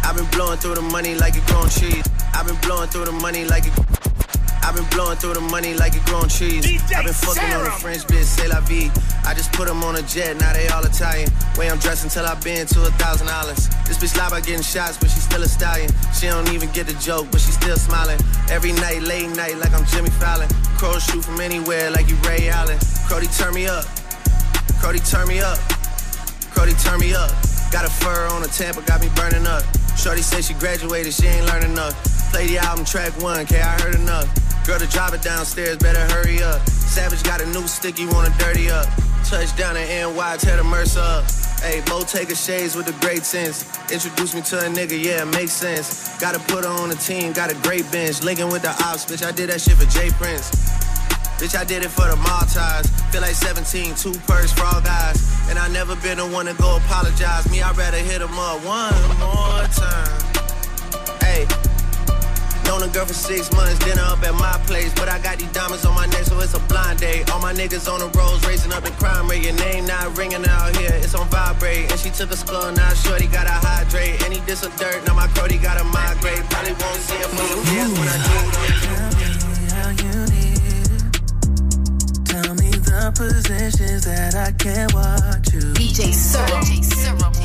I've 0.03 0.15
been 0.15 0.29
blowing 0.31 0.57
through 0.59 0.75
the 0.75 0.81
money 0.81 1.15
like 1.15 1.35
it 1.35 1.45
growing 1.47 1.69
trees. 1.69 2.05
I've 2.33 2.47
been 2.47 2.59
blowing 2.61 2.89
through 2.89 3.05
the 3.05 3.11
money 3.11 3.45
like 3.45 3.65
it. 3.67 4.12
I've 4.63 4.75
been 4.75 4.87
blowing 4.95 5.17
through 5.17 5.35
the 5.35 5.41
money 5.41 5.73
like 5.73 5.95
it 5.95 6.05
growing 6.05 6.29
trees. 6.31 6.63
I've 6.95 7.03
been 7.03 7.13
fucking 7.13 7.53
on 7.53 7.67
a 7.67 7.71
French 7.83 8.07
bitch, 8.07 8.23
say 8.23 8.47
la 8.47 8.61
vie. 8.61 8.89
I 9.27 9.33
just 9.35 9.51
put 9.51 9.67
them 9.67 9.83
on 9.83 9.95
a 9.95 10.01
jet, 10.03 10.37
now 10.39 10.53
they 10.53 10.67
all 10.69 10.83
Italian. 10.83 11.29
Way 11.57 11.69
I'm 11.69 11.77
dressed 11.79 12.03
until 12.03 12.25
I've 12.25 12.43
been 12.43 12.65
to 12.67 12.79
a 12.87 12.91
thousand 12.95 13.27
dollars. 13.27 13.67
This 13.83 13.99
bitch 13.99 14.17
lie 14.17 14.27
about 14.27 14.43
getting 14.47 14.63
shots, 14.63 14.97
but 14.97 15.11
she's 15.11 15.23
still 15.23 15.43
a 15.43 15.47
stallion. 15.47 15.91
She 16.15 16.27
don't 16.27 16.47
even 16.51 16.71
get 16.71 16.87
the 16.87 16.95
joke, 17.03 17.27
but 17.31 17.41
she's 17.41 17.55
still 17.55 17.75
smiling. 17.75 18.19
Every 18.49 18.71
night, 18.71 19.03
late 19.03 19.29
night, 19.35 19.57
like 19.57 19.73
I'm 19.73 19.85
Jimmy 19.87 20.09
Fallon. 20.15 20.47
Crow 20.79 20.97
shoot 20.97 21.23
from 21.23 21.39
anywhere, 21.41 21.91
like 21.91 22.07
you 22.07 22.15
Ray 22.23 22.49
Allen. 22.49 22.79
Crody, 23.07 23.27
turn 23.35 23.53
me 23.53 23.67
up. 23.67 23.83
Crody, 24.79 25.03
turn 25.03 25.27
me 25.27 25.39
up. 25.39 25.59
Crody, 26.55 26.73
turn 26.83 26.99
me 26.99 27.13
up. 27.13 27.31
Got 27.71 27.85
a 27.85 27.89
fur 27.89 28.27
on 28.31 28.43
a 28.43 28.47
Tampa, 28.47 28.81
got 28.83 29.01
me 29.01 29.09
burning 29.15 29.47
up. 29.47 29.63
Shorty 29.97 30.21
said 30.21 30.43
she 30.43 30.53
graduated, 30.53 31.13
she 31.13 31.27
ain't 31.27 31.45
learned 31.47 31.65
enough. 31.65 31.93
Play 32.31 32.47
the 32.47 32.59
album 32.59 32.85
track 32.85 33.11
one, 33.21 33.45
K, 33.45 33.59
I 33.59 33.81
heard 33.81 33.95
enough. 33.95 34.29
Girl 34.65 34.79
to 34.79 34.87
drive 34.87 35.13
it 35.13 35.21
downstairs, 35.21 35.77
better 35.77 35.99
hurry 36.13 36.41
up. 36.41 36.61
Savage 36.69 37.21
got 37.23 37.41
a 37.41 37.45
new 37.47 37.67
stick, 37.67 37.99
you 37.99 38.09
wanna 38.09 38.33
dirty 38.39 38.69
up. 38.69 38.87
Touchdown 39.25 39.75
in 39.75 39.87
NY, 39.87 40.37
tear 40.37 40.57
the 40.57 40.63
Mercer 40.63 41.01
up. 41.01 41.25
Hey, 41.59 41.81
Bo 41.85 42.03
Taker 42.03 42.35
shades 42.35 42.75
with 42.75 42.85
the 42.85 42.93
great 43.05 43.23
sense. 43.23 43.65
Introduce 43.91 44.33
me 44.35 44.41
to 44.41 44.59
a 44.59 44.69
nigga, 44.69 45.01
yeah, 45.01 45.23
it 45.23 45.31
makes 45.31 45.51
sense. 45.51 46.17
Gotta 46.19 46.39
put 46.39 46.63
her 46.63 46.69
on 46.69 46.89
the 46.89 46.95
team, 46.95 47.33
got 47.33 47.51
a 47.51 47.55
great 47.67 47.89
bench. 47.91 48.23
Linking 48.23 48.47
with 48.47 48.61
the 48.61 48.71
ops, 48.83 49.05
bitch, 49.05 49.25
I 49.25 49.31
did 49.31 49.49
that 49.49 49.59
shit 49.59 49.75
for 49.75 49.85
Jay 49.85 50.09
Prince. 50.11 50.51
Bitch, 51.39 51.59
I 51.59 51.65
did 51.65 51.83
it 51.83 51.89
for 51.89 52.07
the 52.07 52.15
Maltese. 52.15 52.87
Feel 53.11 53.21
like 53.21 53.35
17, 53.35 53.95
two 53.95 54.13
purse 54.27 54.57
all 54.61 54.79
guys. 54.79 55.19
And 55.49 55.59
I 55.59 55.67
never 55.67 55.95
been 55.97 56.17
the 56.17 56.27
one 56.27 56.45
to 56.45 56.53
go 56.53 56.77
apologize. 56.77 57.49
Me, 57.51 57.61
I'd 57.61 57.75
rather 57.75 57.97
hit 57.97 58.21
him 58.21 58.37
up 58.39 58.63
one 58.63 58.95
more 59.19 59.67
time. 59.75 60.23
Hey, 61.19 61.47
known 62.65 62.83
a 62.83 62.87
girl 62.87 63.05
for 63.05 63.13
six 63.13 63.51
months, 63.53 63.79
dinner 63.79 64.01
up 64.03 64.23
at 64.23 64.33
my 64.35 64.57
place. 64.65 64.93
But 64.93 65.09
I 65.09 65.19
got 65.19 65.37
these 65.39 65.51
diamonds 65.51 65.85
on 65.85 65.95
my 65.95 66.05
neck, 66.07 66.23
so 66.23 66.39
it's 66.39 66.53
a 66.53 66.59
blind 66.71 66.99
date. 66.99 67.29
All 67.31 67.39
my 67.39 67.53
niggas 67.53 67.91
on 67.91 67.99
the 67.99 68.09
roads, 68.17 68.45
raising 68.45 68.71
up 68.71 68.83
the 68.83 68.91
crime 68.91 69.27
rate. 69.27 69.43
Your 69.43 69.55
name 69.55 69.85
not 69.85 70.17
ringing 70.17 70.45
out 70.47 70.75
here, 70.77 70.93
it's 70.93 71.15
on 71.15 71.27
vibrate. 71.29 71.91
And 71.91 71.99
she 71.99 72.09
took 72.09 72.31
a 72.31 72.37
skull, 72.37 72.71
now 72.71 72.93
shorty 72.93 73.27
gotta 73.27 73.51
hydrate. 73.51 74.23
And 74.23 74.33
he 74.33 74.39
did 74.45 74.57
some 74.57 74.71
dirt, 74.77 75.05
now 75.05 75.15
my 75.15 75.27
crody 75.27 75.57
gotta 75.57 75.83
migrate. 75.83 76.43
Probably 76.49 76.73
won't 76.73 77.01
see 77.01 77.17
him 77.17 77.29
for 77.29 77.45
some 77.47 77.63
years 77.73 77.91
when 77.97 78.07
I 78.07 78.17
do. 78.23 78.33
Tell 82.25 82.55
me 82.55 82.71
the 82.71 83.11
positions 83.15 84.05
that 84.05 84.35
I 84.35 84.51
can 84.53 84.89
watch 84.93 85.53
you. 85.53 85.73
DJ 85.73 86.13
Serum. 86.13 87.42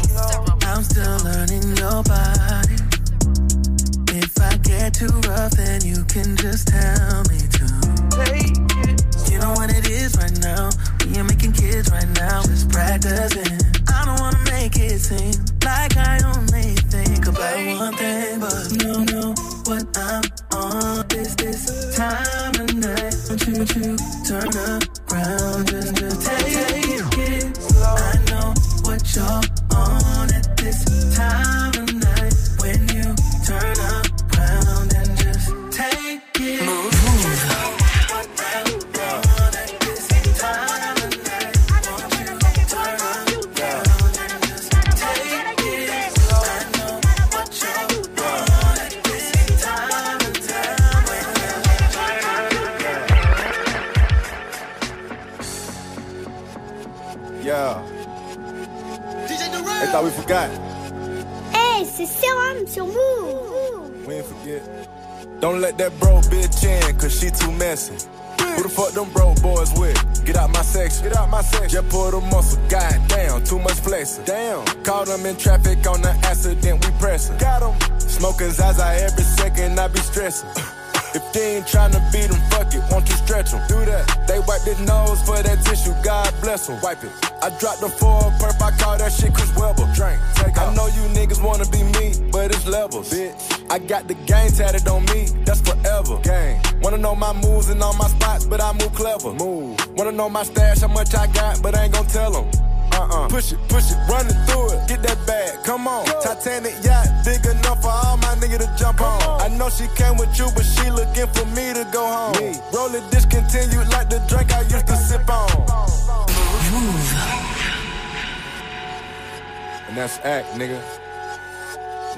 Act, 120.25 120.49
nigga. 120.55 120.81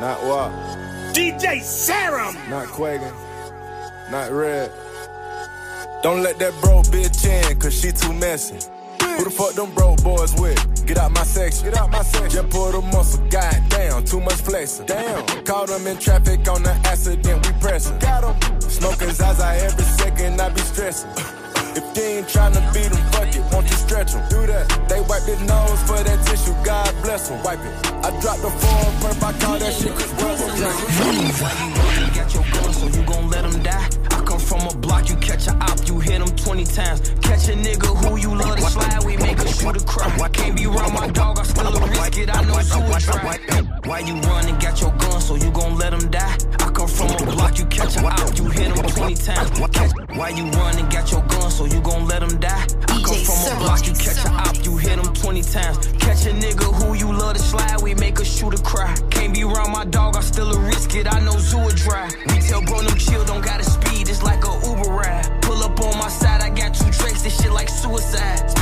Not 0.00 0.24
what? 0.24 0.50
DJ 1.14 1.60
Serum. 1.60 2.34
Not 2.48 2.68
Quagan. 2.68 3.12
Not 4.10 4.30
Red. 4.30 4.72
Don't 6.02 6.22
let 6.22 6.38
that 6.38 6.54
bro 6.62 6.80
bitch 6.82 7.26
in, 7.26 7.58
cause 7.60 7.78
she 7.78 7.92
too 7.92 8.14
messy. 8.14 8.70
Who 9.02 9.24
the 9.24 9.30
fuck 9.30 9.52
them 9.52 9.74
broke 9.74 10.02
boys 10.02 10.34
with? 10.40 10.86
Get 10.86 10.96
out 10.96 11.12
my 11.12 11.24
section. 11.24 11.64
Get 11.66 11.76
out 11.76 11.90
my 11.90 12.02
section. 12.02 12.30
Just 12.30 12.48
pull 12.48 12.72
the 12.72 12.80
muscle. 12.80 13.22
God 13.28 13.62
damn, 13.68 14.02
too 14.04 14.20
much 14.20 14.40
flexing. 14.40 14.86
Damn. 14.86 15.44
Caught 15.44 15.68
them 15.68 15.86
in 15.86 15.98
traffic 15.98 16.48
on 16.48 16.62
the 16.62 16.72
accident, 16.84 17.46
we 17.46 17.52
pressing. 17.60 17.98
Got 17.98 18.22
them. 18.22 18.60
Smoking 18.62 19.10
Zaza 19.10 19.46
every 19.62 19.84
second, 19.84 20.40
I 20.40 20.48
be 20.48 20.60
stressing. 20.62 21.10
If 21.76 21.94
they 21.94 22.18
ain't 22.18 22.26
tryna 22.26 22.72
beat 22.72 22.90
them, 22.90 23.12
fuck 23.12 23.28
it, 23.36 23.44
won't 23.52 23.68
you 23.68 23.76
stretch 23.76 24.12
them? 24.12 24.26
Do 24.30 24.46
that. 24.46 24.88
They 24.88 25.00
wipe 25.02 25.22
their 25.24 25.38
nose 25.44 25.82
for 25.82 26.02
that 26.02 26.26
tissue, 26.26 26.54
God 26.64 26.90
bless 27.02 27.28
them. 27.28 27.42
Wipe 27.44 27.60
it. 27.60 27.89
I 28.10 28.20
dropped 28.20 28.42
the 28.42 28.50
four 28.50 28.90
perp, 28.98 29.22
I 29.22 29.32
call 29.38 29.58
that 29.60 29.72
shit 29.72 29.94
Chris 29.94 30.10
Webber. 30.18 30.50
Why 31.38 31.94
you 31.94 32.10
got 32.10 32.34
your 32.34 32.42
gun, 32.42 32.72
so 32.74 32.86
you 32.88 33.06
gon' 33.06 33.30
let 33.30 33.62
die? 33.62 33.88
I 34.10 34.24
come 34.26 34.40
from 34.40 34.66
a 34.66 34.74
block, 34.74 35.08
you 35.08 35.14
catch 35.16 35.46
a 35.46 35.52
op, 35.52 35.78
you 35.86 36.00
hit 36.00 36.20
him 36.20 36.26
20 36.26 36.64
times. 36.64 37.10
Catch 37.22 37.48
a 37.50 37.54
nigga 37.54 37.86
who 38.02 38.16
you 38.16 38.34
love 38.34 38.56
to 38.56 38.62
slide, 38.62 39.04
we 39.04 39.16
make 39.16 39.38
a 39.38 39.46
shooter 39.46 39.84
cry. 39.86 40.10
Why 40.18 40.28
can't 40.28 40.56
be 40.56 40.66
around 40.66 40.92
my 40.92 41.06
dog, 41.06 41.38
I 41.38 41.44
still 41.44 41.70
risk 41.70 42.18
it, 42.18 42.34
I 42.34 42.42
know 42.42 42.58
try. 42.98 43.38
Why 43.84 44.00
you 44.00 44.14
run 44.14 44.46
and 44.48 44.60
got 44.60 44.80
your 44.80 44.90
gun, 44.90 45.20
so 45.20 45.36
you 45.36 45.50
gon' 45.52 45.78
let 45.78 45.92
him 45.92 46.10
die? 46.10 46.36
I 46.58 46.70
come 46.72 46.88
from 46.88 47.10
a 47.12 47.16
block, 47.30 47.58
you 47.58 47.66
catch 47.66 47.96
a 47.96 48.04
op, 48.04 48.36
you 48.36 48.44
hit 48.50 48.76
him 48.76 48.86
20 48.86 49.14
times. 49.14 49.60
Why 50.16 50.30
you 50.30 50.50
run 50.50 50.78
and 50.78 50.90
got 50.90 51.12
your 51.12 51.22
gun, 51.22 51.48
so 51.48 51.64
you 51.64 51.80
gon' 51.80 52.08
let 52.08 52.24
him 52.24 52.40
die? 52.40 52.66
Come 53.02 53.16
from 53.24 53.56
a 53.56 53.58
block, 53.60 53.86
you 53.86 53.92
catch 53.94 54.24
a 54.24 54.30
op, 54.30 54.64
you 54.64 54.76
hit 54.76 54.98
him 54.98 55.12
20 55.12 55.42
times. 55.42 55.86
Catch 55.98 56.26
a 56.26 56.32
nigga 56.32 56.66
who 56.78 56.94
you 56.94 57.12
love 57.12 57.34
to 57.34 57.42
slide, 57.42 57.80
we 57.82 57.94
make 57.94 58.18
a 58.18 58.24
shooter 58.24 58.58
cry. 58.58 58.94
Can't 59.10 59.34
be 59.34 59.42
around 59.42 59.72
my 59.72 59.84
dog, 59.84 60.16
I 60.16 60.20
still 60.20 60.50
a 60.52 60.58
risk 60.60 60.94
it, 60.94 61.06
I 61.12 61.20
know 61.20 61.36
Zoo 61.38 61.58
would 61.64 61.76
dry. 61.76 62.08
We 62.28 62.40
tell 62.40 62.62
bro, 62.62 62.82
them 62.82 62.96
chill, 62.98 63.24
don't 63.24 63.44
gotta 63.44 63.64
speed, 63.64 64.08
it's 64.08 64.22
like 64.22 64.44
a 64.44 64.52
Uber 64.66 64.90
ride. 64.90 65.42
Pull 65.42 65.62
up 65.62 65.80
on 65.80 65.98
my 65.98 66.08
side, 66.08 66.42
I 66.42 66.50
got 66.50 66.74
two 66.74 66.90
tracks, 66.90 67.22
this 67.22 67.40
shit 67.40 67.52
like 67.52 67.68
suicide. 67.68 68.59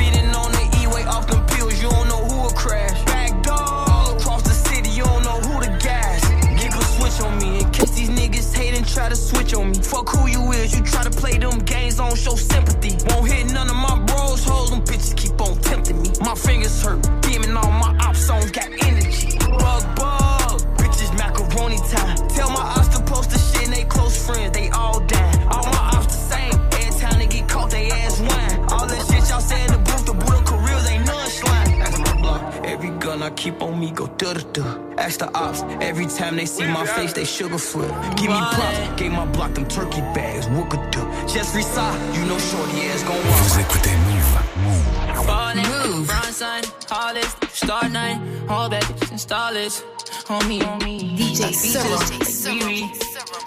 My 37.46 37.58
face, 37.58 37.72
they 37.72 37.84
sugar 37.84 37.88
foot. 37.88 38.16
Give 38.16 38.30
me 38.30 38.38
props, 38.38 39.00
gave 39.00 39.12
my 39.12 39.26
block 39.26 39.54
them 39.54 39.66
turkey 39.66 40.00
bags, 40.14 40.46
wookadoo. 40.46 41.32
Just 41.32 41.54
resaw, 41.54 41.92
you 42.14 42.24
know 42.26 42.38
shorty 42.38 42.88
ass 42.88 43.02
gon' 43.02 43.16
walk. 43.16 43.38
Vous 43.38 43.58
écoutez 43.60 43.96
Move. 44.08 45.26
Falling, 45.26 45.66
Move. 45.66 46.06
Front 46.06 46.34
sign, 46.34 46.64
hardest, 46.88 47.36
start 47.52 47.90
nine, 47.92 48.20
all 48.48 48.68
that 48.68 48.84
install 49.10 49.56
it 49.56 49.84
on 50.28 50.46
me, 50.48 50.62
on 50.62 50.78
me. 50.84 51.16
DJ 51.16 51.52
Serum. 51.52 51.90
Like 51.90 52.28
Riri, 52.44 52.82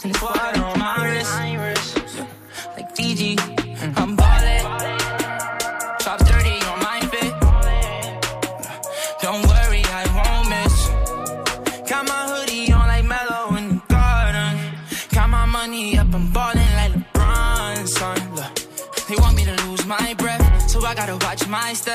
and 0.03 0.11
it's 0.11 0.21
water 0.21 0.63
on 0.63 0.79
my 0.79 0.95
wrist, 1.03 1.31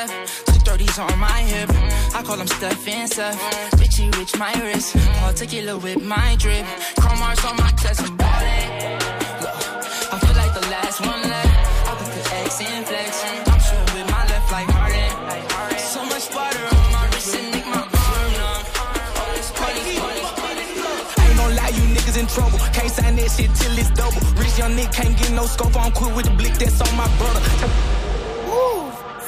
step. 0.05 0.28
Two 0.47 0.61
thirties 0.61 0.99
on 0.99 1.18
my 1.18 1.40
hip, 1.53 1.70
I 2.14 2.22
call 2.22 2.36
them 2.36 2.47
Steph 2.47 2.88
and 2.88 3.09
Seth. 3.09 3.38
Bitchy 3.78 4.12
rich, 4.18 4.36
my 4.36 4.53
wrist, 4.62 4.97
particular 5.20 5.76
with 5.78 6.03
my 6.03 6.36
drip. 6.36 6.66
Chrome 7.01 7.18
marks 7.18 7.44
on 7.44 7.57
my 7.57 7.70
chest, 7.80 8.03
I'm 8.03 8.16
ballin'. 8.16 8.68
Look, 9.42 9.57
I 10.12 10.16
feel 10.22 10.36
like 10.42 10.53
the 10.59 10.66
last 10.74 11.01
one 11.01 11.22
left. 11.32 11.88
I 11.88 11.92
put 11.99 12.11
the 12.16 12.22
X 12.44 12.61
in 12.61 12.84
flex. 12.84 13.11
I'm 13.51 13.61
sure 13.66 13.84
with 13.94 14.09
my 14.11 14.22
left 14.32 14.49
like 14.53 14.68
Harden. 14.76 15.12
So 15.78 16.05
much 16.05 16.26
butter 16.34 16.64
on 16.76 16.86
my 16.92 17.05
wrist 17.12 17.34
and 17.36 17.49
make 17.55 17.66
my 17.66 17.82
arm 17.82 18.28
numb. 18.40 18.62
All 19.20 19.32
this 19.36 19.51
money. 19.61 19.97
I 21.18 21.24
ain't 21.26 21.36
gon' 21.40 21.57
lie, 21.57 21.72
you 21.76 21.84
niggas 21.94 22.18
in 22.20 22.26
trouble. 22.26 22.59
Can't 22.76 22.90
sign 22.90 23.16
that 23.16 23.30
shit 23.30 23.51
till 23.55 23.78
it's 23.78 23.90
double. 23.90 24.20
Rich 24.40 24.59
young 24.59 24.72
nigga 24.76 24.92
can't 24.92 25.16
get 25.16 25.32
no 25.32 25.44
scope. 25.47 25.76
I'm 25.76 25.92
quick 25.92 26.14
with 26.16 26.26
the 26.26 26.34
blick 26.40 26.55
that's 26.55 26.80
on 26.80 26.92
my 26.97 27.09
brother. 27.16 27.40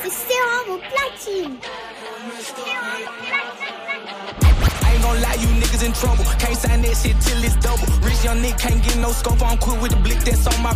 Move, 0.08 0.16
c'est 0.16 0.32
Serum 0.32 0.74
au 0.74 0.78
platine. 0.78 1.58
I 1.60 1.72
ain't 2.40 3.04
gon' 3.04 3.22
lie, 3.22 3.57
you 5.40 5.48
niggas 5.60 5.84
in 5.84 5.92
trouble. 5.92 6.24
Can't 6.38 6.56
sign 6.56 6.82
that 6.82 6.96
shit 6.96 7.16
till 7.20 7.42
it's 7.42 7.56
double. 7.56 7.86
Rich 8.02 8.24
young 8.24 8.38
nigga 8.42 8.58
can't 8.58 8.82
get 8.82 8.98
no 8.98 9.10
scope. 9.12 9.42
I'm 9.42 9.58
quick 9.58 9.80
with 9.82 9.92
the 9.92 10.00
blick 10.02 10.20
that's 10.26 10.46
on 10.46 10.58
my. 10.62 10.72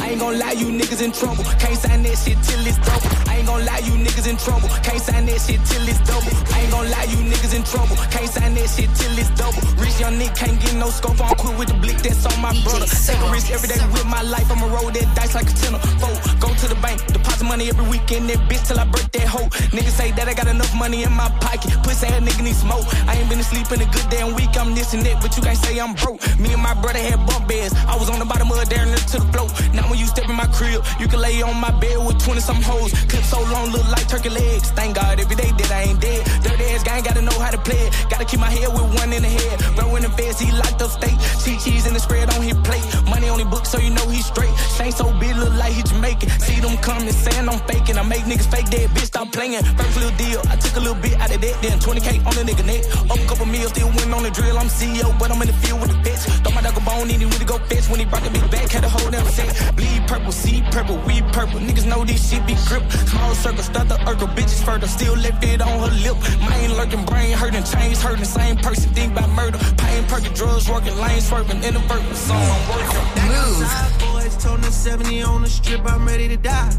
I 0.00 0.12
ain't 0.12 0.20
gon' 0.20 0.38
lie, 0.38 0.52
you 0.52 0.68
niggas 0.68 1.02
in 1.02 1.12
trouble. 1.12 1.44
Can't 1.58 1.78
sign 1.78 2.02
that 2.02 2.16
shit 2.18 2.38
till 2.42 2.62
it's 2.66 2.78
double. 2.82 3.08
I 3.30 3.38
ain't 3.38 3.46
gon' 3.46 3.64
lie, 3.64 3.82
you 3.86 3.94
niggas 3.96 4.28
in 4.28 4.36
trouble. 4.36 4.68
Can't 4.82 5.00
sign 5.00 5.26
that 5.26 5.40
shit 5.40 5.60
till 5.64 5.84
it's 5.88 6.00
double. 6.04 6.32
I 6.52 6.60
ain't 6.62 6.72
gon' 6.72 6.88
lie, 6.90 7.08
you 7.08 7.18
niggas 7.24 7.54
in 7.54 7.64
trouble. 7.64 7.96
Can't 8.10 8.28
sign 8.28 8.54
that 8.54 8.68
shit 8.68 8.90
till 8.98 9.14
it's 9.16 9.30
double. 9.38 9.62
Rich 9.78 10.00
young 10.00 10.18
nigga 10.18 10.36
can't 10.36 10.58
get 10.60 10.74
no 10.76 10.88
scope. 10.90 11.20
I'm 11.20 11.34
quick 11.36 11.56
with 11.58 11.68
the 11.68 11.78
blick 11.78 11.98
that's 12.02 12.26
on 12.26 12.36
my 12.42 12.52
brother. 12.66 12.86
Take 12.86 13.20
a 13.22 13.28
risk 13.30 13.50
every 13.50 13.68
day 13.68 13.78
with 13.92 14.06
my 14.06 14.22
life. 14.22 14.50
I'ma 14.50 14.66
roll 14.68 14.90
that 14.90 15.06
dice 15.14 15.34
like 15.34 15.48
a 15.48 15.54
tenner. 15.54 15.80
Four, 16.02 16.14
go 16.42 16.48
to 16.50 16.66
the 16.68 16.78
bank, 16.82 17.00
deposit 17.06 17.44
money 17.44 17.68
every 17.68 17.86
weekend. 17.88 18.28
That 18.28 18.40
bitch 18.50 18.66
till 18.68 18.78
I 18.78 18.84
break 18.84 19.10
that 19.12 19.26
hoe. 19.28 19.48
Niggas 19.72 19.96
say 19.96 20.10
that 20.12 20.28
I 20.28 20.34
got 20.34 20.48
enough 20.48 20.74
money 20.74 21.04
in 21.04 21.12
my 21.12 21.30
pocket. 21.40 21.70
Pussy 21.82 22.06
ass 22.06 22.20
nigga 22.20 22.42
need 22.42 22.56
smoke. 22.56 22.84
I 23.06 23.16
ain't 23.16 23.28
been 23.30 23.40
asleep 23.40 23.70
in 23.72 23.80
a 23.80 23.88
good 23.90 24.01
damn 24.10 24.34
week. 24.34 24.56
I'm 24.58 24.74
this 24.74 24.94
and 24.94 25.04
that, 25.06 25.20
but 25.22 25.36
you 25.36 25.42
can't 25.42 25.58
say 25.58 25.78
I'm 25.78 25.94
broke. 25.94 26.20
Me 26.38 26.52
and 26.52 26.62
my 26.62 26.74
brother 26.74 26.98
had 26.98 27.18
bump 27.26 27.48
beds. 27.48 27.74
I 27.86 27.96
was 27.96 28.08
on 28.10 28.18
the 28.18 28.24
bottom 28.24 28.50
of 28.50 28.68
there 28.68 28.82
and 28.82 28.96
to 28.96 29.18
the 29.18 29.28
floor. 29.32 29.48
Now 29.74 29.88
when 29.88 29.98
you 29.98 30.06
step 30.06 30.28
in 30.28 30.36
my 30.36 30.46
crib, 30.46 30.82
you 31.00 31.08
can 31.08 31.20
lay 31.20 31.42
on 31.42 31.56
my 31.60 31.70
bed 31.80 31.98
with 32.06 32.18
20 32.22 32.40
some 32.40 32.62
hoes. 32.62 32.92
Clip 33.08 33.24
so 33.24 33.40
long, 33.52 33.70
look 33.70 33.86
like 33.90 34.08
turkey 34.08 34.30
legs. 34.30 34.70
Thank 34.70 34.96
God 34.96 35.20
every 35.20 35.36
day 35.36 35.50
that 35.50 35.70
I 35.70 35.82
ain't 35.90 36.00
dead. 36.00 36.24
Dirty 36.42 36.64
ass 36.72 36.82
gang 36.82 37.02
gotta 37.02 37.22
know 37.22 37.38
how 37.38 37.50
to 37.50 37.58
play 37.58 37.78
it. 37.78 37.90
Gotta 38.10 38.24
keep 38.24 38.40
my 38.40 38.50
head 38.50 38.68
with 38.72 38.88
one 38.98 39.12
in 39.12 39.22
the 39.22 39.28
head. 39.28 39.76
Bro 39.76 39.96
in 39.96 40.02
the 40.02 40.10
feds, 40.10 40.38
he 40.40 40.50
locked 40.52 40.82
up 40.82 40.90
state. 40.90 41.18
See 41.42 41.58
cheese 41.58 41.86
in 41.86 41.94
the 41.94 42.00
spread 42.00 42.32
on 42.34 42.42
his 42.42 42.56
plate. 42.66 42.84
Money 43.06 43.28
on 43.28 43.38
his 43.38 43.48
book, 43.48 43.66
so 43.66 43.78
you 43.78 43.90
know 43.90 44.06
he's 44.08 44.26
straight. 44.26 44.54
Saint 44.78 44.94
so 44.94 45.12
big, 45.18 45.36
look 45.36 45.54
like 45.54 45.72
he 45.72 45.82
Jamaican. 45.82 46.28
See 46.40 46.60
them 46.60 46.76
coming, 46.78 47.12
saying 47.12 47.48
I'm 47.48 47.60
faking. 47.68 47.96
I 47.98 48.02
make 48.02 48.24
niggas 48.24 48.50
fake 48.50 48.68
dead, 48.70 48.90
bitch, 48.90 49.12
stop 49.12 49.30
playing. 49.32 49.62
First 49.78 49.96
little 49.96 50.16
deal, 50.16 50.40
I 50.48 50.56
took 50.56 50.76
a 50.76 50.80
little 50.80 51.00
bit 51.00 51.14
out 51.20 51.34
of 51.34 51.40
that, 51.40 51.56
then 51.62 51.78
20k 51.78 52.24
on 52.26 52.34
the 52.34 52.44
nigga 52.48 52.64
neck. 52.66 52.82
Up 53.10 53.18
a 53.18 53.26
couple 53.26 53.46
meals, 53.46 53.70
still 53.70 53.91
win 53.96 54.12
on 54.12 54.22
the 54.22 54.30
drill. 54.30 54.58
I'm 54.58 54.68
CEO, 54.68 55.16
but 55.18 55.30
I'm 55.30 55.40
in 55.42 55.48
the 55.48 55.58
field 55.64 55.80
with 55.80 55.90
the 55.90 56.00
bitch. 56.02 56.22
Thought 56.42 56.54
my 56.54 56.62
dog 56.62 56.76
a 56.76 56.80
bone, 56.80 57.08
need 57.08 57.20
him 57.20 57.30
to 57.30 57.44
go 57.44 57.58
fetch. 57.70 57.88
When 57.88 58.00
he 58.00 58.06
brought 58.06 58.22
the 58.22 58.30
big 58.30 58.48
back, 58.50 58.70
had 58.70 58.84
a 58.84 58.88
whole 58.88 59.10
damn 59.10 59.26
set. 59.26 59.50
Bleed 59.76 60.06
purple, 60.06 60.32
see 60.32 60.62
purple, 60.70 60.96
we 61.06 61.22
purple. 61.32 61.60
Niggas 61.60 61.86
know 61.86 62.04
this 62.04 62.20
shit 62.30 62.46
be 62.46 62.54
grip. 62.66 62.84
Small 63.10 63.34
circle, 63.34 63.62
start 63.62 63.88
the 63.88 63.96
Urkel, 64.10 64.28
bitches 64.34 64.62
further. 64.64 64.86
Still 64.86 65.16
left 65.16 65.44
it 65.44 65.60
on 65.60 65.76
her 65.84 65.94
lip. 66.04 66.16
Mind 66.40 66.76
lurking, 66.76 67.04
brain 67.04 67.32
hurting, 67.36 67.64
chains 67.64 68.02
hurting. 68.02 68.24
Same 68.24 68.56
person, 68.56 68.92
think 68.94 69.12
about 69.12 69.30
murder. 69.30 69.58
Pain, 69.76 70.04
perking, 70.08 70.32
drugs 70.34 70.68
working, 70.68 70.96
lane 70.98 71.20
swerving, 71.20 71.62
inadvertent. 71.62 72.16
So 72.16 72.34
I'm 72.34 72.62
working. 72.70 73.06
Move. 73.28 74.12
Boys 74.12 74.36
told 74.42 74.62
70 74.82 75.22
on 75.22 75.42
the 75.42 75.48
strip, 75.48 75.80
I'm 75.84 76.04
ready 76.04 76.26
to 76.26 76.36
die. 76.36 76.72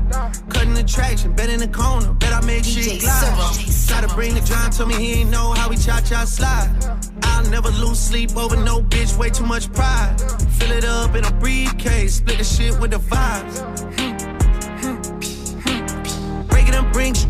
Cutting 0.49 0.73
the 0.73 0.83
traction, 0.83 1.33
bet 1.33 1.49
in 1.49 1.59
the 1.59 1.69
corner, 1.69 2.11
bet 2.13 2.33
I 2.33 2.41
make 2.41 2.65
shit 2.65 2.99
glide. 2.99 3.55
Try 3.87 4.01
to 4.01 4.13
bring 4.13 4.33
the 4.33 4.41
drive, 4.41 4.75
told 4.75 4.89
me 4.89 4.95
he 4.95 5.21
ain't 5.21 5.29
know 5.29 5.53
how 5.53 5.69
we 5.69 5.77
cha 5.77 6.01
cha 6.01 6.25
slide. 6.25 6.69
I'll 7.33 7.49
never 7.49 7.69
lose 7.69 7.99
sleep 7.99 8.37
over 8.37 8.55
no 8.55 8.81
bitch, 8.81 9.17
way 9.17 9.29
too 9.29 9.45
much 9.45 9.71
pride. 9.73 10.15
Fill 10.57 10.71
it 10.71 10.85
up 10.85 11.15
in 11.15 11.25
a 11.25 11.31
briefcase, 11.31 12.15
split 12.15 12.37
the 12.37 12.43
shit 12.43 12.79
with 12.79 12.91
the 12.91 12.99
vibes. 12.99 13.92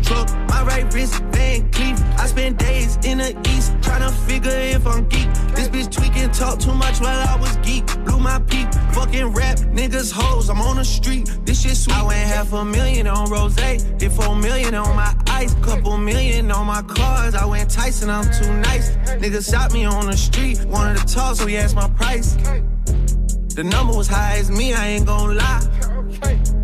Truck, 0.02 0.28
my 0.48 0.62
right 0.64 0.92
wrist, 0.94 1.22
Van 1.32 1.68
Cleef. 1.70 2.18
I 2.18 2.26
spend 2.26 2.58
days 2.58 2.96
in 3.04 3.18
the 3.18 3.30
east, 3.50 3.72
tryna 3.80 4.12
figure 4.26 4.50
if 4.50 4.86
I'm 4.86 5.06
geek. 5.08 5.28
This 5.54 5.68
bitch 5.68 5.90
tweaking, 5.94 6.30
talk 6.30 6.58
too 6.58 6.74
much 6.74 7.00
while 7.00 7.28
I 7.28 7.38
was 7.38 7.56
geek. 7.58 7.86
Blew 8.04 8.18
my 8.18 8.38
peak, 8.40 8.72
fucking 8.92 9.28
rap, 9.28 9.58
niggas 9.58 10.10
hoes, 10.12 10.48
I'm 10.48 10.60
on 10.60 10.76
the 10.76 10.84
street. 10.84 11.30
This 11.44 11.62
shit 11.62 11.76
sweet. 11.76 11.96
I 11.96 12.02
went 12.02 12.26
half 12.26 12.52
a 12.52 12.64
million 12.64 13.06
on 13.06 13.30
rose, 13.30 13.56
did 13.56 14.12
four 14.12 14.34
million 14.36 14.74
on 14.74 14.96
my 14.96 15.14
ice, 15.28 15.54
couple 15.62 15.96
million 15.98 16.50
on 16.50 16.66
my 16.66 16.82
cars. 16.82 17.34
I 17.34 17.44
went 17.44 17.70
Tyson, 17.70 18.08
I'm 18.10 18.24
too 18.24 18.52
nice. 18.60 18.90
Niggas 19.20 19.50
shot 19.50 19.72
me 19.72 19.84
on 19.84 20.06
the 20.06 20.16
street, 20.16 20.64
wanted 20.64 20.98
to 20.98 21.14
talk, 21.14 21.36
so 21.36 21.46
he 21.46 21.56
asked 21.56 21.76
my 21.76 21.88
price. 21.90 22.36
The 23.54 23.62
number 23.62 23.94
was 23.94 24.08
high 24.08 24.38
as 24.38 24.50
me, 24.50 24.72
I 24.72 24.88
ain't 24.88 25.06
gon' 25.06 25.36
lie. 25.36 25.62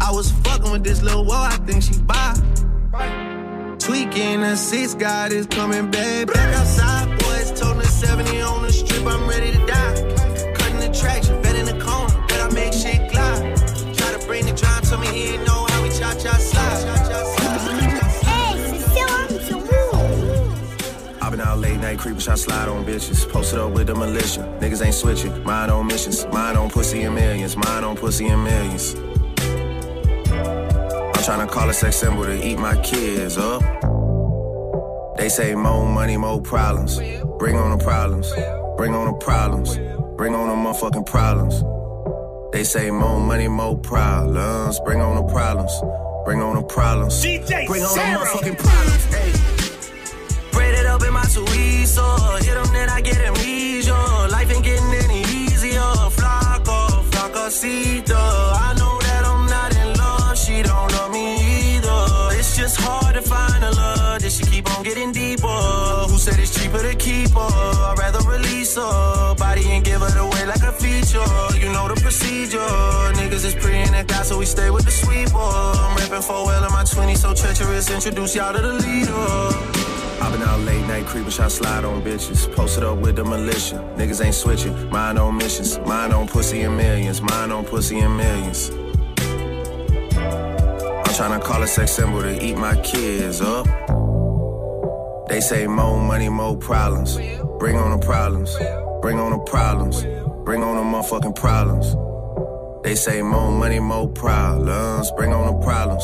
I 0.00 0.10
was 0.10 0.32
fucking 0.42 0.72
with 0.72 0.82
this 0.82 1.02
little 1.02 1.24
wall, 1.24 1.44
I 1.44 1.56
think 1.66 1.82
she 1.82 1.96
buy. 2.00 2.34
Tweaking 3.78 4.42
the 4.42 4.56
seats, 4.56 4.94
God 4.94 5.32
is 5.32 5.46
coming 5.46 5.90
back. 5.90 6.26
Back 6.28 6.54
outside, 6.54 7.08
boys 7.20 7.50
told 7.58 7.78
me 7.78 7.84
70 7.84 8.40
on 8.40 8.62
the 8.62 8.72
strip, 8.72 9.06
I'm 9.06 9.28
ready 9.28 9.52
to 9.52 9.66
die. 9.66 10.54
Cutting 10.54 10.80
the 10.80 10.96
traction, 10.96 11.40
bet 11.42 11.56
in 11.56 11.64
the 11.64 11.78
corner, 11.84 12.14
bet 12.28 12.40
I 12.40 12.50
make 12.54 12.72
shit 12.72 13.10
glide. 13.10 13.56
Try 13.96 14.12
to 14.12 14.26
bring 14.26 14.46
the 14.46 14.52
drive, 14.52 14.82
told 14.88 15.00
me 15.00 15.08
he 15.08 15.34
ain't 15.34 15.46
know 15.46 15.66
how 15.68 15.82
we 15.82 15.88
cha 15.88 16.14
cha 16.14 16.34
slide. 16.36 16.86
Hey, 18.22 18.78
Cecile, 18.78 19.60
I've 21.22 21.30
been 21.30 21.40
out 21.40 21.58
late 21.58 21.80
night 21.80 21.98
creeping, 21.98 22.28
I 22.28 22.34
slide 22.34 22.68
on 22.68 22.84
bitches. 22.84 23.28
Posted 23.28 23.58
up 23.60 23.72
with 23.72 23.86
the 23.86 23.94
militia. 23.94 24.42
Niggas 24.60 24.84
ain't 24.84 24.94
switching. 24.94 25.42
Mine 25.44 25.70
on 25.70 25.86
missions. 25.86 26.26
Mine 26.26 26.56
on 26.56 26.70
pussy 26.70 27.02
and 27.02 27.14
millions. 27.14 27.56
Mine 27.56 27.84
on 27.84 27.96
pussy 27.96 28.28
and 28.28 28.44
millions. 28.44 28.94
Trying 31.30 31.46
to 31.46 31.54
call 31.54 31.70
a 31.70 31.72
sex 31.72 31.94
symbol 31.94 32.24
to 32.24 32.44
eat 32.44 32.58
my 32.58 32.74
kids 32.82 33.38
up. 33.38 33.62
They 35.16 35.28
say 35.28 35.54
more 35.54 35.86
money, 35.86 36.16
more 36.16 36.40
problems. 36.42 36.98
Bring 37.38 37.54
on 37.54 37.78
the 37.78 37.84
problems. 37.84 38.32
Bring 38.76 38.96
on 38.96 39.06
the 39.12 39.16
problems. 39.24 39.78
Bring 40.16 40.34
on 40.34 40.48
the 40.48 40.56
motherfucking 40.56 41.06
problems. 41.06 41.62
They 42.52 42.64
say 42.64 42.90
more 42.90 43.20
money, 43.20 43.46
more 43.46 43.78
problems. 43.78 44.80
Bring 44.80 45.00
on 45.00 45.14
the 45.14 45.32
problems. 45.32 45.72
Bring 46.24 46.42
on 46.42 46.56
the 46.56 46.64
problems. 46.64 47.22
Bring 47.22 47.38
on 47.38 47.94
the 47.94 48.02
motherfucking 48.02 48.58
problems. 48.58 49.04
Hey. 49.14 49.32
Braid 50.50 50.74
it 50.80 50.86
up 50.86 51.04
in 51.04 51.12
my 51.12 51.26
Suizo. 51.26 52.42
Hit 52.42 52.54
them, 52.54 52.72
then 52.72 52.90
I 52.90 53.00
get 53.02 53.18
amnesia. 53.18 53.94
Life 54.32 54.50
ain't 54.50 54.64
getting 54.64 54.94
any 55.04 55.20
easier. 55.20 55.90
Flaco, 56.10 57.04
flacosito. 57.12 58.19
Cheaper 66.70 66.88
to 66.88 66.94
keep 66.96 67.30
her? 67.30 67.40
I'd 67.40 67.96
rather 67.98 68.20
release 68.28 68.76
her. 68.76 69.34
Body 69.34 69.64
and 69.70 69.84
give 69.84 70.02
it 70.02 70.16
away 70.16 70.46
like 70.46 70.62
a 70.62 70.72
feature. 70.72 71.24
You 71.58 71.72
know 71.72 71.88
the 71.88 71.98
procedure. 72.00 72.58
Niggas 72.58 73.44
is 73.44 73.54
pre 73.54 73.74
and 73.74 74.08
guy, 74.08 74.22
so 74.22 74.38
we 74.38 74.44
stay 74.44 74.70
with 74.70 74.84
the 74.84 74.90
sweet 74.90 75.32
boy. 75.32 75.38
I'm 75.40 75.96
rapping 75.96 76.22
for 76.22 76.46
well 76.46 76.64
in 76.64 76.72
my 76.72 76.82
20s, 76.82 77.18
so 77.18 77.34
treacherous. 77.34 77.90
Introduce 77.90 78.36
y'all 78.36 78.52
to 78.52 78.60
the 78.60 78.74
leader. 78.74 79.12
I've 80.22 80.32
been 80.32 80.42
out 80.42 80.60
late 80.60 80.86
night 80.86 81.06
creeping, 81.06 81.32
I 81.40 81.48
slide 81.48 81.84
on 81.84 82.02
bitches. 82.02 82.52
Posted 82.54 82.84
up 82.84 82.98
with 82.98 83.16
the 83.16 83.24
militia. 83.24 83.76
Niggas 83.96 84.24
ain't 84.24 84.34
switching. 84.34 84.90
Mine 84.90 85.18
on 85.18 85.36
missions. 85.36 85.78
Mine 85.80 86.12
on 86.12 86.28
pussy 86.28 86.62
and 86.62 86.76
millions. 86.76 87.22
Mine 87.22 87.50
on 87.50 87.64
pussy 87.64 87.98
and 88.00 88.16
millions. 88.16 88.70
I'm 91.06 91.14
trying 91.14 91.38
to 91.38 91.44
call 91.44 91.62
a 91.62 91.66
sex 91.66 91.92
symbol 91.92 92.22
to 92.22 92.44
eat 92.44 92.56
my 92.56 92.76
kids 92.82 93.40
up. 93.40 93.66
They 95.30 95.40
say 95.40 95.68
more 95.68 95.96
money, 95.96 96.28
more 96.28 96.56
problems. 96.56 97.16
Bring 97.60 97.76
on 97.76 97.92
the 97.92 98.04
problems. 98.04 98.58
Bring 99.00 99.20
on 99.20 99.30
the 99.30 99.38
problems. 99.38 100.02
Bring 100.44 100.64
on 100.64 100.74
the 100.74 100.82
motherfucking 100.82 101.36
problems. 101.36 101.94
They 102.82 102.96
say 102.96 103.22
more 103.22 103.52
money, 103.52 103.78
more 103.78 104.08
problems. 104.08 105.12
Bring 105.12 105.32
on 105.32 105.46
the 105.46 105.64
problems. 105.64 106.02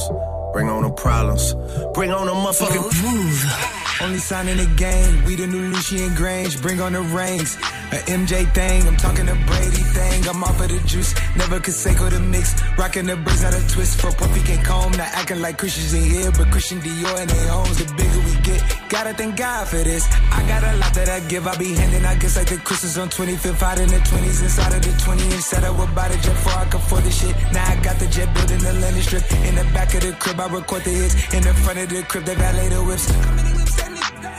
Bring 0.56 0.70
on 0.70 0.84
the 0.84 0.90
problems. 0.90 1.52
Bring 1.92 2.10
on 2.12 2.24
the 2.24 2.32
motherfucking 2.32 3.02
move. 3.04 3.76
Only 4.00 4.18
sign 4.18 4.48
in 4.48 4.58
the 4.58 4.66
game. 4.76 5.24
We 5.24 5.36
the 5.36 5.46
new 5.46 5.68
Lucian 5.72 6.14
Grange. 6.14 6.60
Bring 6.60 6.80
on 6.80 6.92
the 6.92 7.00
rings. 7.00 7.56
A 7.92 7.98
MJ 8.12 8.44
thing. 8.52 8.86
I'm 8.86 8.96
talking 8.96 9.28
a 9.28 9.34
Brady 9.46 9.84
thing. 9.96 10.28
I'm 10.28 10.42
off 10.44 10.60
of 10.60 10.68
the 10.68 10.78
juice. 10.86 11.14
Never 11.36 11.60
could 11.60 11.72
say 11.72 11.94
go 11.94 12.08
the 12.10 12.20
mix. 12.20 12.54
Rocking 12.76 13.06
the 13.06 13.16
braids 13.16 13.44
out 13.44 13.54
of 13.54 13.70
twist. 13.70 14.00
For 14.00 14.12
puffy 14.12 14.40
can 14.42 14.62
comb. 14.64 14.92
Not 14.92 15.08
acting 15.16 15.40
like 15.40 15.56
Christians 15.56 15.94
in 15.94 16.04
here. 16.04 16.30
But 16.32 16.50
Christian 16.50 16.80
Dior 16.80 17.20
and 17.20 17.30
they 17.30 17.46
homes. 17.48 17.78
The 17.78 17.86
bigger 17.94 18.20
we 18.20 18.34
get. 18.42 18.60
Gotta 18.90 19.14
thank 19.14 19.36
God 19.36 19.68
for 19.68 19.76
this. 19.76 20.04
I 20.30 20.46
got 20.46 20.62
a 20.62 20.76
lot 20.76 20.92
that 20.94 21.08
I 21.08 21.20
give. 21.28 21.46
I 21.46 21.56
be 21.56 21.72
handing. 21.74 22.04
I 22.04 22.16
guess 22.16 22.36
like 22.36 22.48
the 22.48 22.58
Christmas 22.58 22.98
on 22.98 23.08
25th. 23.08 23.62
Out 23.62 23.78
in 23.78 23.88
the 23.88 23.96
20s. 23.96 24.42
Inside 24.42 24.74
of 24.74 24.82
the 24.82 24.92
20 25.04 25.24
inch 25.24 25.42
setup. 25.42 25.78
About 25.78 26.10
a 26.10 26.16
jet 26.20 26.34
before 26.36 26.52
I 26.52 26.64
could 26.64 26.80
afford 26.80 27.04
the 27.04 27.10
shit. 27.10 27.34
Now 27.52 27.64
I 27.64 27.76
got 27.80 27.98
the 27.98 28.08
jet 28.08 28.28
building 28.34 28.58
the 28.58 28.72
landing 28.74 29.02
strip. 29.02 29.24
In 29.48 29.54
the 29.54 29.64
back 29.72 29.94
of 29.94 30.02
the 30.02 30.12
crib. 30.20 30.40
I 30.40 30.45
record 30.48 30.82
the 30.84 30.90
hits. 30.90 31.34
In 31.34 31.42
the 31.42 31.54
front 31.54 31.78
of 31.78 31.88
the 31.88 32.02
crib. 32.02 32.24
They 32.24 32.34
valet 32.34 32.68
the 32.68 32.82
whips. 32.82 33.06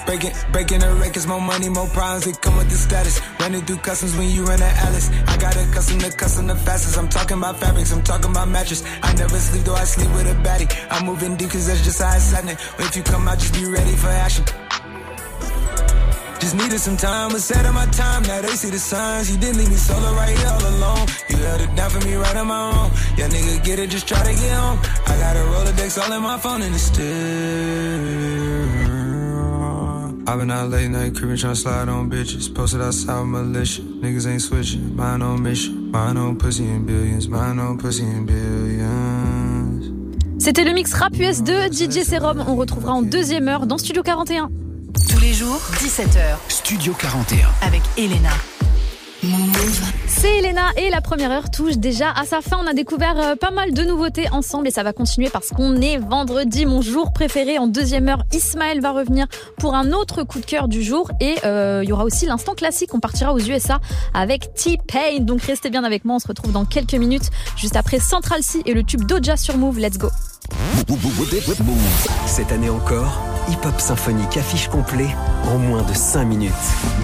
Breaking, 0.07 0.31
breaking 0.53 0.79
the 0.79 0.93
records, 0.95 1.27
more 1.27 1.41
money, 1.41 1.67
more 1.67 1.87
problems. 1.87 2.23
They 2.23 2.31
come 2.31 2.55
with 2.55 2.69
the 2.69 2.77
status. 2.77 3.19
Running 3.41 3.61
through 3.65 3.77
customs 3.79 4.15
when 4.15 4.29
you 4.29 4.45
run 4.45 4.61
an 4.61 4.73
Alice. 4.87 5.09
I 5.27 5.35
got 5.37 5.55
a 5.57 5.65
custom 5.73 5.99
to 5.99 6.11
custom 6.11 6.47
the 6.47 6.55
fastest. 6.55 6.97
I'm 6.97 7.09
talking 7.09 7.37
about 7.37 7.59
fabrics, 7.59 7.91
I'm 7.91 8.03
talking 8.03 8.31
about 8.31 8.47
mattress. 8.47 8.83
I 9.03 9.13
never 9.15 9.37
sleep, 9.37 9.63
though 9.63 9.75
I 9.75 9.83
sleep 9.83 10.09
with 10.11 10.27
a 10.27 10.35
baddie. 10.47 10.71
I'm 10.89 11.05
moving 11.05 11.35
deep, 11.35 11.49
cause 11.49 11.67
that's 11.67 11.83
just 11.83 12.01
how 12.01 12.09
I 12.09 12.15
it's 12.15 12.31
happening. 12.31 12.55
If 12.79 12.95
you 12.95 13.03
come 13.03 13.27
out, 13.27 13.39
just 13.39 13.53
be 13.53 13.65
ready 13.65 13.95
for 13.97 14.07
action. 14.07 14.45
Just 16.39 16.55
needed 16.55 16.79
some 16.79 16.97
time, 16.97 17.33
was 17.33 17.43
set 17.43 17.65
on 17.65 17.73
my 17.73 17.85
time. 17.87 18.23
Now 18.23 18.41
they 18.41 18.55
see 18.55 18.69
the 18.69 18.79
signs. 18.79 19.31
You 19.31 19.37
didn't 19.37 19.57
leave 19.57 19.69
me 19.69 19.75
solo 19.75 20.13
right 20.13 20.37
here 20.37 20.47
all 20.47 20.65
alone. 20.75 21.07
You 21.29 21.37
held 21.37 21.61
it 21.61 21.75
down 21.75 21.89
for 21.89 22.05
me 22.05 22.15
right 22.15 22.37
on 22.37 22.47
my 22.47 22.71
own. 22.71 22.91
Yeah, 23.17 23.27
nigga, 23.27 23.63
get 23.63 23.79
it, 23.79 23.89
just 23.89 24.07
try 24.07 24.21
to 24.23 24.33
get 24.33 24.51
home. 24.51 24.79
I 25.07 25.17
got 25.17 25.35
a 25.35 25.39
Rolodex 25.39 25.97
all 26.01 26.13
in 26.13 26.21
my 26.21 26.37
phone 26.37 26.61
and 26.61 26.73
it's 26.75 26.83
still. 26.83 28.27
I've 30.29 30.39
been 30.39 30.51
out 30.51 30.69
late 30.69 30.89
night, 30.89 31.15
creeping, 31.15 31.37
trying 31.37 31.53
to 31.53 31.59
slide 31.59 31.87
on 31.87 32.11
bitches. 32.11 32.53
Posted 32.53 32.81
outside 32.81 33.25
militia. 33.25 33.81
Niggas 33.81 34.27
ain't 34.27 34.41
switching. 34.41 34.93
Mine 34.95 35.21
on 35.21 35.41
mission. 35.41 35.89
Mine 35.89 36.17
on 36.17 36.37
pussy 36.37 36.67
and 36.67 36.85
billions. 36.85 37.29
Mine 37.29 37.59
on 37.59 37.77
pussy 37.77 38.03
and 38.03 38.27
billions. 38.27 39.93
C'était 40.37 40.65
le 40.65 40.73
mix 40.73 40.93
rap 40.93 41.13
US 41.17 41.41
de 41.41 41.71
DJ 41.71 42.03
Serum. 42.03 42.43
On 42.45 42.55
retrouvera 42.55 42.93
en 42.93 43.01
deuxième 43.01 43.47
heure 43.47 43.65
dans 43.65 43.77
Studio 43.77 44.03
41. 44.03 44.49
Tous 45.17 45.23
les 45.23 45.33
jours, 45.33 45.59
17h. 45.79 46.37
Studio 46.47 46.93
41. 46.93 47.49
Avec 47.63 47.81
Elena. 47.97 48.29
C'est 50.05 50.37
Elena 50.37 50.67
et 50.77 50.91
la 50.91 51.01
première 51.01 51.31
heure 51.31 51.49
touche 51.49 51.77
déjà 51.77 52.11
à 52.11 52.23
sa 52.23 52.41
fin. 52.41 52.59
On 52.63 52.67
a 52.67 52.73
découvert 52.75 53.15
euh, 53.17 53.35
pas 53.35 53.49
mal 53.49 53.73
de 53.73 53.81
nouveautés 53.81 54.29
ensemble 54.29 54.67
et 54.67 54.71
ça 54.71 54.83
va 54.83 54.93
continuer 54.93 55.31
parce 55.31 55.49
qu'on 55.49 55.81
est 55.81 55.97
vendredi, 55.97 56.67
mon 56.67 56.83
jour 56.83 57.13
préféré. 57.13 57.57
En 57.57 57.65
deuxième 57.65 58.07
heure, 58.09 58.25
Ismaël 58.31 58.79
va 58.79 58.91
revenir 58.91 59.25
pour 59.57 59.73
un 59.73 59.91
autre 59.91 60.21
coup 60.21 60.39
de 60.39 60.45
cœur 60.45 60.67
du 60.67 60.83
jour 60.83 61.09
et 61.19 61.37
euh, 61.45 61.81
il 61.83 61.89
y 61.89 61.93
aura 61.93 62.03
aussi 62.03 62.27
l'instant 62.27 62.53
classique. 62.53 62.93
On 62.93 62.99
partira 62.99 63.33
aux 63.33 63.39
USA 63.39 63.79
avec 64.13 64.53
T-Pain. 64.53 65.21
Donc 65.21 65.41
restez 65.41 65.71
bien 65.71 65.83
avec 65.83 66.05
moi. 66.05 66.17
On 66.17 66.19
se 66.19 66.27
retrouve 66.27 66.51
dans 66.51 66.65
quelques 66.65 66.93
minutes 66.93 67.31
juste 67.55 67.75
après 67.75 67.97
Central 67.97 68.43
C 68.43 68.61
et 68.67 68.75
le 68.75 68.83
tube 68.83 69.03
Doja 69.03 69.35
sur 69.35 69.57
Move. 69.57 69.79
Let's 69.79 69.97
go. 69.97 70.11
Cette 72.27 72.51
année 72.51 72.69
encore, 72.69 73.19
hip-hop 73.49 73.79
symphonique 73.79 74.37
affiche 74.37 74.67
complet 74.67 75.09
en 75.45 75.57
moins 75.57 75.83
de 75.83 75.93
5 75.93 76.25
minutes. 76.25 76.53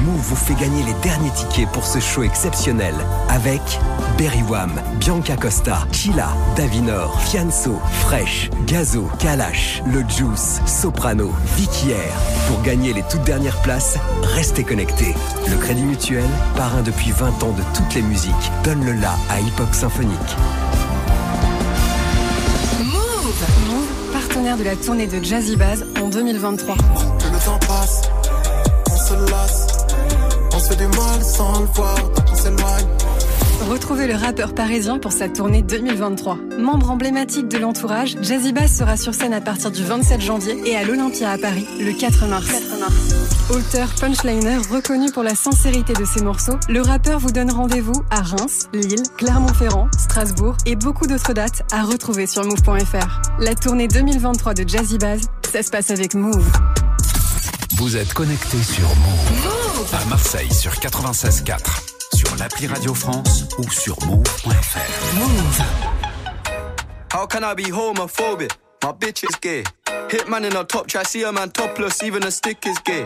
Move 0.04 0.20
vous 0.20 0.36
fait 0.36 0.56
gagner 0.56 0.84
les 0.84 0.94
derniers 1.02 1.32
tickets 1.32 1.70
pour 1.72 1.86
ce 1.86 2.00
show 2.00 2.24
exceptionnel 2.24 2.96
avec 3.30 3.62
Berry 4.18 4.44
Wham, 4.44 4.72
Bianca 5.00 5.36
Costa, 5.36 5.86
Chila, 5.92 6.30
Davinor, 6.56 7.20
Fianso, 7.22 7.80
Fresh, 8.02 8.50
Gazo, 8.66 9.10
Kalash, 9.20 9.82
Le 9.86 10.04
Juice, 10.08 10.62
Soprano, 10.66 11.32
Vicky. 11.56 11.84
Pour 12.48 12.62
gagner 12.62 12.94
les 12.94 13.04
toutes 13.04 13.24
dernières 13.24 13.62
places, 13.62 13.98
restez 14.36 14.64
connectés. 14.64 15.14
Le 15.50 15.58
Crédit 15.58 15.84
Mutuel, 15.84 16.30
parrain 16.56 16.82
depuis 16.82 17.12
20 17.12 17.44
ans 17.44 17.52
de 17.52 17.64
toutes 17.76 17.94
les 17.96 18.02
musiques, 18.02 18.52
donne 18.64 18.86
le 18.86 18.94
la 18.94 19.12
à 19.30 19.40
hip-hop 19.42 19.74
symphonique. 19.74 20.38
Move, 22.80 23.34
partenaire 24.44 24.58
de 24.58 24.64
la 24.64 24.76
tournée 24.76 25.08
de 25.08 25.24
Jazzy 25.24 25.56
Baz 25.56 25.86
en 26.02 26.10
2023. 26.10 26.76
Plus 26.76 27.30
le 27.32 27.46
temps 27.46 27.60
passe, 27.60 28.02
on 28.92 28.98
se 28.98 29.32
lasse, 29.32 29.68
on 30.54 30.60
se 30.60 30.70
fait 30.70 30.76
du 30.76 30.88
mal 30.88 31.24
sans 31.24 31.62
le 31.62 31.66
voir, 31.68 31.98
on 32.30 32.36
s'éloigne. 32.36 32.88
Retrouvez 33.70 34.08
le 34.08 34.16
rappeur 34.16 34.54
parisien 34.54 35.00
pour 35.00 35.14
sa 35.14 35.30
tournée 35.30 35.62
2023. 35.62 36.38
Membre 36.58 36.92
emblématique 36.92 37.48
de 37.48 37.58
l'entourage, 37.58 38.18
Jazzy 38.22 38.52
Bass 38.52 38.76
sera 38.76 38.98
sur 38.98 39.14
scène 39.14 39.34
à 39.34 39.40
partir 39.40 39.72
du 39.72 39.84
27 39.84 40.20
janvier 40.20 40.58
et 40.66 40.76
à 40.76 40.84
l'Olympia 40.84 41.32
à 41.32 41.38
Paris 41.38 41.68
le 41.80 41.94
4 41.94 42.28
mars. 42.28 42.52
Auteur 43.50 43.90
punchliner 44.00 44.58
reconnu 44.72 45.12
pour 45.12 45.22
la 45.22 45.36
sincérité 45.36 45.92
de 45.94 46.06
ses 46.06 46.22
morceaux, 46.22 46.58
le 46.70 46.82
rappeur 46.82 47.20
vous 47.20 47.32
donne 47.32 47.52
rendez-vous 47.52 48.02
à 48.10 48.22
Reims, 48.22 48.70
Lille, 48.74 49.04
Clermont-Ferrand, 49.18 49.90
Strasbourg 50.00 50.56
et 50.66 50.78
beaucoup 50.78 51.08
d'autres 51.08 51.34
dates 51.34 51.62
à 51.74 51.84
retrouver 51.84 52.26
sur 52.26 52.46
move.fr. 52.46 53.22
La 53.40 53.54
tournée 53.54 53.90
2023 53.90 54.54
de 54.54 54.68
Jazzy 54.68 54.98
Bass, 54.98 55.24
ça 55.52 55.62
se 55.62 55.70
passe 55.70 55.92
avec 55.92 56.16
Move. 56.16 56.50
Vous 57.76 57.98
êtes 57.98 58.14
connecté 58.14 58.64
sur 58.64 58.88
Move. 58.88 59.94
À 59.94 60.06
Marseille 60.06 60.54
sur 60.54 60.72
96.4, 60.72 62.16
sur 62.16 62.34
l'appli 62.38 62.68
Radio 62.68 62.94
France 62.94 63.44
ou 63.58 63.70
sur 63.70 63.98
move.fr. 64.06 65.16
Move. 65.16 65.62
How 67.14 67.28
can 67.28 67.42
I 67.44 67.54
be 67.56 67.70
homophobic? 67.72 68.52
My 68.82 68.92
bitch 68.94 69.24
is 69.24 69.36
gay. 69.42 69.64
Hitman 70.10 70.46
in 70.46 70.56
a 70.56 70.64
top 70.64 70.88
try, 70.88 71.04
see 71.04 71.24
a 71.24 71.32
man 71.32 71.50
topless, 71.52 72.02
even 72.04 72.24
a 72.24 72.32
stick 72.32 72.66
is 72.66 72.78
gay. 72.86 73.06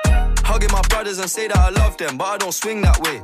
Hugging 0.51 0.73
my 0.73 0.81
brothers 0.89 1.17
and 1.19 1.29
say 1.29 1.47
that 1.47 1.57
I 1.57 1.69
love 1.69 1.95
them, 1.95 2.17
but 2.17 2.25
I 2.25 2.37
don't 2.37 2.51
swing 2.51 2.81
that 2.81 2.99
way. 2.99 3.21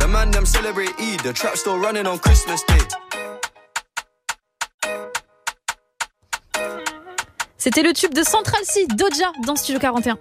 The 0.00 0.08
man 0.08 0.30
them 0.30 0.46
celebrate 0.46 0.88
Eid, 0.98 1.20
the 1.20 1.34
trap 1.34 1.56
still 1.56 1.76
running 1.76 2.06
on 2.06 2.18
Christmas 2.18 2.62
Day. 2.66 2.80
C'était 7.58 7.82
le 7.82 7.92
tube 7.92 8.14
de 8.14 8.22
Central 8.22 8.64
C, 8.64 8.86
Doja, 8.88 9.32
dans 9.46 9.54
Studio 9.54 9.80
41. 9.80 10.16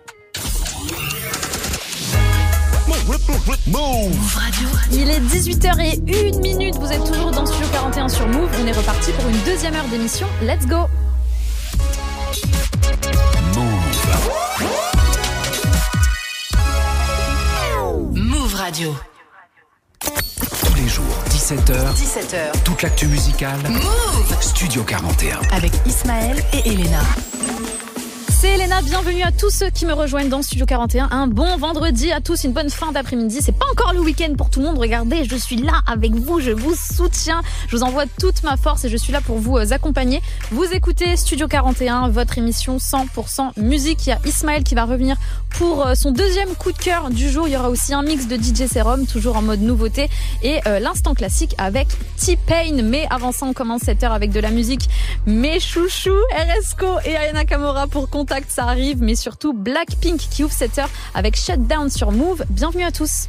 Move 3.68 4.36
Radio. 4.36 4.68
Il 4.92 5.10
est 5.10 5.22
18h01 5.22 6.42
minute. 6.42 6.76
Vous 6.76 6.92
êtes 6.92 7.06
toujours 7.06 7.32
dans 7.32 7.46
Studio 7.46 7.68
41 7.72 8.10
sur 8.10 8.28
Move. 8.28 8.50
On 8.62 8.68
est 8.68 8.74
reparti 8.74 9.14
pour 9.14 9.30
une 9.30 9.40
deuxième 9.46 9.74
heure 9.74 9.88
d'émission. 9.88 10.28
Let's 10.42 10.68
go. 10.68 10.90
Radio. 18.72 18.96
Tous 20.00 20.76
les 20.76 20.88
jours, 20.88 21.04
17h. 21.30 21.94
17h. 21.94 22.64
Toute 22.64 22.82
l'actu 22.84 23.08
musicale. 23.08 23.60
Move 23.68 24.38
Studio 24.40 24.82
41. 24.84 25.40
Avec 25.52 25.74
Ismaël 25.86 26.42
et 26.54 26.70
Elena. 26.70 27.02
C'est 28.42 28.56
Elena, 28.56 28.82
bienvenue 28.82 29.22
à 29.22 29.32
tous 29.32 29.52
ceux 29.52 29.70
qui 29.70 29.86
me 29.86 29.94
rejoignent 29.94 30.28
dans 30.28 30.42
Studio 30.42 30.66
41. 30.66 31.10
Un 31.12 31.28
bon 31.28 31.58
vendredi 31.58 32.12
à 32.12 32.22
tous, 32.22 32.44
une 32.44 32.54
bonne 32.54 32.72
fin 32.72 32.92
d'après-midi. 32.92 33.38
C'est 33.40 33.52
pas 33.52 33.68
encore 33.72 33.94
le 33.94 34.00
week-end 34.00 34.34
pour 34.36 34.50
tout 34.50 34.62
le 34.62 34.66
monde. 34.66 34.80
Regardez, 34.80 35.26
je 35.26 35.36
suis 35.36 35.58
là 35.58 35.84
avec 35.86 36.16
vous, 36.16 36.40
je 36.40 36.50
vous 36.50 36.74
soutiens, 36.74 37.44
je 37.68 37.76
vous 37.78 37.84
envoie 37.84 38.06
toute 38.20 38.42
ma 38.42 38.58
force 38.58 38.84
et 38.84 38.90
je 38.90 38.98
suis 38.98 39.14
là 39.14 39.22
pour 39.22 39.38
vous 39.38 39.60
euh, 39.60 39.72
accompagner. 39.74 40.24
Vous 40.50 40.64
écoutez 40.64 41.16
Studio 41.18 41.48
41, 41.48 42.10
votre 42.10 42.40
émission 42.40 42.78
100% 42.78 43.62
musique. 43.62 44.08
Il 44.08 44.10
y 44.10 44.14
a 44.14 44.20
Ismaël 44.26 44.64
qui 44.64 44.74
va 44.74 44.86
revenir 44.86 45.18
pour 45.52 45.86
euh, 45.86 45.94
son 45.94 46.10
deuxième 46.10 46.50
coup 46.56 46.72
de 46.72 46.80
cœur 46.80 47.12
du 47.12 47.30
jour. 47.30 47.48
Il 47.48 47.54
y 47.54 47.58
aura 47.58 47.70
aussi 47.70 47.94
un 47.94 48.02
mix 48.02 48.26
de 48.26 48.38
DJ 48.38 48.66
Serum, 48.66 49.06
toujours 49.06 49.38
en 49.38 49.44
mode 49.44 49.62
nouveauté, 49.62 50.10
et 50.42 50.62
euh, 50.66 50.80
l'instant 50.80 51.14
classique 51.14 51.54
avec 51.60 51.90
T-Pain. 52.18 52.82
Mais 52.84 53.06
avant 53.12 53.34
ça, 53.34 53.46
on 53.46 53.54
commence 53.54 53.82
cette 53.84 54.04
heure 54.04 54.14
avec 54.14 54.32
de 54.32 54.40
la 54.40 54.50
musique. 54.50 54.90
Mes 55.28 55.60
chouchous, 55.60 56.10
RSCO 56.34 57.02
et 57.06 57.16
Ayana 57.16 57.46
Kamora 57.46 57.86
pour 57.86 58.10
Contact, 58.32 58.50
ça 58.50 58.64
arrive, 58.64 59.02
mais 59.02 59.16
surtout 59.16 59.52
Blackpink 59.52 60.18
qui 60.18 60.46
ouvre 60.46 60.54
cette 60.54 60.78
heure 60.78 60.90
avec 61.14 61.36
Shutdown 61.36 61.90
sur 61.90 62.14
Move. 62.14 62.46
Bienvenue 62.50 62.86
à 62.86 62.92
tous. 62.92 63.28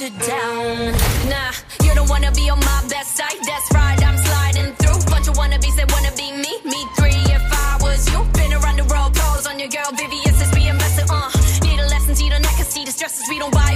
let 0.00 0.12
down. 0.26 0.92
Nah, 1.28 1.52
you 1.82 1.94
don't 1.94 2.08
wanna 2.08 2.30
be 2.32 2.48
on 2.50 2.60
my 2.60 2.84
best 2.88 3.16
side. 3.16 3.38
That's 3.42 3.68
right, 3.74 3.98
I'm 4.04 4.16
sliding 4.18 4.74
through. 4.76 4.98
Bunch 5.10 5.28
of 5.28 5.34
wannabes 5.34 5.74
say 5.74 5.84
wanna 5.88 6.12
be 6.16 6.30
me. 6.32 6.52
Me 6.64 6.80
three 6.96 7.22
if 7.34 7.42
I 7.52 7.78
was 7.80 8.06
you. 8.12 8.22
Been 8.34 8.52
around 8.52 8.76
the 8.76 8.84
world, 8.84 9.14
calls 9.14 9.46
on 9.46 9.58
your 9.58 9.68
girl 9.68 9.90
Vivian 9.92 10.34
since 10.34 10.54
being 10.54 10.76
messing. 10.76 11.06
Uh, 11.10 11.30
need 11.62 11.80
a 11.80 11.86
lesson, 11.88 12.14
see 12.14 12.28
the 12.28 12.38
neck, 12.38 12.58
see 12.64 12.84
the 12.84 12.92
stresses 12.92 13.24
we 13.28 13.38
don't 13.38 13.52
buy. 13.52 13.67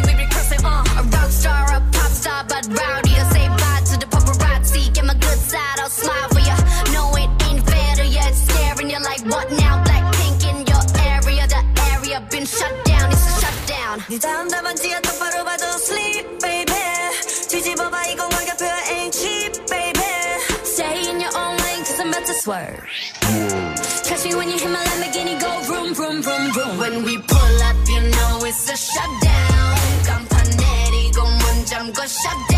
about 22.62 22.66
to 22.66 22.86
swerve 22.86 24.06
Catch 24.06 24.26
me 24.26 24.36
when 24.36 24.50
you 24.50 24.58
hit 24.58 24.70
my 24.70 24.84
Lamborghini 24.84 25.40
go 25.40 25.62
vroom 25.64 25.94
vroom 25.94 26.22
vroom 26.22 26.52
vroom 26.52 26.78
When 26.78 27.04
we 27.04 27.18
pull 27.18 27.64
up 27.64 27.76
you 27.88 28.02
know 28.02 28.40
it's 28.44 28.70
a 28.70 28.78
shutdown 28.78 29.78
간판 30.06 30.44
내리고 30.58 31.22
문 31.24 31.66
잠궈 31.66 32.06
shutdown 32.08 32.51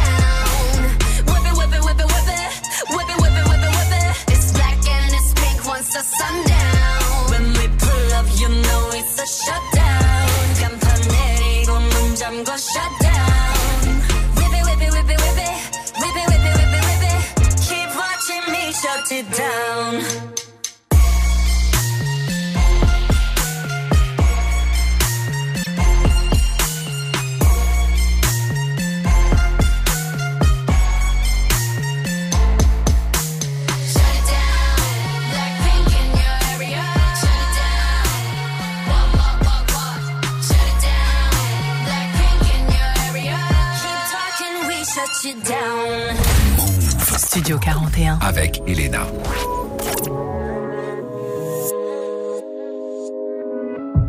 Studio 47.44 47.58
41. 47.58 48.20
Avec 48.22 48.62
Elena. 48.66 49.06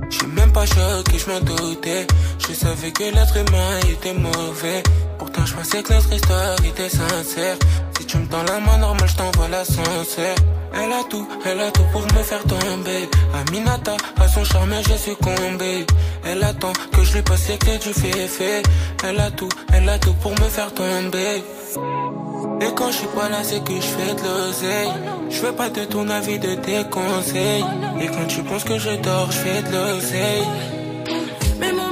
Je 0.09 0.15
suis 0.15 0.27
même 0.27 0.53
pas 0.53 0.65
choqué, 0.65 1.19
je 1.19 1.29
m'en 1.29 1.41
doutais. 1.41 2.07
Je 2.39 2.53
savais 2.53 2.91
que 2.91 3.03
l'être 3.03 3.36
humain 3.36 3.79
était 3.91 4.13
mauvais. 4.13 4.83
Pourtant, 5.19 5.45
je 5.45 5.53
pensais 5.53 5.83
que 5.83 5.91
notre 5.91 6.13
histoire 6.13 6.55
était 6.65 6.88
sincère. 6.88 7.57
Si 7.99 8.05
tu 8.05 8.17
me 8.19 8.25
tends 8.25 8.43
la 8.43 8.61
main 8.61 8.77
normale, 8.77 9.09
je 9.09 9.15
t'envoie 9.17 9.49
l'ascenseur. 9.49 10.36
Elle 10.73 10.93
a 10.93 11.03
tout, 11.09 11.27
elle 11.45 11.59
a 11.59 11.71
tout 11.71 11.83
pour 11.91 12.03
me 12.03 12.23
faire 12.23 12.43
tomber. 12.43 13.09
Aminata, 13.33 13.97
à 14.17 14.29
son 14.29 14.45
charme, 14.45 14.75
j'ai 14.88 14.97
succombé. 14.97 15.86
Elle 16.23 16.41
attend 16.41 16.71
que 16.71 17.03
je 17.03 17.15
lui 17.15 17.21
passe 17.21 17.49
les 17.49 17.57
clés 17.57 17.79
du 17.79 17.91
fait 17.91 18.63
Elle 19.03 19.19
a 19.19 19.29
tout, 19.29 19.49
elle 19.73 19.89
a 19.89 19.99
tout 19.99 20.13
pour 20.21 20.31
me 20.31 20.47
faire 20.47 20.73
tomber. 20.73 21.43
Et 22.61 22.73
quand 22.76 22.91
je 22.91 22.97
suis 22.97 23.07
pas 23.07 23.30
là, 23.30 23.43
c'est 23.43 23.63
que 23.63 23.76
je 23.76 23.82
fais 23.82 24.13
de 24.13 24.21
l'oseille. 24.21 24.91
Je 25.30 25.36
fais 25.38 25.51
pas 25.51 25.69
de 25.69 25.84
ton 25.84 26.07
avis, 26.09 26.39
de 26.39 26.55
tes 26.55 26.84
conseils. 26.89 27.65
Et 28.01 28.07
quand 28.07 28.28
tu 28.28 28.41
penses 28.43 28.63
que 28.63 28.78
je 28.78 28.95
dors, 29.01 29.32
je 29.32 29.38
fais 29.38 29.61
de 29.61 29.71
l'oseille. 29.71 30.47
Mais 31.59 31.71
mon 31.71 31.91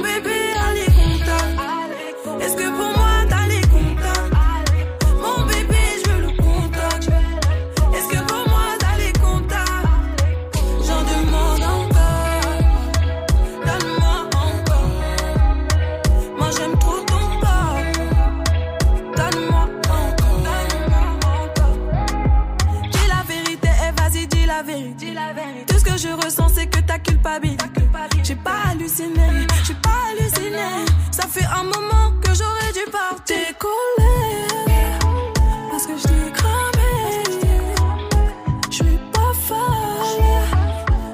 J'ai 28.22 28.36
pas 28.36 28.70
halluciné, 28.70 29.46
j'ai 29.66 29.74
pas 29.74 29.90
halluciné. 30.10 30.84
Ça 31.10 31.26
fait 31.28 31.44
un 31.44 31.64
moment 31.64 32.12
que 32.22 32.30
j'aurais 32.34 32.72
dû 32.72 32.90
partir. 32.90 33.36
Décoller, 33.36 34.46
parce 35.70 35.86
que 35.86 35.96
je 35.96 36.02
t'ai 36.02 36.32
cramé. 36.32 36.94
Je 38.70 38.74
suis 38.74 38.98
pas 39.12 39.32
folle, 39.46 40.44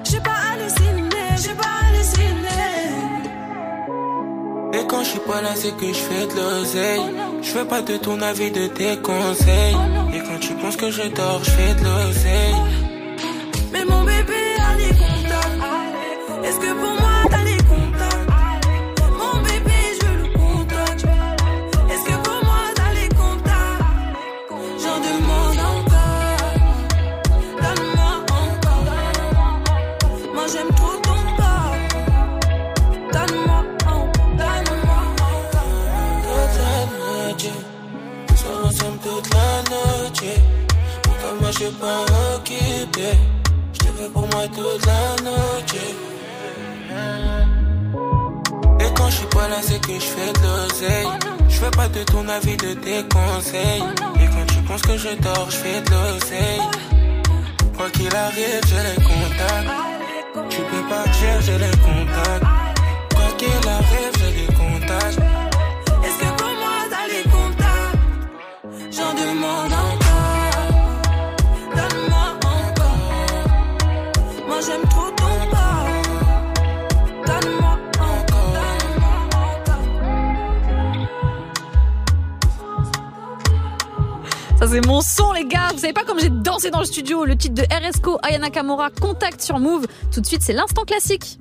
j'ai 0.05 0.21
pas 0.21 0.39
halluciné, 0.53 1.23
j'ai 1.37 1.55
pas 1.55 1.75
halluciné. 1.89 2.61
Et 4.75 4.87
quand 4.87 5.03
je 5.05 5.11
suis 5.11 5.21
pas 5.21 5.43
là, 5.43 5.51
c'est 5.55 5.77
que 5.77 5.87
je 5.87 5.95
fais 5.95 6.27
de 6.27 6.35
l'oseille. 6.35 7.03
Je 7.43 7.51
fais 7.51 7.65
pas 7.65 7.83
de 7.83 7.97
ton 7.97 8.21
avis, 8.21 8.51
de 8.51 8.67
tes 8.69 8.97
conseils. 8.99 9.77
Et 10.15 10.19
quand 10.19 10.39
tu 10.41 10.55
penses 10.55 10.77
que 10.77 10.91
je 10.91 11.03
dors, 11.09 11.43
je 11.45 11.51
fais 11.51 11.75
de 11.75 11.85
l'oseille. 11.85 12.55
Mais 13.73 13.85
mon 13.85 14.03
bébé. 14.05 14.50
Est-ce 16.51 16.59
que 16.59 16.73
pour 16.81 16.95
moi 16.95 17.00
je 49.99 50.07
fais 50.15 50.33
de 50.33 50.47
l'oseille. 50.47 51.09
Je 51.49 51.57
fais 51.57 51.71
pas 51.71 51.89
de 51.89 52.03
ton 52.05 52.29
avis, 52.29 52.57
de 52.57 52.75
tes 52.75 53.03
conseils. 53.09 53.83
Et 54.21 54.27
quand 54.27 54.47
tu 54.47 54.61
penses 54.67 54.83
que 54.83 54.97
je 54.97 55.09
dors, 55.23 55.51
je 55.51 55.57
fais 55.57 55.81
de 55.81 55.91
l'oseille. 55.91 56.61
Quoi 57.77 57.91
qu'il 57.91 58.15
arrive, 58.15 58.61
j'ai 58.69 58.83
les 58.89 59.03
contacts. 59.03 59.71
Tu 60.51 60.61
peux 60.63 60.89
partir, 60.89 61.41
j'ai 61.41 61.59
les 61.59 61.77
contacts. 61.89 62.47
Quoi 63.15 63.29
qu'il 63.39 63.69
arrive, 63.69 64.13
j'ai 64.19 64.41
les 64.41 64.47
contacts. 64.55 65.40
C'est 84.71 84.87
mon 84.87 85.01
son 85.01 85.33
les 85.33 85.47
gars, 85.47 85.69
vous 85.73 85.81
savez 85.81 85.93
pas 85.93 86.05
comme 86.05 86.21
j'ai 86.21 86.29
dansé 86.29 86.71
dans 86.71 86.79
le 86.79 86.85
studio, 86.85 87.25
le 87.25 87.35
titre 87.37 87.55
de 87.55 87.63
RSCO 87.63 88.19
Ayana 88.23 88.51
Kamora 88.51 88.91
Contact 88.91 89.41
sur 89.41 89.59
Move. 89.59 89.87
Tout 90.13 90.21
de 90.21 90.27
suite 90.27 90.43
c'est 90.43 90.53
l'instant 90.53 90.85
classique. 90.85 91.41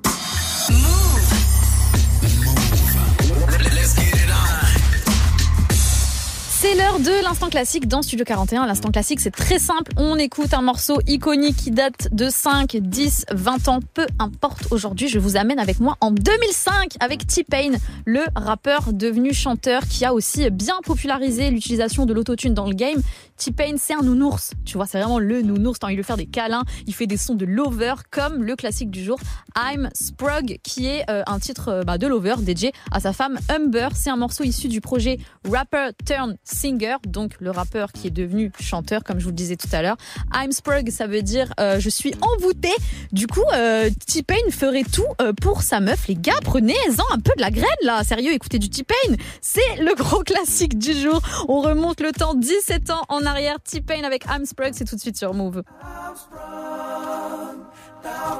C'est 6.62 6.74
l'heure 6.74 7.00
de 7.00 7.24
l'instant 7.24 7.48
classique 7.48 7.88
dans 7.88 8.02
Studio 8.02 8.22
41. 8.22 8.66
L'instant 8.66 8.90
classique, 8.90 9.20
c'est 9.20 9.30
très 9.30 9.58
simple. 9.58 9.92
On 9.96 10.16
écoute 10.16 10.52
un 10.52 10.60
morceau 10.60 11.00
iconique 11.06 11.56
qui 11.56 11.70
date 11.70 12.08
de 12.12 12.28
5, 12.28 12.76
10, 12.76 13.24
20 13.32 13.68
ans, 13.68 13.80
peu 13.94 14.06
importe. 14.18 14.66
Aujourd'hui, 14.70 15.08
je 15.08 15.18
vous 15.18 15.38
amène 15.38 15.58
avec 15.58 15.80
moi 15.80 15.96
en 16.02 16.10
2005 16.10 16.96
avec 17.00 17.26
T-Pain, 17.26 17.78
le 18.04 18.20
rappeur 18.36 18.92
devenu 18.92 19.32
chanteur 19.32 19.84
qui 19.88 20.04
a 20.04 20.12
aussi 20.12 20.50
bien 20.50 20.74
popularisé 20.84 21.48
l'utilisation 21.50 22.04
de 22.04 22.12
l'autotune 22.12 22.52
dans 22.52 22.66
le 22.66 22.74
game. 22.74 23.00
T-Pain, 23.38 23.76
c'est 23.78 23.94
un 23.94 24.02
nounours. 24.02 24.52
Tu 24.66 24.76
vois, 24.76 24.84
c'est 24.84 24.98
vraiment 24.98 25.18
le 25.18 25.40
nounours. 25.40 25.78
T'as 25.78 25.86
envie 25.86 25.96
de 25.96 26.02
faire 26.02 26.18
des 26.18 26.26
câlins. 26.26 26.64
Il 26.86 26.94
fait 26.94 27.06
des 27.06 27.16
sons 27.16 27.36
de 27.36 27.46
Lover, 27.46 27.94
comme 28.10 28.44
le 28.44 28.54
classique 28.54 28.90
du 28.90 29.02
jour, 29.02 29.18
I'm 29.56 29.88
Sprug, 29.94 30.58
qui 30.62 30.88
est 30.88 31.08
euh, 31.08 31.22
un 31.26 31.38
titre 31.38 31.68
euh, 31.68 31.84
bah, 31.84 31.96
de 31.96 32.06
Lover 32.06 32.34
dédié 32.40 32.72
à 32.92 33.00
sa 33.00 33.14
femme 33.14 33.38
Humber. 33.48 33.88
C'est 33.94 34.10
un 34.10 34.16
morceau 34.16 34.44
issu 34.44 34.68
du 34.68 34.82
projet 34.82 35.18
Rapper 35.50 35.92
Turn 36.04 36.36
Singer, 36.50 36.96
donc 37.06 37.32
le 37.40 37.50
rappeur 37.50 37.92
qui 37.92 38.06
est 38.06 38.10
devenu 38.10 38.52
chanteur, 38.60 39.04
comme 39.04 39.18
je 39.18 39.24
vous 39.24 39.30
le 39.30 39.36
disais 39.36 39.56
tout 39.56 39.68
à 39.72 39.82
l'heure. 39.82 39.96
I'm 40.34 40.52
Sprug, 40.52 40.90
ça 40.90 41.06
veut 41.06 41.22
dire 41.22 41.52
euh, 41.60 41.80
je 41.80 41.88
suis 41.88 42.14
envoûté. 42.20 42.70
Du 43.12 43.26
coup, 43.26 43.44
euh, 43.52 43.90
T-Pain 44.06 44.50
ferait 44.50 44.84
tout 44.84 45.06
euh, 45.20 45.32
pour 45.32 45.62
sa 45.62 45.80
meuf. 45.80 46.08
Les 46.08 46.16
gars, 46.16 46.40
prenez-en 46.42 47.14
un 47.14 47.18
peu 47.18 47.32
de 47.36 47.40
la 47.40 47.50
graine 47.50 47.66
là. 47.82 48.04
Sérieux, 48.04 48.32
écoutez 48.32 48.58
du 48.58 48.70
T-Pain. 48.70 49.14
C'est 49.40 49.76
le 49.78 49.94
gros 49.94 50.22
classique 50.22 50.78
du 50.78 50.92
jour. 50.92 51.20
On 51.48 51.60
remonte 51.60 52.00
le 52.00 52.12
temps 52.12 52.34
17 52.34 52.90
ans 52.90 53.02
en 53.08 53.24
arrière. 53.24 53.56
T-Pain 53.60 54.04
avec 54.04 54.24
I'm 54.26 54.44
Sprug, 54.44 54.72
c'est 54.74 54.84
tout 54.84 54.96
de 54.96 55.00
suite 55.00 55.16
sur 55.16 55.34
Move. 55.34 55.62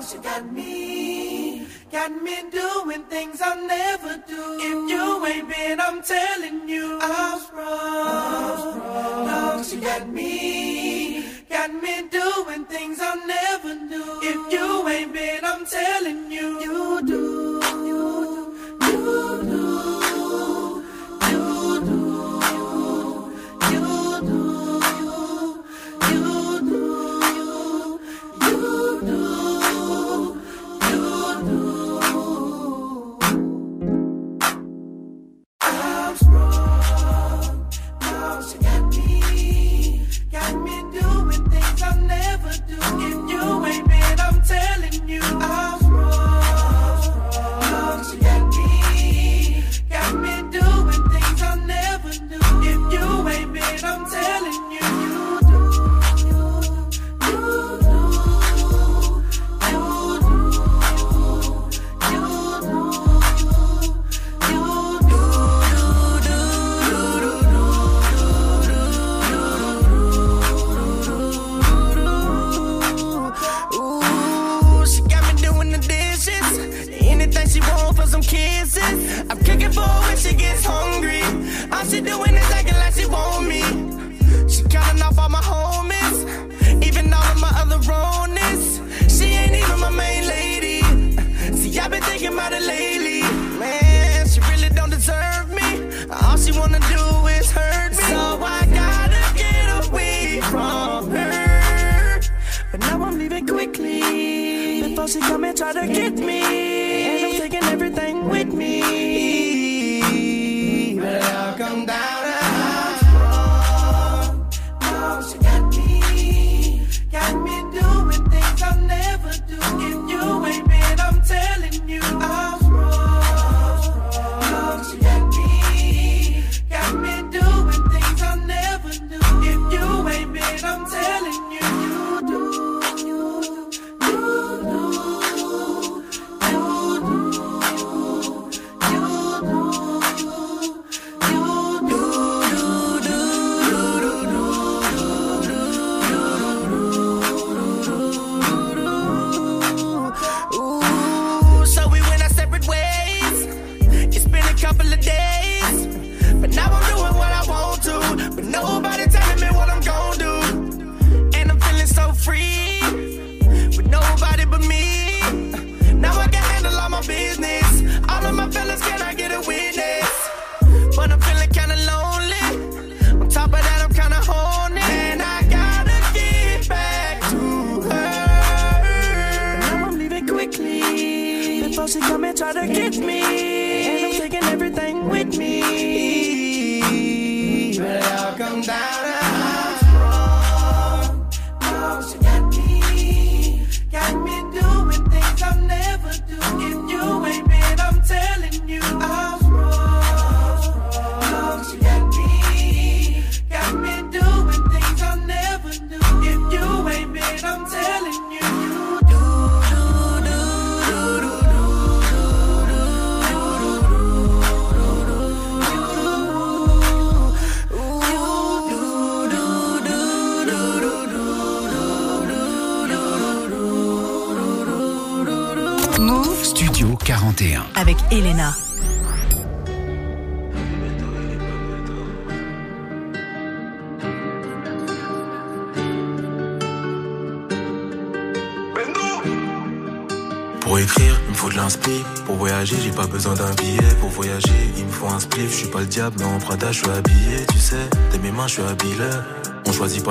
She 0.00 1.19
got 1.90 2.22
me 2.22 2.36
doing 2.50 3.02
things 3.04 3.40
I'll 3.40 3.66
never 3.66 4.22
do. 4.28 4.58
If 4.60 4.90
you 4.90 5.26
ain't 5.26 5.48
been, 5.48 5.80
I'm 5.80 6.02
telling 6.02 6.68
you, 6.68 6.98
I 7.00 7.34
was 7.34 7.52
wrong. 7.52 9.26
No, 9.26 9.62
she 9.62 9.80
got 9.80 10.08
me. 10.08 11.24
Got 11.48 11.74
me 11.74 12.08
doing 12.08 12.64
things 12.66 13.00
I'll 13.00 13.26
never 13.26 13.74
do. 13.74 14.20
If 14.22 14.52
you 14.52 14.88
ain't 14.88 15.12
been, 15.12 15.44
I'm 15.44 15.66
telling 15.66 16.30
you, 16.30 16.60
you 16.60 17.02
do. 17.06 17.60
You 17.86 18.40
do. 18.78 18.86
You 18.86 19.04
do. 19.04 19.19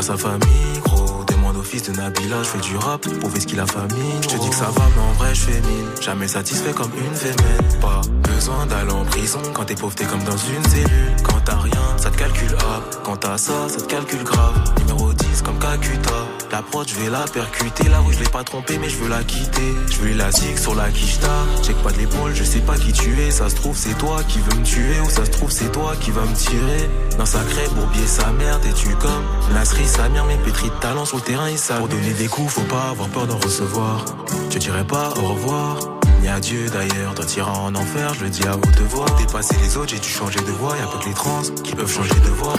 Sa 0.09 0.17
famille, 0.17 0.79
gros. 0.83 1.23
Demande 1.25 1.57
au 1.57 1.61
fils 1.61 1.83
de 1.83 1.91
Nabila, 1.95 2.41
je 2.41 2.49
fais 2.49 2.59
du 2.59 2.75
rap, 2.77 3.01
prouver 3.19 3.39
ce 3.39 3.45
qu'il 3.45 3.59
a 3.59 3.67
famille. 3.67 4.17
Je 4.23 4.29
te 4.29 4.37
dis 4.41 4.49
que 4.49 4.55
ça 4.55 4.65
va, 4.65 4.81
mais 4.95 5.01
en 5.03 5.13
vrai, 5.13 5.35
je 5.35 5.41
fais 5.41 5.61
mine. 5.61 5.89
Jamais 6.01 6.27
satisfait 6.27 6.71
comme 6.73 6.91
une 6.97 7.15
fémène. 7.15 7.79
Pas 7.79 8.01
besoin 8.33 8.65
d'aller 8.65 8.91
en 8.91 9.05
prison. 9.05 9.39
Quand 9.53 9.65
t'es 9.65 9.75
pauvre, 9.75 9.93
t'es 9.93 10.05
comme 10.05 10.23
dans 10.23 10.37
une 10.37 10.63
cellule. 10.63 11.15
Quand 11.23 11.39
t'as 11.45 11.57
rien, 11.57 11.97
ça 11.97 12.09
te 12.09 12.17
calcule 12.17 12.53
up. 12.53 12.95
Quand 13.03 13.17
t'as 13.17 13.37
ça, 13.37 13.69
ça 13.69 13.81
te 13.81 13.85
calcule 13.85 14.23
grave. 14.23 14.73
Numéro 14.79 15.13
10 15.13 15.43
comme 15.43 15.59
Kakuta. 15.59 16.25
La 16.51 16.63
prod, 16.63 16.87
je 16.87 16.95
vais 16.95 17.09
la 17.09 17.25
percuter. 17.25 17.87
La 17.89 17.99
rue, 17.99 18.13
je 18.13 18.19
l'ai 18.19 18.29
pas 18.29 18.43
trompé, 18.43 18.79
mais 18.79 18.89
je 18.89 18.97
veux 18.97 19.07
la 19.07 19.23
quitter. 19.23 19.75
Je 19.91 19.97
veux 19.97 20.13
la 20.15 20.31
zig 20.31 20.57
sur 20.57 20.73
la 20.73 20.89
quicheta. 20.89 21.27
Check 21.63 21.75
pas 21.83 21.91
de 21.91 21.99
l'épaule, 21.99 22.33
je 22.33 22.43
sais 22.43 22.59
pas 22.59 22.75
qui 22.75 22.91
tu 22.91 23.21
es. 23.21 23.29
Ça 23.29 23.49
se 23.49 23.55
trouve, 23.55 23.77
c'est 23.77 23.97
toi 23.97 24.23
qui 24.27 24.39
veux 24.39 24.59
me 24.59 24.63
tuer. 24.63 24.99
Ou 25.05 25.09
ça 25.09 25.25
se 25.25 25.31
trouve, 25.31 25.51
c'est 25.51 25.71
toi 25.71 25.93
qui 25.99 26.09
va 26.09 26.21
me 26.21 26.35
tirer. 26.35 26.89
D'un 27.17 27.25
sacré 27.25 27.67
bourbier, 27.75 28.07
sa 28.07 28.31
mère, 28.31 28.59
t'es-tu 28.61 28.95
comme 28.95 29.23
Nasri, 29.53 29.85
sa 29.85 30.09
mère, 30.09 30.25
mais 30.25 30.37
pétri 30.37 30.69
de 30.69 30.75
talent 30.75 31.05
sur 31.05 31.17
le 31.17 31.23
terrain, 31.23 31.49
il 31.49 31.57
savent. 31.59 31.79
Pour 31.79 31.89
donner 31.89 32.13
des 32.13 32.27
coups, 32.27 32.51
faut 32.51 32.61
pas 32.61 32.89
avoir 32.89 33.09
peur 33.09 33.27
d'en 33.27 33.37
recevoir. 33.37 34.05
Je 34.49 34.57
dirais 34.57 34.85
pas 34.85 35.13
au 35.21 35.33
revoir. 35.33 35.77
Ni 36.21 36.27
adieu 36.27 36.67
d'ailleurs, 36.69 37.13
toi 37.15 37.25
t'iras 37.25 37.51
en 37.51 37.73
enfer, 37.75 38.13
je 38.15 38.25
le 38.25 38.29
dis 38.29 38.45
à 38.45 38.57
haute 38.57 38.81
voix. 38.89 39.05
Dépasser 39.17 39.55
les 39.61 39.77
autres, 39.77 39.91
j'ai 39.91 39.99
dû 39.99 40.09
changer 40.09 40.39
de 40.39 40.51
voix. 40.51 40.75
Y'a 40.77 40.87
pas 40.87 40.97
que 40.97 41.05
les 41.05 41.13
trans 41.13 41.41
qui 41.63 41.75
peuvent 41.75 41.91
changer 41.91 42.19
de 42.19 42.29
voix. 42.29 42.53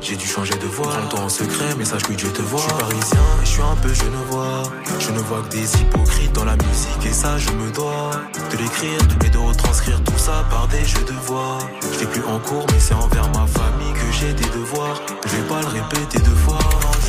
J'ai 0.00 0.16
dû 0.16 0.26
changer 0.26 0.54
de 0.54 0.66
voix. 0.66 0.88
Prends-toi 0.88 1.20
en 1.20 1.28
secret, 1.28 1.74
mais 1.78 1.84
sache 1.84 2.02
que 2.02 2.12
Dieu 2.12 2.30
te 2.30 2.42
voit. 2.42 2.60
Je 2.60 2.64
suis 2.64 2.78
parisien 2.78 3.20
et 3.42 3.44
je 3.44 3.50
suis 3.50 3.62
un 3.62 3.76
peu 3.76 3.92
genevois. 3.94 4.62
Je 4.98 5.10
Je 5.10 5.12
ne 5.16 5.18
vois 5.20 5.42
que 5.42 5.48
des 5.48 5.80
hypocrites 5.80 6.32
dans 6.32 6.44
la 6.44 6.54
musique 6.54 7.04
et 7.04 7.12
ça 7.12 7.36
je 7.36 7.50
me 7.50 7.68
dois 7.72 8.12
de 8.52 8.56
l'écrire 8.58 9.00
et 9.24 9.28
de 9.28 9.38
retranscrire 9.38 10.00
tout 10.04 10.18
ça 10.18 10.44
par 10.48 10.68
des 10.68 10.84
jeux 10.84 11.04
de 11.04 11.18
voix. 11.26 11.58
Je 11.82 12.06
plus 12.06 12.22
en 12.24 12.38
cours 12.38 12.64
mais 12.72 12.78
c'est 12.78 12.94
envers 12.94 13.28
ma 13.30 13.46
famille 13.46 13.92
que 13.92 14.12
j'ai 14.12 14.32
des 14.32 14.48
devoirs. 14.50 15.00
Je 15.26 15.36
vais 15.36 15.48
pas 15.48 15.60
le 15.60 15.66
répéter 15.66 16.20
deux 16.20 16.40
fois, 16.46 16.58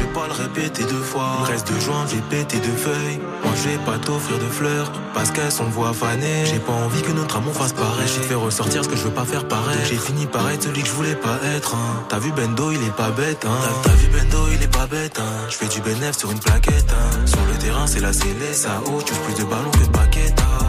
je 0.01 0.07
vais 0.07 0.13
pas 0.13 0.27
le 0.27 0.33
répéter 0.33 0.83
deux 0.83 1.01
fois. 1.01 1.37
Il 1.37 1.41
me 1.43 1.47
reste 1.47 1.71
de 1.71 1.79
juin, 1.79 2.05
j'ai 2.09 2.21
pété 2.29 2.57
de 2.59 2.75
feuilles. 2.75 3.19
Moi 3.43 3.53
je 3.55 3.69
vais 3.69 3.77
pas 3.77 3.97
t'offrir 3.97 4.37
de 4.39 4.45
fleurs 4.45 4.91
parce 5.13 5.31
qu'elles 5.31 5.51
sont 5.51 5.65
voix 5.65 5.93
fanées. 5.93 6.45
J'ai 6.45 6.59
pas 6.59 6.73
envie 6.73 7.01
que 7.01 7.11
notre 7.11 7.37
amour 7.37 7.53
fasse 7.53 7.73
pareil. 7.73 8.07
J'ai 8.07 8.21
fait 8.21 8.35
ressortir 8.35 8.83
ce 8.83 8.89
que 8.89 8.95
je 8.95 9.03
veux 9.03 9.11
pas 9.11 9.25
faire 9.25 9.47
pareil. 9.47 9.77
J'ai 9.87 9.97
fini 9.97 10.25
par 10.25 10.49
être 10.49 10.63
celui 10.63 10.81
que 10.81 10.87
je 10.87 10.93
voulais 10.93 11.15
pas 11.15 11.37
être. 11.55 11.75
hein. 11.75 12.03
T'as 12.09 12.19
vu 12.19 12.31
Bendo, 12.31 12.71
il 12.71 12.83
est 12.83 12.95
pas 12.95 13.09
bête. 13.11 13.45
Hein. 13.45 13.81
T'as 13.83 13.93
vu 13.93 14.07
Bendo, 14.07 14.47
il 14.53 14.61
est 14.63 14.71
pas 14.71 14.87
bête. 14.87 15.19
Hein. 15.19 15.47
Je 15.49 15.55
fais 15.55 15.67
du 15.67 15.81
bénéf 15.81 16.17
sur 16.17 16.31
une 16.31 16.39
plaquette. 16.39 16.91
Hein. 16.91 17.25
Sur 17.27 17.45
le 17.45 17.53
terrain, 17.59 17.85
c'est 17.87 17.99
la 18.01 18.13
scellée, 18.13 18.53
ça 18.53 18.81
haut. 18.85 19.01
Tu 19.05 19.13
plus 19.13 19.35
de 19.35 19.43
ballons 19.49 19.71
que 19.71 19.79
hein. 19.79 20.67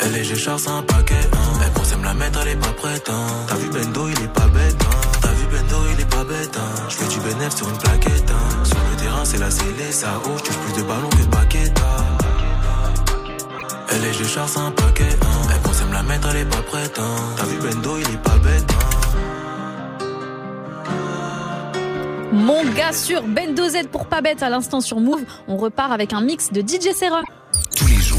Elle 0.00 0.16
est 0.16 0.24
Géchard, 0.24 0.58
c'est 0.60 0.70
un 0.70 0.82
paquet. 0.82 1.14
Elle 1.64 1.72
pensait 1.72 1.96
me 1.96 2.04
la 2.04 2.14
mettre, 2.14 2.38
elle 2.42 2.48
est 2.48 2.56
pas 2.56 2.72
prête. 2.72 3.10
T'as 3.46 3.54
vu 3.56 3.68
Bendo, 3.68 4.08
il 4.08 4.24
est 4.24 4.32
pas 4.32 4.46
bête. 4.48 4.76
Bendo, 5.48 5.76
il 5.92 6.00
est 6.00 6.10
pas 6.10 6.24
bête. 6.24 6.56
Hein. 6.56 6.86
Je 6.88 6.96
fais 6.96 7.08
du 7.08 7.20
bénéf 7.20 7.54
sur 7.54 7.68
une 7.68 7.78
plaquette. 7.78 8.30
Hein. 8.30 8.64
Sur 8.64 8.78
le 8.90 8.96
terrain, 8.96 9.24
c'est 9.24 9.38
la 9.38 9.50
scellée, 9.50 9.92
ça 9.92 10.18
haut. 10.24 10.38
Tu 10.42 10.52
plus 10.52 10.82
de 10.82 10.86
ballons 10.86 11.08
que 11.08 11.22
de 11.22 11.28
paquettes. 11.28 11.80
Hein. 11.80 12.04
Elle 13.90 14.04
est 14.04 14.12
Géchard, 14.12 14.48
c'est 14.48 14.60
un 14.60 14.70
paquet. 14.70 15.08
Hein. 15.22 15.48
Elle 15.54 15.60
pensait 15.60 15.84
me 15.84 15.92
la 15.92 16.02
mettre, 16.02 16.28
elle 16.30 16.42
est 16.42 16.50
pas 16.50 16.62
prête. 16.62 16.98
Hein. 16.98 17.16
T'as 17.36 17.44
vu 17.44 17.56
Bendo, 17.58 17.98
il 17.98 18.14
est 18.14 18.22
pas 18.22 18.38
bête. 18.38 18.70
Hein. 18.70 18.98
Mon 22.32 22.62
gars 22.72 22.92
sur 22.92 23.22
Bendo 23.22 23.68
Z 23.68 23.88
pour 23.90 24.06
pas 24.06 24.20
bête 24.20 24.42
à 24.42 24.50
l'instant 24.50 24.80
sur 24.80 25.00
Move. 25.00 25.22
On 25.48 25.56
repart 25.56 25.90
avec 25.92 26.12
un 26.12 26.20
mix 26.20 26.52
de 26.52 26.60
DJ 26.60 26.92
Serum. 26.94 27.24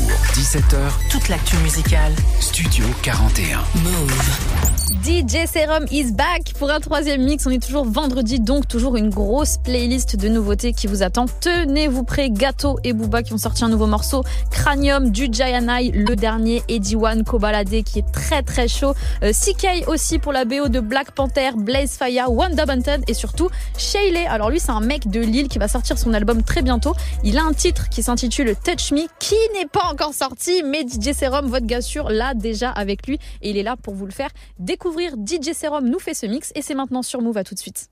Tous 0.09 0.35
les 0.35 0.43
jours, 0.43 0.61
17h, 0.61 1.09
Toute 1.11 1.29
l'actu 1.29 1.57
musicale. 1.57 2.13
Studio 2.39 2.85
41. 3.03 3.59
Move. 3.83 4.69
DJ 5.03 5.45
Serum 5.47 5.85
is 5.91 6.11
back 6.11 6.53
pour 6.57 6.69
un 6.71 6.79
troisième 6.79 7.23
mix. 7.23 7.45
On 7.45 7.51
est 7.51 7.63
toujours 7.63 7.85
vendredi, 7.85 8.39
donc 8.39 8.67
toujours 8.67 8.95
une 8.97 9.09
grosse 9.09 9.57
playlist 9.57 10.15
de 10.15 10.27
nouveautés 10.27 10.73
qui 10.73 10.87
vous 10.87 11.03
attend. 11.03 11.25
Tenez-vous 11.41 12.03
prêts, 12.03 12.29
Gâteau 12.31 12.79
et 12.83 12.93
Booba 12.93 13.21
qui 13.23 13.33
ont 13.33 13.37
sorti 13.37 13.63
un 13.63 13.69
nouveau 13.69 13.85
morceau. 13.85 14.23
Cranium 14.51 15.11
du 15.11 15.29
Jayanai, 15.31 15.91
le 15.91 16.15
dernier. 16.15 16.63
Eddie 16.67 16.95
One, 16.95 17.23
Kobalade 17.23 17.83
qui 17.83 17.99
est 17.99 18.11
très 18.11 18.41
très 18.41 18.67
chaud. 18.67 18.93
Euh, 19.23 19.31
CK 19.31 19.87
aussi 19.87 20.17
pour 20.17 20.33
la 20.33 20.45
BO 20.45 20.69
de 20.69 20.79
Black 20.79 21.11
Panther, 21.11 21.51
Blaze 21.55 21.91
Fire, 21.91 22.31
Wanda 22.31 22.65
Bunted 22.65 23.03
et 23.07 23.13
surtout 23.13 23.49
Shayley. 23.77 24.25
Alors 24.25 24.49
lui, 24.49 24.59
c'est 24.59 24.71
un 24.71 24.81
mec 24.81 25.07
de 25.09 25.19
Lille 25.19 25.49
qui 25.49 25.59
va 25.59 25.67
sortir 25.67 25.97
son 25.97 26.13
album 26.13 26.43
très 26.43 26.61
bientôt. 26.61 26.93
Il 27.23 27.37
a 27.37 27.43
un 27.43 27.53
titre 27.53 27.89
qui 27.89 28.01
s'intitule 28.01 28.55
Touch 28.63 28.91
Me 28.91 29.07
qui 29.19 29.35
n'est 29.53 29.67
pas 29.67 29.85
encore 29.91 29.98
sorti, 30.13 30.63
mais 30.63 30.83
DJ 30.87 31.13
Serum, 31.13 31.47
votre 31.47 31.65
gars 31.65 31.81
sûr, 31.81 32.09
l'a 32.09 32.33
déjà 32.33 32.71
avec 32.71 33.05
lui 33.07 33.19
et 33.41 33.49
il 33.49 33.57
est 33.57 33.63
là 33.63 33.75
pour 33.75 33.93
vous 33.93 34.05
le 34.05 34.11
faire 34.11 34.29
découvrir. 34.57 35.13
DJ 35.13 35.53
Serum 35.53 35.87
nous 35.87 35.99
fait 35.99 36.13
ce 36.13 36.25
mix 36.25 36.51
et 36.55 36.61
c'est 36.61 36.75
maintenant 36.75 37.01
sur 37.01 37.21
Move. 37.21 37.37
À 37.37 37.43
tout 37.43 37.53
de 37.53 37.59
suite. 37.59 37.89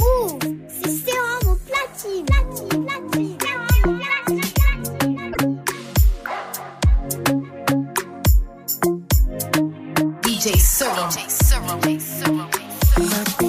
Move, 0.00 0.38
c'est 0.68 0.90
sérum 0.90 1.46
au 1.46 1.56
platine. 1.66 2.26
platine, 2.26 2.84
platine. 2.86 3.38
DJ 10.24 10.58
Serum. 10.58 11.08
Nothing 12.98 13.46
off 13.46 13.47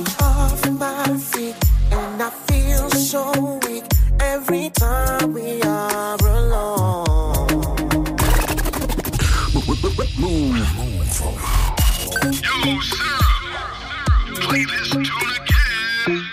feel 2.90 2.99
so 2.99 3.60
weak 3.68 3.84
every 4.20 4.70
time 4.70 5.34
we 5.34 5.61
are 5.64 6.18
alone. 6.22 7.48
Move, 9.56 10.68
move, 10.78 11.22
Yo, 12.44 12.80
Sarah, 12.82 13.40
play 14.41 14.66
this 14.66 14.90
tune 14.90 15.32
again. 15.40 16.30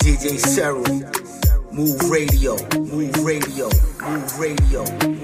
DJ 0.00 0.38
Radio, 0.38 0.82
Move 1.72 2.00
Radio, 2.10 2.56
Move 2.78 3.24
Radio, 3.24 3.68
Move 4.02 4.38
Radio. 4.38 5.17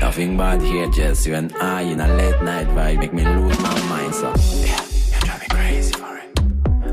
Nothing 0.00 0.36
bad 0.36 0.62
here, 0.62 0.88
just 0.90 1.26
you 1.26 1.34
and 1.34 1.52
I 1.56 1.82
in 1.82 2.00
a 2.00 2.08
late 2.08 2.42
night 2.42 2.68
vibe. 2.68 2.98
Make 2.98 3.12
me 3.12 3.24
lose 3.24 3.58
my 3.60 3.80
mind, 3.88 4.14
so. 4.14 4.28
Yeah, 4.60 4.84
you 4.84 5.20
drive 5.20 5.40
me 5.40 5.46
crazy 5.50 5.92
for 5.92 6.16
it. 6.16 6.40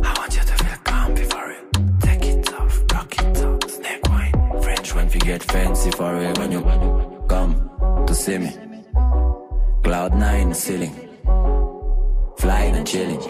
I 0.03 0.13
want 0.18 0.35
you 0.35 0.41
to 0.41 0.55
feel 0.63 0.77
comfy 0.84 1.23
for 1.26 1.51
it. 1.51 1.63
Take 2.01 2.26
it 2.26 2.53
off, 2.53 2.84
rock 2.93 3.13
it 3.19 3.43
off, 3.43 3.69
snake 3.69 4.07
wine. 4.09 4.61
French 4.61 4.95
when 4.95 5.09
you 5.11 5.19
get 5.19 5.43
fancy 5.43 5.91
for 5.91 6.15
it. 6.18 6.38
When 6.38 6.51
you 6.51 6.61
come 7.27 8.05
to 8.07 8.15
see 8.15 8.38
me. 8.38 8.51
Cloud 9.84 10.15
nine 10.15 10.53
ceiling. 10.53 10.95
Flying 12.38 12.76
and 12.76 12.88
chilling. 12.88 13.22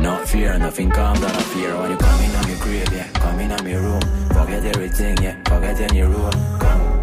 No 0.00 0.16
fear, 0.26 0.58
nothing 0.58 0.90
comes 0.90 1.22
out 1.22 1.34
of 1.34 1.46
fear 1.46 1.76
when 1.78 1.90
you 1.92 1.96
come 1.96 2.20
in 2.20 2.36
on 2.36 2.48
your 2.48 2.58
crib, 2.58 2.88
yeah. 2.92 3.08
Come 3.14 3.40
in 3.40 3.52
on 3.52 3.64
my 3.64 3.74
room. 3.74 4.00
Forget 4.28 4.64
everything, 4.64 5.16
yeah. 5.22 5.42
Forget 5.44 5.80
any 5.80 6.02
rule. 6.02 6.30
Come. 6.60 7.02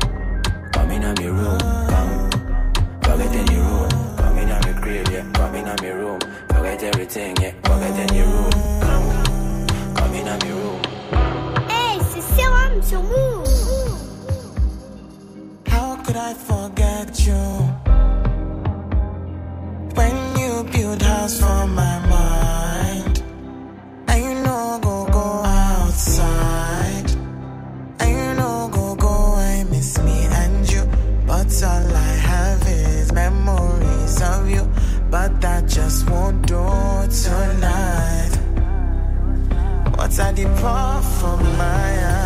Come 0.71 0.91
in 0.91 1.03
on 1.03 1.15
my 1.15 1.25
room. 1.25 1.90
Come. 3.11 3.19
Forget 3.19 3.35
any 3.35 3.59
rule. 3.59 3.87
Come 4.17 4.37
in 4.37 4.51
on 4.51 4.61
my 4.61 4.73
crib, 4.81 5.07
yeah. 5.09 5.31
Come 5.33 5.55
in 5.55 5.67
on 5.67 5.75
my 5.81 5.89
room. 5.89 6.19
Forget 6.47 6.83
everything, 6.83 7.35
yeah. 7.41 7.51
Forget 7.63 8.11
any 8.11 8.21
rule. 8.21 8.49
Come. 8.81 9.95
Come 9.95 10.13
in 10.15 10.27
on 10.27 10.39
my 10.39 10.49
room. 10.49 10.81
Hey, 11.69 11.99
c'est 12.11 12.21
Sérum 12.21 12.81
sur 12.81 13.03
Move. 13.03 13.47
How 15.67 15.95
could 16.03 16.15
I 16.15 16.33
forget 16.33 17.19
you? 17.27 17.43
When 19.95 20.15
you 20.39 20.63
build 20.71 21.01
house 21.01 21.39
for 21.39 21.67
my 21.67 21.90
just 35.91 36.09
won't 36.09 36.47
do 36.47 36.55
tonight. 37.23 38.31
What's 39.97 40.19
I 40.19 40.31
depart 40.31 41.03
from 41.03 41.39
my 41.57 42.07
eyes? 42.07 42.20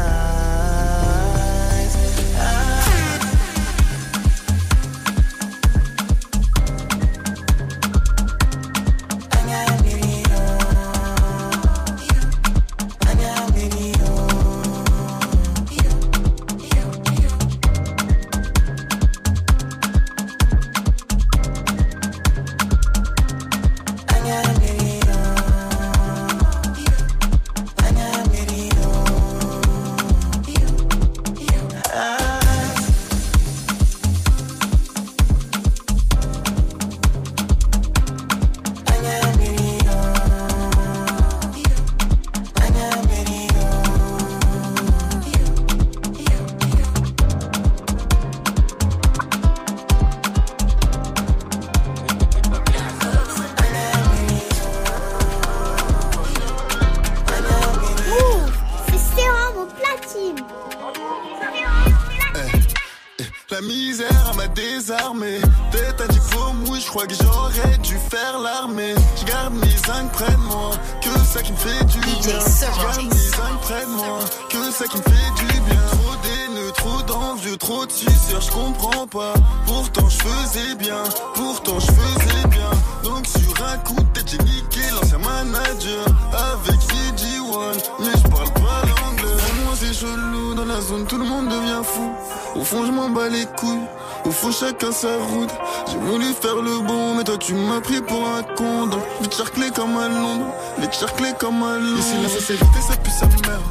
Fond 94.35 94.51
chacun 94.51 94.91
sa 94.91 95.15
route. 95.17 95.49
J'ai 95.87 95.97
voulu 95.97 96.25
faire 96.33 96.55
le 96.57 96.79
bon, 96.85 97.15
mais 97.15 97.23
toi 97.23 97.37
tu 97.37 97.53
m'as 97.53 97.79
pris 97.79 98.01
pour 98.01 98.27
un 98.27 98.43
con. 98.55 98.87
Donc 98.87 99.01
vite 99.21 99.35
charclé 99.35 99.71
comme 99.71 99.97
à 99.97 100.07
Londres, 100.07 100.47
vite 100.77 100.93
charclé 100.93 101.31
comme 101.39 101.63
à 101.63 101.77
Londres. 101.77 101.99
Ici 101.99 102.15
la 102.21 102.29
sincérité 102.29 102.81
ça 102.87 102.95
pue 102.97 103.11
sa 103.11 103.25
mère. 103.25 103.61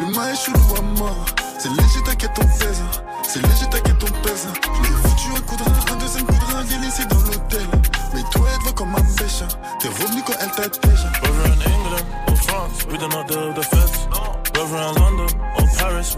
Le 0.00 0.06
maïs 0.14 0.40
chelou 0.40 0.58
à 0.78 0.82
mort. 0.98 1.26
C'est 1.58 1.68
léger 1.68 2.02
t'inquiète 2.04 2.30
on 2.38 2.46
pèse. 2.58 2.82
C'est 3.28 3.42
léger 3.42 3.66
t'inquiète 3.70 4.02
on 4.02 4.26
pèse. 4.26 4.48
Je 4.74 4.82
l'ai 4.82 4.96
foutu 4.96 5.28
un 5.36 5.40
coup 5.40 5.56
de 5.56 5.62
rein, 5.62 5.92
un 5.92 5.96
deuxième 5.96 6.26
coup 6.26 6.34
de 6.34 6.54
rein, 6.54 6.62
l'ai 6.62 6.78
laissé 6.86 7.04
dans 7.06 7.16
l'hôtel. 7.16 7.66
Mais 8.14 8.22
toi 8.30 8.46
elle 8.52 8.58
te 8.58 8.62
voit 8.64 8.72
comme 8.72 8.94
un 8.94 9.14
pêche. 9.16 9.42
T'es 9.80 9.88
revenu 9.88 10.22
quand 10.26 10.34
elle 10.40 10.50
t'a 10.50 10.68
déjà. 10.88 11.10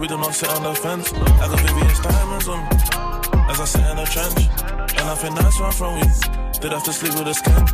We 0.05 0.09
do 0.09 0.19
not 0.19 0.35
sit 0.35 0.51
on 0.51 0.63
the 0.63 0.75
fence. 0.75 1.11
I 1.15 1.49
got 1.49 1.59
VVS 1.61 2.03
diamonds 2.03 2.47
on 2.47 2.61
me 2.61 2.77
as 3.49 3.59
I 3.59 3.65
sit 3.65 3.81
in 3.89 3.97
the 3.97 4.05
trench. 4.05 5.01
And 5.01 5.09
I 5.09 5.15
think 5.15 5.35
that's 5.35 5.59
where 5.59 5.73
from. 5.73 5.95
We 5.95 6.61
did 6.61 6.73
have 6.73 6.85
to 6.85 6.93
sleep 6.93 7.15
with 7.15 7.29
a 7.29 7.33
skin. 7.33 7.65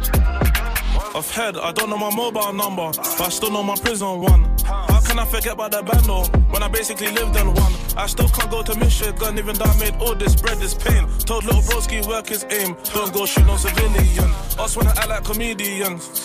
Off 1.17 1.35
head, 1.35 1.57
I 1.57 1.73
don't 1.73 1.91
know 1.91 1.99
my 1.99 2.15
mobile 2.15 2.53
number, 2.53 2.93
but 2.95 3.21
I 3.21 3.31
still 3.31 3.51
know 3.51 3.65
my 3.65 3.75
prison 3.75 4.21
one. 4.21 4.45
How 4.63 5.01
can 5.01 5.19
I 5.19 5.25
forget 5.25 5.55
about 5.55 5.73
the 5.73 5.83
band 5.83 6.07
when 6.53 6.63
I 6.63 6.69
basically 6.69 7.11
lived 7.11 7.35
in 7.35 7.53
one? 7.53 7.73
I 7.97 8.07
still 8.07 8.29
can't 8.29 8.49
go 8.49 8.63
to 8.63 8.79
Michigan, 8.79 9.37
even 9.37 9.57
though 9.57 9.65
I 9.65 9.77
made 9.81 9.97
all 9.97 10.15
this 10.15 10.37
bread, 10.37 10.59
this 10.59 10.75
pain. 10.75 11.09
Told 11.27 11.43
little 11.43 11.63
broski 11.63 12.07
work 12.07 12.29
his 12.29 12.47
aim, 12.49 12.77
don't 12.95 13.13
go 13.13 13.27
shoot 13.27 13.45
no 13.45 13.57
civilian. 13.57 14.31
Us 14.57 14.77
wanna 14.77 14.91
act 14.91 15.09
like 15.09 15.25
comedians. 15.25 16.23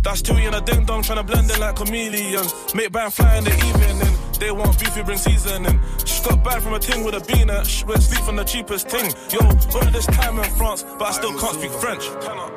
That's 0.00 0.22
two 0.22 0.34
in 0.34 0.54
a 0.54 0.62
ding 0.62 0.86
dong, 0.86 1.02
trying 1.02 1.18
to 1.18 1.24
blend 1.24 1.50
in 1.50 1.60
like 1.60 1.76
chameleons. 1.76 2.74
Make 2.74 2.90
band 2.90 3.12
fly 3.12 3.36
in 3.36 3.44
the 3.44 3.52
evening. 3.52 4.31
They 4.42 4.50
want 4.50 4.76
beef, 4.80 4.96
we 4.96 5.02
bring 5.04 5.18
seasoning. 5.18 5.78
Just 5.98 6.24
got 6.24 6.42
back 6.42 6.62
from 6.62 6.74
a 6.74 6.78
ting 6.80 7.04
with 7.04 7.14
a 7.14 7.20
bean 7.20 7.48
at. 7.48 7.64
Sh- 7.64 7.84
Went 7.84 8.02
sleep 8.02 8.26
on 8.26 8.34
the 8.34 8.42
cheapest 8.42 8.88
thing. 8.88 9.06
Yo, 9.30 9.38
all 9.38 9.86
of 9.86 9.92
this 9.92 10.06
time 10.06 10.36
in 10.36 10.50
France, 10.58 10.82
but 10.98 11.06
I 11.06 11.12
still 11.12 11.38
can't 11.38 11.54
speak 11.54 11.70
French. 11.70 12.04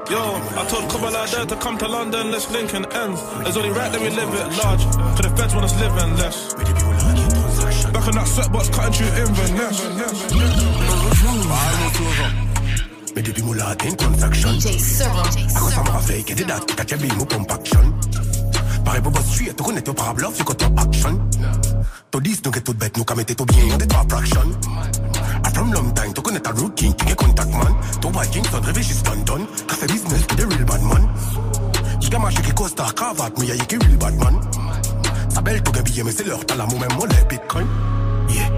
Yo, 0.10 0.18
I 0.58 0.66
told 0.68 0.90
Kabbalah 0.90 1.28
there 1.30 1.46
to 1.46 1.56
come 1.58 1.78
to 1.78 1.88
London, 1.88 2.32
let's 2.32 2.50
link 2.50 2.74
and 2.74 2.88
ends. 2.92 3.22
It's 3.46 3.56
only 3.56 3.70
right 3.70 3.92
that 3.92 4.02
we 4.02 4.10
live 4.10 4.34
it 4.34 4.48
large. 4.66 4.82
For 5.16 5.22
the 5.30 5.34
feds 5.38 5.54
want 5.54 5.66
us 5.66 5.80
living 5.80 6.18
less. 6.18 6.54
Back 7.94 8.08
in 8.10 8.16
that 8.18 8.28
sweatbox, 8.34 8.74
cutting 8.74 8.94
through 8.94 9.14
Inverness. 9.22 9.78
Mais 13.16 13.22
depuis 13.22 13.44
mon 13.44 13.54
latin 13.54 13.92
transaction 13.96 14.50
À 14.50 15.60
quoi 15.60 15.72
ça 15.72 15.84
m'a 15.84 16.00
fait 16.00 16.24
qu'il 16.24 16.30
y 16.30 16.34
a 16.34 16.36
des 16.36 16.44
dates 16.46 16.76
T'as 16.76 16.98
bien 16.98 17.16
mon 17.16 17.24
compaction 17.26 17.94
Tu 18.86 19.64
connais 19.64 19.82
ton 19.82 19.94
parabluff 19.94 20.34
C'est 20.36 20.44
quoi 20.44 20.56
ton 20.56 20.76
action? 20.78 21.20
Ton 22.12 22.20
10 22.20 22.42
nous 22.46 22.52
get 22.52 22.62
tout 22.62 22.74
bête 22.74 22.98
Nous 22.98 23.04
qu'à 23.04 23.16
mettre 23.16 23.36
tout 23.36 23.46
bien 23.46 23.64
fractions 24.10 24.52
I 25.46 25.50
from 25.54 25.74
long 25.74 25.92
time 25.92 26.14
Tu 26.14 26.22
connais 26.22 26.40
ta 26.40 26.52
routine 26.52 26.94
King 26.94 27.10
et 27.10 27.16
contact 27.16 27.52
man 27.52 27.76
Qu'a 28.02 29.76
fait 29.76 29.88
business 29.88 30.22
real 30.38 30.66
bad 30.66 30.82
man 30.82 31.10
qui 32.44 32.54
costard 32.54 32.96
cravate 32.96 33.38
Mais 33.40 33.48
y'a 33.48 33.58
qui 33.58 33.78
real 33.78 33.98
bad 33.98 34.16
man 34.16 34.40
Ça 35.30 35.42
belle, 35.42 35.62
gabillé, 35.62 36.04
mais 36.04 36.12
c'est 36.12 36.24
t'as 36.48 36.56
l'amour, 36.56 36.80
même 36.80 36.94
moi, 36.96 37.08
les 37.08 37.28
bitcoins. 37.28 37.68
Yeah, 38.30 38.50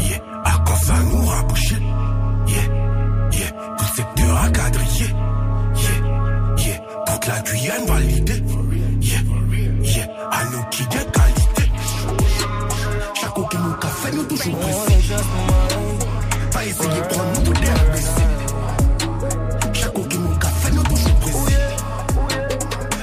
yeah, 0.00 0.20
à 0.44 0.58
quand 0.66 0.76
ça 0.76 0.94
nous? 1.04 1.24
Yeah, 2.46 2.56
yeah, 3.32 3.50
tout 3.78 3.84
secteur 3.96 4.36
à. 4.36 4.48
Yeah, 4.48 5.94
yeah, 6.58 6.80
toute 7.06 7.26
la 7.26 7.40
Guyane 7.40 7.86
validée. 7.86 8.42
Yeah, 10.30 10.38
yeah, 10.38 10.40
à 10.40 10.44
nous 10.50 10.64
qui 10.70 10.82
gagne 10.86 11.10
qualité. 11.10 11.72
Chaque 13.14 13.34
qui 13.34 13.56
nous 13.58 13.74
café, 13.74 14.10
nous 14.14 14.24
toujours 14.24 14.58
pressés. 14.58 15.14
Pas 16.52 16.64
essayer 16.64 17.00
de 17.00 17.06
prendre 17.06 17.30
nous 17.34 17.42
tout 17.42 17.52
des 17.52 17.70
imbéciles. 17.70 18.38
Chaque 19.72 20.08
qui 20.08 20.18
nous 20.18 20.36
café, 20.38 20.72
nous 20.72 20.82
toujours 20.82 21.14
pressés. 21.16 21.56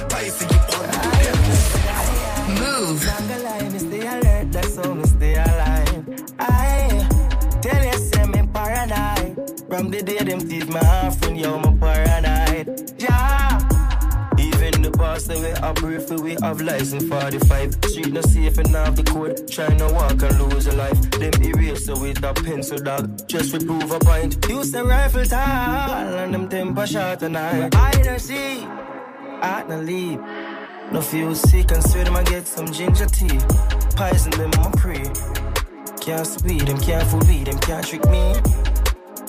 Pas 0.08 0.22
essayer 0.22 0.46
de 0.48 0.54
prendre 0.66 0.88
nous 0.92 1.00
tout 1.02 1.10
des 1.18 1.28
imbéciles. 1.28 1.80
Move. 2.60 3.08
Alive, 3.30 3.72
me 3.72 3.78
stay 3.78 4.06
alert, 4.06 4.46
that's 4.52 4.76
how 4.76 4.94
me 4.94 5.04
stay 5.06 5.34
alive. 5.34 6.04
I 6.38 7.06
tell 7.60 7.84
you, 7.84 7.98
say 7.98 8.26
me 8.26 8.42
paranoid. 8.52 9.36
From 9.68 9.90
the 9.90 10.02
day 10.02 10.18
them 10.24 10.40
teeth 10.48 10.68
my 10.68 10.78
half 10.84 11.22
and 11.26 11.38
yo, 11.38 11.58
me 11.58 11.70
paranoid. 11.78 12.66
Yeah. 12.98 13.57
Even 15.00 15.42
the 15.42 15.48
we 15.48 15.54
operate 15.62 16.02
for 16.02 16.16
we 16.16 16.36
have 16.42 16.60
license 16.60 17.04
45. 17.04 17.74
Street 17.84 18.12
no 18.12 18.20
safe 18.20 18.58
and 18.58 18.68
have 18.68 18.96
the 18.96 19.04
code. 19.04 19.48
Trying 19.48 19.78
to 19.78 19.86
walk 19.92 20.22
and 20.22 20.40
lose 20.40 20.66
a 20.66 20.72
life. 20.72 21.00
Them 21.12 21.32
eraser 21.40 21.94
with 21.94 22.22
a 22.24 22.34
pencil 22.34 22.78
dog. 22.78 23.28
Just 23.28 23.54
to 23.54 23.64
prove 23.64 23.90
a 23.92 23.98
point. 24.00 24.44
Use 24.48 24.72
the 24.72 24.84
rifle 24.84 25.24
tall 25.24 25.38
and 25.38 26.34
them 26.34 26.48
temper 26.48 26.86
shot 26.86 27.22
and 27.22 27.38
I. 27.38 27.68
I 27.72 27.92
don't 28.02 28.20
see. 28.20 28.64
I 29.40 29.64
don't 29.68 29.86
leave. 29.86 30.20
No 30.90 31.00
feel 31.00 31.34
sick 31.34 31.70
and 31.70 31.82
swear 31.82 32.04
them 32.04 32.16
I 32.16 32.24
get 32.24 32.46
some 32.46 32.66
ginger 32.66 33.06
tea. 33.06 33.38
Poison 33.94 34.32
them 34.32 34.50
I 34.54 34.70
pray. 34.76 35.04
Can't 36.00 36.26
speed 36.26 36.62
them, 36.62 36.78
can't 36.78 37.06
fool 37.08 37.20
me, 37.20 37.44
them 37.44 37.58
can't 37.58 37.86
trick 37.86 38.04
me. 38.08 38.34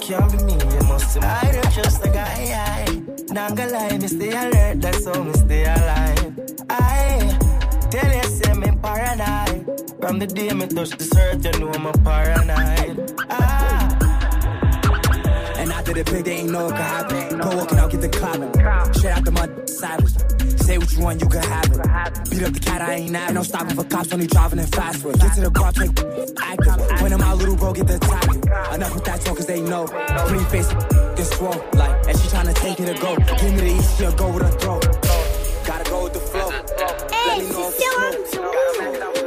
Can't 0.09 0.31
be 0.31 0.43
me, 0.43 0.53
you 0.53 0.87
must 0.87 1.13
have. 1.19 1.23
I 1.23 1.51
don't 1.51 1.71
trust 1.71 2.03
a 2.03 2.09
guy. 2.09 2.25
I 2.25 3.31
not 3.31 3.55
gonna 3.55 3.71
lie, 3.71 3.95
me 3.99 4.07
stay 4.07 4.31
alert, 4.31 4.81
that's 4.81 5.05
how 5.05 5.21
me 5.21 5.33
stay 5.33 5.65
alive. 5.65 6.65
I 6.67 7.37
tell 7.91 8.15
you, 8.15 8.23
say 8.23 8.53
me 8.55 8.71
paranoid. 8.81 9.99
From 10.01 10.17
the 10.17 10.25
day 10.25 10.51
me 10.51 10.65
touch 10.65 10.89
the 10.97 11.05
earth, 11.15 11.45
you 11.45 11.51
know 11.59 11.71
I'm 11.71 11.85
a 11.85 11.93
paranoid. 11.93 13.13
Ah. 13.29 13.88
After 15.89 16.03
the 16.03 16.11
pick, 16.11 16.25
they 16.25 16.31
ain't 16.33 16.51
know 16.51 16.67
it 16.67 16.69
could 16.69 16.81
happen. 16.81 17.39
Go 17.39 17.57
walking 17.57 17.79
out, 17.79 17.89
get 17.89 18.01
the 18.01 18.09
clout. 18.09 18.95
Shit 18.95 19.05
out 19.05 19.25
the 19.25 19.31
mud, 19.31 19.67
savage. 19.67 20.61
Say 20.61 20.77
what 20.77 20.93
you 20.93 20.99
want, 21.01 21.19
you 21.19 21.27
can 21.27 21.41
have 21.41 21.65
it. 21.65 22.29
Beat 22.29 22.43
up 22.43 22.53
the 22.53 22.59
cat, 22.59 22.81
I 22.83 22.93
ain't 22.93 23.15
at. 23.15 23.33
No 23.33 23.41
stopping 23.41 23.75
for 23.75 23.83
cops, 23.85 24.13
only 24.13 24.27
driving 24.27 24.59
in 24.59 24.67
fast 24.67 25.01
foot. 25.01 25.19
Get 25.19 25.33
to 25.33 25.41
the 25.41 25.49
car, 25.49 25.71
take 25.71 25.89
active. 26.43 27.01
When 27.01 27.11
I'm 27.11 27.21
out, 27.21 27.37
little 27.39 27.55
bro, 27.55 27.73
get 27.73 27.87
the 27.87 27.97
tactic. 27.97 28.45
Enough 28.45 28.93
with 28.93 29.05
that 29.05 29.21
talk, 29.21 29.37
cause 29.37 29.47
they 29.47 29.61
know. 29.61 29.87
Pretty 30.27 30.45
face, 30.45 30.71
get 31.15 31.25
swole. 31.25 31.57
Like, 31.73 32.07
and 32.07 32.19
she 32.19 32.27
tryna 32.27 32.53
take 32.53 32.79
it 32.79 32.89
or 32.89 33.01
go. 33.01 33.15
Give 33.41 33.51
me 33.55 33.61
the 33.61 33.73
east, 33.79 33.97
she'll 33.97 34.11
go 34.11 34.31
with 34.31 34.43
her 34.43 34.59
throat. 34.59 34.85
Gotta 35.65 35.89
go 35.89 36.03
with 36.03 36.13
the 36.13 36.19
flow. 36.19 36.51
Hey, 36.51 37.49
know 37.49 37.67
if 37.67 37.79
it's 37.79 39.18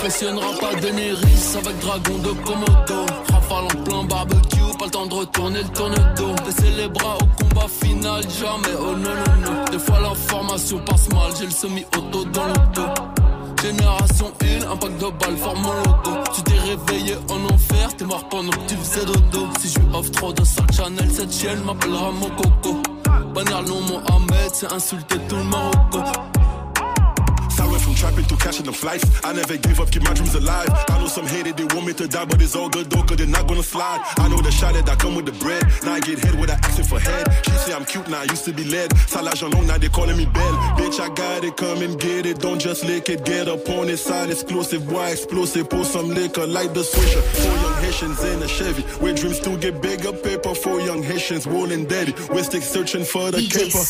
Impressionnera 0.00 0.52
pas 0.58 0.74
Daenerys 0.80 1.56
avec 1.58 1.78
dragon 1.80 2.18
de 2.20 2.30
Komodo. 2.42 3.04
Rafale 3.30 3.64
en 3.64 3.84
plein 3.84 4.04
barbecue, 4.04 4.78
pas 4.78 4.86
le 4.86 4.90
temps 4.90 5.04
de 5.04 5.12
retourner 5.12 5.62
le 5.62 5.68
tourne-dos 5.68 6.34
Baisser 6.42 6.70
les 6.74 6.88
bras 6.88 7.18
au 7.20 7.44
combat 7.44 7.66
final, 7.68 8.22
jamais, 8.22 8.74
oh 8.80 8.96
non 8.96 9.10
non 9.10 9.36
non. 9.44 9.64
Des 9.70 9.78
fois 9.78 10.00
l'information 10.00 10.78
passe 10.86 11.06
mal, 11.10 11.32
j'ai 11.38 11.44
le 11.44 11.50
semi-auto 11.50 12.24
dans 12.32 12.46
dos 12.72 12.94
Génération 13.62 14.32
1, 14.42 14.70
un 14.72 14.76
pack 14.78 14.96
de 14.96 15.06
balles 15.18 15.36
forme 15.36 15.60
mon 15.60 15.74
logo 15.74 16.18
Tu 16.34 16.42
t'es 16.44 16.58
réveillé 16.58 17.16
en 17.28 17.54
enfer, 17.54 17.94
t'es 17.98 18.06
mort 18.06 18.26
pendant 18.30 18.52
que 18.52 18.68
tu 18.68 18.76
faisais 18.76 19.04
dodo. 19.04 19.48
Si 19.60 19.68
je 19.68 19.80
lui 19.80 19.94
offre 19.94 20.12
trop 20.12 20.32
de 20.32 20.44
sac 20.44 20.72
Chanel, 20.72 21.10
cette 21.12 21.30
chienne 21.30 21.62
m'appellera 21.62 22.10
mon 22.10 22.30
coco. 22.30 22.80
Bannière 23.34 23.64
non 23.64 23.82
Mohamed, 23.82 24.50
c'est 24.54 24.72
insulter 24.72 25.18
tout 25.28 25.36
le 25.36 25.44
Marocco 25.44 26.39
I 28.00 28.08
trapping 28.08 28.24
to 28.24 28.36
catching 28.36 28.64
them 28.64 28.72
flights. 28.72 29.04
I 29.22 29.34
never 29.34 29.58
gave 29.58 29.78
up, 29.78 29.90
keep 29.90 30.02
my 30.02 30.14
dreams 30.14 30.34
alive. 30.34 30.68
I 30.88 30.98
know 30.98 31.06
some 31.06 31.26
hated, 31.26 31.58
they 31.58 31.64
want 31.64 31.86
me 31.86 31.92
to 31.94 32.08
die, 32.08 32.24
but 32.24 32.40
it's 32.40 32.56
all 32.56 32.70
good 32.70 32.88
though, 32.88 33.02
cause 33.02 33.18
they're 33.18 33.26
not 33.26 33.46
gonna 33.46 33.62
slide. 33.62 34.00
I 34.16 34.26
know 34.28 34.40
the 34.40 34.50
shot 34.50 34.72
that 34.72 34.98
come 34.98 35.14
with 35.14 35.26
the 35.26 35.32
bread. 35.32 35.62
Now 35.84 35.92
I 35.94 36.00
get 36.00 36.18
head 36.18 36.40
without 36.40 36.64
asking 36.64 36.86
for 36.86 36.98
head. 36.98 37.28
She 37.44 37.50
say 37.52 37.74
I'm 37.74 37.84
cute 37.84 38.08
now, 38.08 38.20
I 38.20 38.24
used 38.24 38.46
to 38.46 38.54
be 38.54 38.64
led. 38.64 38.96
Salage 39.06 39.42
on 39.42 39.50
now 39.66 39.76
they 39.76 39.90
calling 39.90 40.16
me 40.16 40.24
Belle. 40.24 40.56
Bitch, 40.78 40.98
I 40.98 41.12
got 41.12 41.44
it, 41.44 41.58
come 41.58 41.82
and 41.82 42.00
get 42.00 42.24
it. 42.24 42.38
Don't 42.38 42.58
just 42.58 42.84
lick 42.86 43.10
it, 43.10 43.26
get 43.26 43.48
up 43.48 43.68
on 43.68 43.88
this 43.88 44.02
side. 44.02 44.30
Exclusive, 44.30 44.88
boy, 44.88 45.10
explosive. 45.10 45.68
Pour 45.68 45.84
some 45.84 46.08
liquor 46.08 46.46
like 46.46 46.72
the 46.72 46.80
swisher. 46.80 47.22
Four 47.22 47.54
young 47.54 47.82
Haitians 47.82 48.24
in 48.24 48.42
a 48.42 48.48
Chevy. 48.48 48.82
Where 49.02 49.14
dreams 49.14 49.40
to 49.40 49.58
get 49.58 49.82
bigger 49.82 50.12
paper. 50.12 50.54
Four 50.54 50.80
young 50.80 51.02
Haitians 51.02 51.46
rolling 51.46 51.84
daddy. 51.84 52.14
We're 52.30 52.44
stick 52.44 52.62
searching 52.62 53.04
for 53.04 53.30
the 53.30 53.42
caper. 53.42 53.84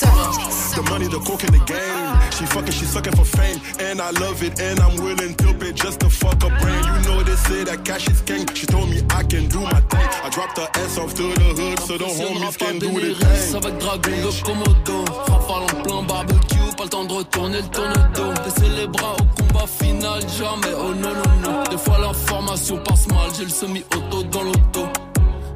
The 0.74 0.82
money, 0.90 1.06
the 1.06 1.20
coke 1.20 1.44
in 1.44 1.52
the 1.52 1.64
game. 1.64 2.09
She 2.40 2.46
fucking, 2.46 2.72
she 2.72 2.86
sucking 2.86 3.14
for 3.16 3.26
fame. 3.26 3.60
And 3.80 4.00
I 4.00 4.12
love 4.12 4.42
it, 4.42 4.58
and 4.60 4.80
I'm 4.80 4.96
willing 4.96 5.34
to 5.34 5.52
pay 5.60 5.72
just 5.72 6.00
to 6.00 6.08
fuck 6.08 6.42
her 6.42 6.48
brain. 6.48 6.82
You 6.88 6.96
know 7.04 7.22
they 7.22 7.36
say 7.36 7.64
that 7.64 7.84
cash 7.84 8.08
is 8.08 8.22
king. 8.22 8.46
She 8.54 8.64
told 8.64 8.88
me 8.88 9.02
I 9.10 9.22
can 9.24 9.46
do 9.48 9.60
my 9.60 9.80
thing. 9.92 10.08
I 10.24 10.30
dropped 10.30 10.56
her 10.56 10.68
ass 10.80 10.96
off 10.96 11.12
to 11.16 11.22
the 11.22 11.52
hood 11.60 11.78
so 11.80 11.98
the 11.98 12.06
homies 12.06 12.56
can 12.56 12.78
do 12.78 12.88
the 12.88 13.14
thing. 13.14 13.56
avec 13.56 13.78
dragon 13.78 14.16
de 14.24 14.42
Komodo 14.42 15.04
Rafale 15.28 15.64
en 15.64 15.82
plein 15.82 16.02
barbecue, 16.02 16.76
pas 16.78 16.84
le 16.84 16.88
temps 16.88 17.04
de 17.04 17.12
retourner 17.12 17.60
le 17.60 17.68
tourne-dos 17.68 18.32
Baisser 18.42 18.70
les 18.74 18.86
bras 18.86 19.16
au 19.20 19.42
combat 19.42 19.66
final, 19.66 20.20
jamais, 20.38 20.74
oh 20.78 20.94
non 20.94 21.12
non 21.12 21.50
non 21.50 21.62
Des 21.70 21.76
fois 21.76 21.98
l'information 21.98 22.78
passe 22.78 23.06
mal, 23.08 23.28
j'ai 23.36 23.44
le 23.44 23.50
semi-auto 23.50 24.22
dans 24.24 24.42
l'auto 24.44 24.99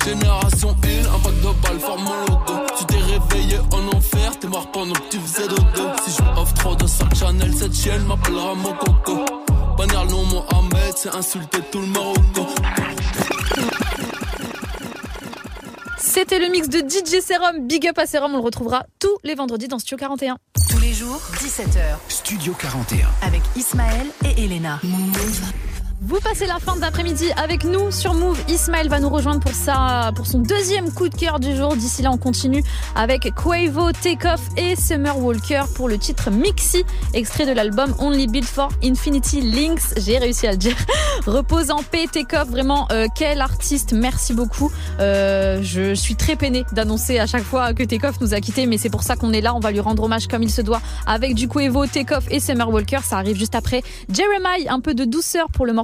Génération 0.05 0.77
1, 0.85 1.15
un 1.15 1.19
pack 1.19 1.35
de 1.35 1.63
balles 1.63 1.81
forme 1.81 2.05
mon 2.05 2.15
logo 2.27 2.67
Tu 2.79 2.85
t'es 2.85 2.97
réveillé 2.97 3.59
en 3.73 3.89
enfer, 3.97 4.39
t'es 4.39 4.49
mort 4.49 4.71
pendant 4.71 4.93
que 4.93 5.09
tu 5.11 5.19
faisais 5.19 5.49
dodo 5.49 5.91
Si 6.05 6.11
je 6.11 6.41
offre 6.41 6.53
trop 6.55 6.77
de 6.77 6.87
sac 6.87 7.15
Chanel, 7.15 7.55
cette 7.57 7.75
chienne 7.75 8.05
m'appellera 8.05 8.55
mon 8.55 8.75
coco 8.75 9.25
Bannière 9.79 10.05
non 10.07 10.25
Mohamed, 10.25 10.95
c'est 10.95 11.15
insulter 11.15 11.61
tout 11.73 11.81
le 11.81 11.87
Marocco 11.87 12.47
C'était 15.99 16.39
le 16.39 16.49
mix 16.49 16.69
de 16.69 16.79
DJ 16.79 17.21
Serum. 17.27 17.67
Big 17.67 17.89
up 17.89 17.99
à 17.99 18.07
Serum, 18.07 18.35
on 18.35 18.37
le 18.39 18.45
retrouvera 18.45 18.85
tous 18.99 19.17
les 19.25 19.35
vendredis 19.35 19.69
dans 19.69 19.79
Studio 19.79 19.97
41. 19.97 20.37
Tous 20.71 20.79
les 20.81 20.93
jours, 20.93 21.21
17h. 21.39 21.97
Studio 22.09 22.55
41. 22.59 23.09
Avec 23.23 23.43
Ismaël 23.57 24.07
et 24.25 24.45
Elena. 24.45 24.81
Vous 26.03 26.19
passez 26.21 26.47
la 26.47 26.59
fin 26.59 26.77
d'après-midi 26.77 27.27
avec 27.37 27.65
nous 27.65 27.91
sur 27.91 28.15
Move. 28.15 28.39
Ismaël 28.49 28.89
va 28.89 28.99
nous 28.99 29.09
rejoindre 29.09 29.41
pour, 29.41 29.53
pour 30.15 30.27
son 30.27 30.41
deuxième 30.41 30.93
coup 30.93 31.09
de 31.09 31.15
cœur 31.15 31.39
du 31.39 31.55
jour. 31.55 31.77
D'ici 31.77 32.03
là, 32.03 32.11
on 32.11 32.19
continue 32.19 32.63
avec 32.97 33.33
Quavo, 33.35 33.93
Takeoff 33.93 34.41
et 34.57 34.77
Summer 34.77 35.17
Walker 35.17 35.63
pour 35.77 35.89
le 35.89 35.97
titre 35.97 36.31
Mixi, 36.31 36.85
extrait 37.15 37.47
de 37.47 37.53
l'album 37.53 37.95
Only 38.01 38.27
Built 38.27 38.47
for 38.47 38.71
Infinity 38.83 39.41
Links. 39.41 39.95
J'ai 39.97 40.19
réussi 40.19 40.47
à 40.47 40.53
le 40.53 40.57
dire. 40.57 40.77
Repose 41.27 41.71
en 41.71 41.83
paix, 41.83 42.07
Takeoff. 42.11 42.49
Vraiment, 42.49 42.89
euh, 42.91 43.07
quel 43.15 43.41
artiste. 43.41 43.93
Merci 43.93 44.35
beaucoup. 44.35 44.73
Euh, 45.01 45.61
je 45.63 45.95
suis 45.95 46.17
très 46.17 46.35
peinée 46.37 46.65
d'annoncer 46.73 47.19
à 47.19 47.27
chaque 47.27 47.45
fois 47.45 47.73
que 47.73 47.85
Takeoff 47.85 48.21
nous 48.21 48.35
a 48.35 48.41
quittés, 48.41 48.67
mais 48.67 48.79
c'est 48.79 48.91
pour 48.91 49.05
ça 49.05 49.17
qu'on 49.17 49.33
est 49.33 49.41
là. 49.41 49.55
On 49.55 49.61
va 49.61 49.71
lui 49.71 49.81
rendre 49.81 50.03
hommage 50.03 50.27
comme 50.27 50.43
il 50.43 50.51
se 50.51 50.61
doit 50.61 50.83
avec 51.07 51.35
du 51.35 51.49
Quavo, 51.49 51.87
Takeoff 51.87 52.25
et 52.31 52.41
Summer 52.41 52.69
Walker. 52.69 52.99
Ça 53.05 53.17
arrive 53.17 53.39
juste 53.39 53.55
après. 53.55 53.83
Jeremiah, 54.13 54.73
un 54.73 54.81
peu 54.81 54.95
de 54.95 55.05
douceur 55.05 55.49
pour 55.51 55.65
le 55.65 55.73
morceau 55.73 55.84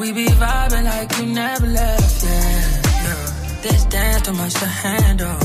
We 0.00 0.12
be 0.12 0.24
vibing 0.28 0.84
like 0.84 1.14
you 1.18 1.26
never 1.26 1.66
left, 1.66 2.24
yeah. 2.24 2.82
yeah. 3.04 3.60
This 3.60 3.84
dance 3.84 4.22
too 4.22 4.32
much 4.32 4.54
to 4.54 4.64
handle. 4.64 5.38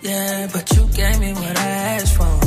Yeah, 0.00 0.48
but 0.52 0.70
you 0.76 0.86
gave 0.94 1.18
me 1.18 1.32
what 1.32 1.58
I 1.58 1.70
asked 1.96 2.14
for. 2.16 2.38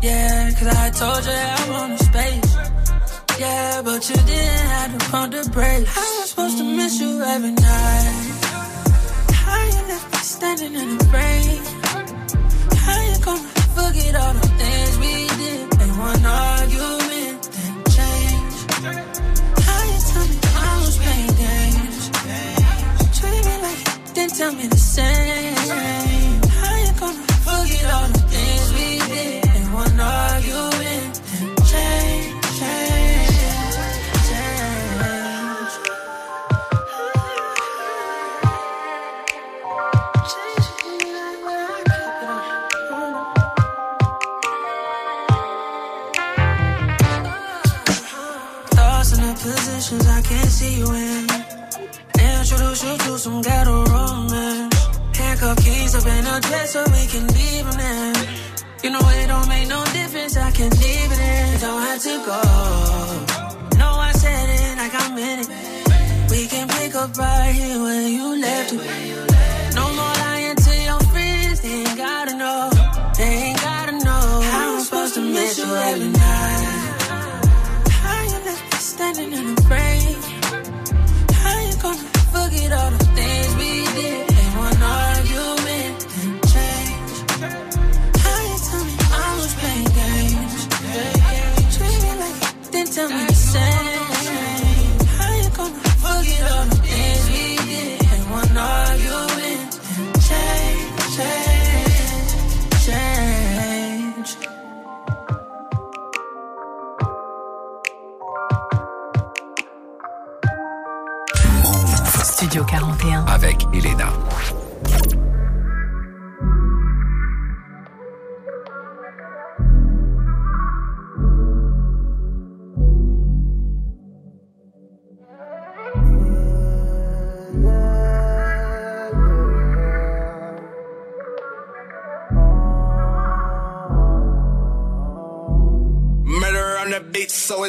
Yeah, 0.00 0.50
cause 0.58 0.68
I 0.68 0.88
told 0.88 1.22
you 1.22 1.74
on 1.74 1.92
a 1.92 1.98
space. 1.98 2.56
Yeah, 3.38 3.82
but 3.84 4.08
you 4.08 4.16
didn't 4.16 4.66
have 4.74 4.98
to 4.98 5.10
pump 5.10 5.32
the 5.34 5.50
brakes. 5.50 5.94
I 5.94 6.24
supposed 6.24 6.56
to 6.56 6.64
miss 6.64 6.98
you 6.98 7.20
every 7.20 7.50
night? 7.50 8.38
How 9.44 9.64
you 9.66 9.82
left 9.92 10.12
me 10.12 10.18
standing 10.20 10.74
in 10.76 10.96
the 10.96 11.04
rain? 11.12 11.60
How 12.86 13.00
you 13.04 13.18
gonna 13.22 13.48
forget 13.76 14.16
all 14.16 14.32
the 14.32 14.48
things 14.60 14.98
we 14.98 15.28
did? 15.42 15.80
And 15.82 15.98
one 15.98 16.24
argument 16.24 17.42
then 17.52 17.84
change. 17.92 19.15
then 24.16 24.28
tell 24.30 24.52
me 24.54 24.66
the 24.66 24.78
same. 24.78 25.54
How 26.58 26.76
you 26.84 26.92
gonna 26.98 27.22
forget 27.44 27.84
all 27.92 28.08
the 28.08 28.18
things 28.32 28.72
we 28.72 28.98
did 29.12 29.44
in 29.56 29.72
one 29.72 29.94
night? 29.96 30.35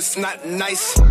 It's 0.07 0.15
not 0.15 0.45
nice. 0.45 1.06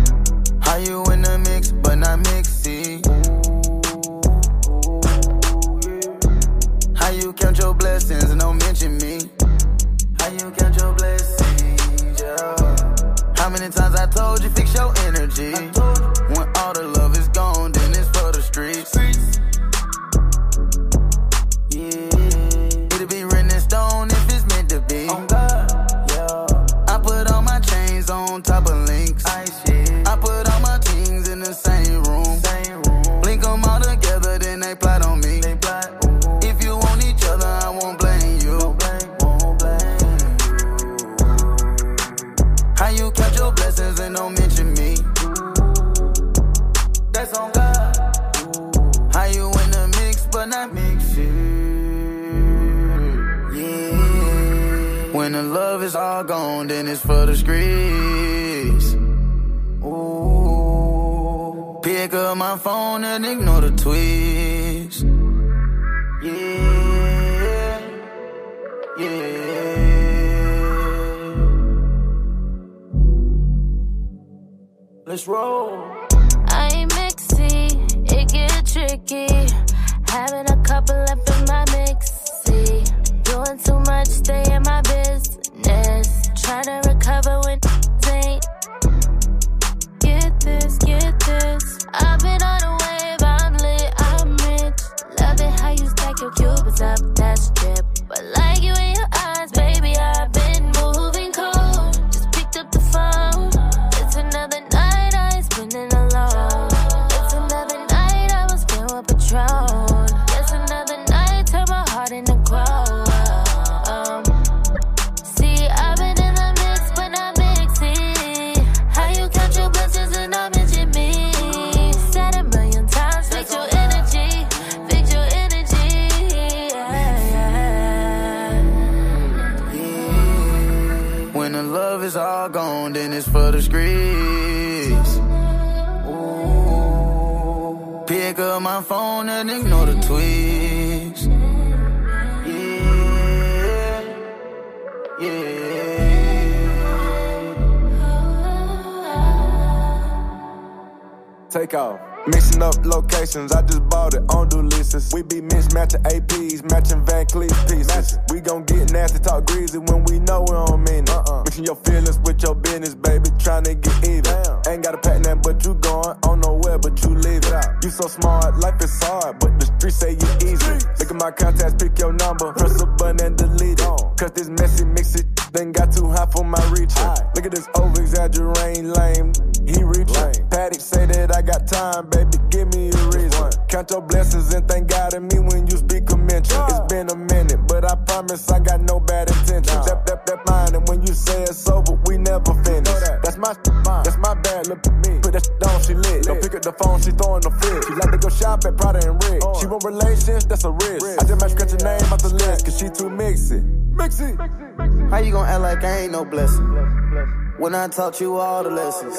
Taught 207.97 208.21
you 208.21 208.37
all 208.37 208.61
the 208.61 208.69
lessons. 208.69 209.17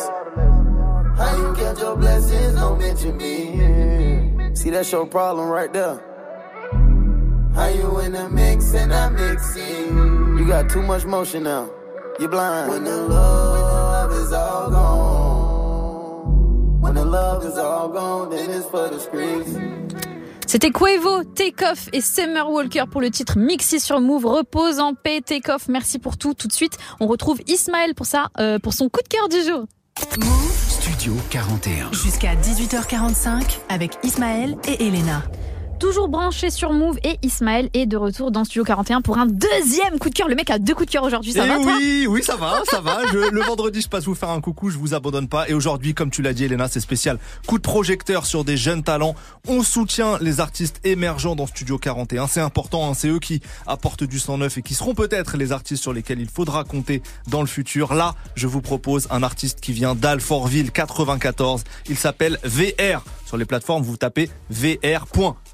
How 1.19 1.37
you 1.37 1.57
get 1.57 1.81
your 1.81 1.97
blessings, 1.97 2.55
don't 2.55 2.79
mention 2.79 3.17
me. 3.17 4.55
See, 4.55 4.71
that's 4.71 4.93
your 4.93 5.05
problem 5.05 5.49
right 5.49 5.73
there. 5.73 6.01
How 7.57 7.67
you 7.67 7.99
in 7.99 8.13
the 8.13 8.29
mix 8.29 8.73
and 8.75 8.95
I'm 8.95 9.17
mixing? 9.17 10.39
You 10.39 10.47
got 10.47 10.71
too 10.71 10.83
much 10.83 11.05
motion 11.05 11.43
now. 11.43 11.69
You're 12.21 12.29
blind. 12.29 12.71
When 12.71 12.85
the 12.85 12.97
love 12.97 14.13
is 14.13 14.33
all 14.33 14.71
gone. 14.71 16.81
When 16.81 16.95
the 16.95 17.05
love 17.05 17.45
is 17.45 17.59
all 17.59 17.89
gone, 17.89 18.31
then 18.31 18.49
it's 18.49 18.67
for 18.67 18.89
the 18.89 19.01
streets. 19.01 19.57
C'était 20.49 20.71
Quavo, 20.71 21.25
Takeoff 21.25 21.91
et 21.93 22.01
Summer 22.01 22.51
Walker 22.51 22.85
pour 22.91 23.03
le 23.03 23.11
titre 23.11 23.37
Mixi 23.37 23.81
sur 23.81 24.01
Move. 24.01 24.25
Repose 24.25 24.81
en 24.81 24.95
paix, 24.95 25.21
Takeoff. 25.21 25.69
Merci 25.69 25.99
pour 25.99 26.17
tout. 26.17 26.33
Tout 26.33 26.49
de 26.49 26.55
suite, 26.55 26.79
on 27.01 27.07
retrouve 27.07 27.39
Ismaël 27.49 27.95
pour 27.95 28.07
ça, 28.07 28.29
euh, 28.41 28.59
pour 28.59 28.73
son 28.73 28.89
coup 28.89 29.03
de 29.03 29.09
cœur 29.09 29.29
du 29.29 29.43
jour. 29.43 29.67
Studio 30.71 31.13
41. 31.29 31.93
Jusqu'à 31.93 32.35
18h45 32.35 33.59
avec 33.69 33.99
Ismaël 34.03 34.57
et 34.67 34.87
Elena. 34.87 35.23
Toujours 35.81 36.09
branché 36.09 36.51
sur 36.51 36.73
Move 36.73 36.99
et 37.05 37.19
Ismaël 37.23 37.71
est 37.73 37.87
de 37.87 37.97
retour 37.97 38.33
dans 38.33 38.43
Studio 38.45 38.65
41 38.65 39.01
pour 39.01 39.17
un 39.19 39.27
deuxième 39.27 39.99
coup 40.01 40.11
de 40.11 40.15
cœur. 40.15 40.27
Le 40.29 40.35
mec 40.35 40.51
a 40.51 40.59
deux 40.59 40.75
coups 40.75 40.87
de 40.87 40.91
cœur 40.93 41.05
aujourd'hui, 41.05 41.33
ça 41.33 41.45
Eh 41.45 41.49
va 41.49 41.59
oui, 41.59 42.07
oui, 42.09 42.23
ça 42.25 42.35
va, 42.35 42.63
ça 42.69 42.81
va. 42.81 43.07
Je- 43.13 43.31
le 43.31 43.41
vendredi, 43.43 43.81
je 43.81 43.89
passe 43.89 44.05
vous 44.05 44.17
faire 44.17 44.31
un 44.31 44.41
coucou, 44.41 44.71
je 44.71 44.77
vous 44.79 44.95
abandonne 44.95 45.29
pas. 45.29 45.49
Et 45.49 45.55
aujourd'hui, 45.55 45.95
comme 45.95 46.11
tu 46.11 46.21
l'as 46.21 46.33
dit, 46.33 46.45
Elena, 46.45 46.67
c'est 46.67 46.81
spécial. 46.81 47.19
Coup 47.47 47.59
de 47.59 47.63
projecteur 47.63 48.27
sur 48.27 48.45
des 48.45 48.57
jeunes 48.57 48.83
talents. 48.83 49.15
On 49.47 49.63
soutient 49.63 50.19
les 50.21 50.41
artistes 50.41 50.81
émergents 50.85 51.37
dans 51.37 51.47
Studio 51.47 51.79
41. 51.79 52.27
C'est 52.27 52.41
important, 52.41 52.91
hein, 52.91 52.95
c'est 52.95 53.09
eux 53.09 53.21
qui 53.21 53.41
apportent 53.67 54.03
du 54.05 54.19
sang 54.19 54.37
neuf 54.39 54.59
et 54.59 54.63
qui 54.63 54.75
seront 54.75 54.95
peut-être 54.95 55.37
les 55.37 55.53
artistes 55.53 55.83
sur 55.83 55.93
lesquels 55.93 56.21
il 56.21 56.29
faudra 56.29 56.65
compter 56.65 57.03
dans 57.29 57.41
le 57.41 57.47
futur. 57.47 57.95
Là, 57.95 58.17
je 58.35 58.49
vous 58.49 58.61
propose 58.63 59.07
un 59.11 59.23
artiste 59.23 59.61
qui 59.61 59.73
vient 59.73 59.95
d'Alfortville 59.95 60.73
94. 60.73 61.63
Il 61.89 61.97
s'appelle 61.97 62.39
VR. 62.43 63.05
Sur 63.27 63.37
les 63.37 63.45
plateformes, 63.45 63.83
vous 63.85 63.97
tapez 63.97 64.29
VR. 64.51 65.07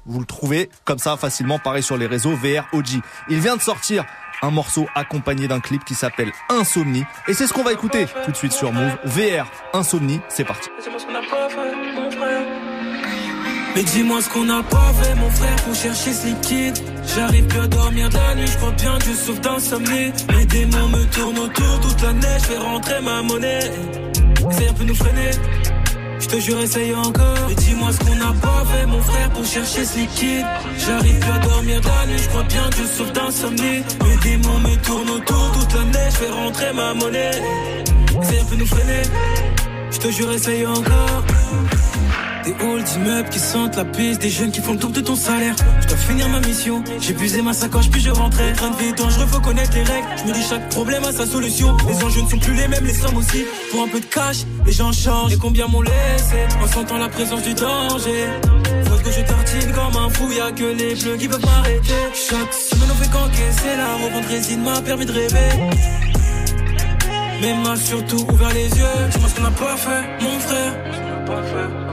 Vous 0.05 0.19
le 0.19 0.25
trouvez 0.25 0.69
comme 0.83 0.99
ça 0.99 1.17
facilement, 1.17 1.59
pareil 1.59 1.83
sur 1.83 1.97
les 1.97 2.07
réseaux 2.07 2.35
VR 2.35 2.65
OG. 2.73 3.01
Il 3.29 3.39
vient 3.39 3.55
de 3.55 3.61
sortir 3.61 4.05
un 4.41 4.51
morceau 4.51 4.85
accompagné 4.95 5.47
d'un 5.47 5.59
clip 5.59 5.83
qui 5.83 5.95
s'appelle 5.95 6.31
Insomnie. 6.49 7.05
Et 7.27 7.33
c'est 7.33 7.47
ce 7.47 7.53
qu'on 7.53 7.63
va 7.63 7.73
écouter 7.73 8.05
tout 8.23 8.31
de 8.31 8.37
suite 8.37 8.51
sur 8.51 8.71
Move. 8.71 8.97
VR, 9.05 9.47
Insomnie, 9.73 10.19
c'est 10.29 10.43
parti. 10.43 10.69
Mais 13.75 13.83
dis-moi 13.83 14.21
ce 14.21 14.29
qu'on 14.29 14.45
n'a 14.45 14.63
pas 14.63 14.93
fait, 15.01 15.15
mon 15.15 15.29
frère, 15.29 15.55
pour 15.63 15.75
chercher 15.75 16.13
ce 16.13 16.27
liquide. 16.27 16.77
J'arrive 17.13 17.45
plus 17.47 17.59
à 17.59 17.67
dormir 17.67 18.09
de 18.09 18.15
la 18.15 18.35
nuit, 18.35 18.47
je 18.47 18.57
crois 18.57 18.71
bien 18.71 18.97
Dieu 18.99 19.13
sauve 19.13 19.41
d'insomnie. 19.41 20.13
Mes 20.33 20.45
démons 20.45 20.87
me 20.87 21.03
tournent 21.11 21.39
autour 21.39 21.79
toute 21.81 22.01
la 22.01 22.13
neige, 22.13 22.41
je 22.41 22.47
fais 22.47 22.57
rentrer 22.57 23.01
ma 23.01 23.21
monnaie. 23.21 23.71
C'est 24.51 24.69
un 24.69 24.73
peu 24.73 24.83
nous 24.85 24.95
freiner. 24.95 25.31
Je 26.25 26.29
te 26.31 26.39
jure, 26.39 26.59
essaye 26.59 26.91
encore. 26.95 27.37
Mais 27.47 27.53
dis-moi 27.53 27.91
ce 27.91 27.99
qu'on 27.99 28.15
n'a 28.15 28.33
pas 28.41 28.63
fait, 28.65 28.87
mon 28.87 28.99
frère, 28.99 29.29
pour 29.29 29.45
chercher 29.45 29.85
ce 29.85 29.99
liquide. 29.99 30.43
J'arrive 30.79 31.19
plus 31.19 31.31
à 31.31 31.37
dormir 31.37 31.79
de 31.79 31.87
la 31.87 32.05
nuit, 32.07 32.17
je 32.17 32.29
crois 32.29 32.43
bien 32.43 32.67
Dieu 32.75 32.85
sauve 32.87 33.11
d'insomnie. 33.11 33.83
Mes 34.03 34.17
démons 34.23 34.59
me 34.59 34.75
tournent 34.77 35.09
autour 35.11 35.51
toute 35.51 35.73
la 35.75 35.83
neige, 35.83 36.13
je 36.13 36.17
fais 36.17 36.31
rentrer 36.31 36.73
ma 36.73 36.95
monnaie. 36.95 37.31
C'est 38.23 38.39
un 38.39 38.45
peu 38.45 38.55
nous 38.55 38.65
freiner. 38.65 39.03
Je 39.91 39.99
te 39.99 40.07
jure, 40.09 40.31
essaye 40.31 40.65
encore. 40.65 41.23
Des 42.45 42.53
halls 42.63 42.83
d'immeubles 42.83 43.29
qui 43.29 43.39
sentent 43.39 43.75
la 43.75 43.85
piste, 43.85 44.21
des 44.21 44.29
jeunes 44.29 44.51
qui 44.51 44.61
font 44.61 44.73
le 44.73 44.77
double 44.77 44.93
de 44.93 45.01
ton 45.01 45.15
salaire. 45.15 45.55
Je 45.81 45.87
dois 45.87 45.97
finir 45.97 46.29
ma 46.29 46.39
mission, 46.41 46.83
j'ai 47.01 47.13
busé 47.13 47.41
ma 47.41 47.53
sacoche 47.53 47.89
puis 47.89 47.99
je 47.99 48.11
rentrais. 48.11 48.53
Train 48.53 48.69
de 48.69 48.75
vie 48.75 48.93
dangereux, 48.93 49.25
faut 49.25 49.39
connaître 49.39 49.71
les 49.73 49.81
règles. 49.81 50.07
Je 50.17 50.23
me 50.29 50.31
dis 50.31 50.43
chaque 50.47 50.69
problème 50.69 51.03
a 51.05 51.11
sa 51.11 51.25
solution. 51.25 51.75
Les 51.87 52.03
enjeux 52.03 52.21
ne 52.21 52.29
sont 52.29 52.37
plus 52.37 52.53
les 52.53 52.67
mêmes, 52.67 52.85
les 52.85 52.93
sommes 52.93 53.17
aussi. 53.17 53.45
Pour 53.71 53.81
un 53.81 53.87
peu 53.87 53.99
de 53.99 54.05
cash, 54.05 54.37
les 54.63 54.71
gens 54.71 54.91
changent. 54.91 55.33
Et 55.33 55.37
combien 55.37 55.67
m'ont 55.67 55.81
laissé 55.81 56.45
en 56.61 56.67
sentant 56.67 56.99
la 56.99 57.09
présence 57.09 57.41
du 57.41 57.55
danger? 57.55 58.29
Faut 58.85 59.03
que 59.03 59.11
je 59.11 59.21
tartine 59.21 59.71
comme 59.71 60.03
un 60.03 60.09
fou, 60.09 60.31
y'a 60.31 60.51
que 60.51 60.65
les 60.65 60.93
bleus 60.93 61.17
qui 61.17 61.27
peuvent 61.27 61.43
m'arrêter. 61.43 62.01
Chaque 62.13 62.53
semaine 62.53 62.89
on 62.91 63.03
fait 63.03 63.09
qu'encaisser, 63.09 63.75
la 63.75 64.05
revente 64.05 64.25
résine 64.29 64.61
m'a 64.61 64.81
permis 64.81 65.07
de 65.07 65.13
rêver. 65.13 65.49
Mais 67.41 67.55
m'a 67.63 67.75
surtout 67.75 68.23
ouvert 68.31 68.53
les 68.53 68.69
yeux. 68.69 69.09
Dis-moi 69.09 69.29
ce 69.29 69.35
qu'on 69.35 69.41
n'a 69.41 69.49
pas 69.49 69.77
fait, 69.77 70.23
mon 70.23 70.39
frère? 70.39 71.84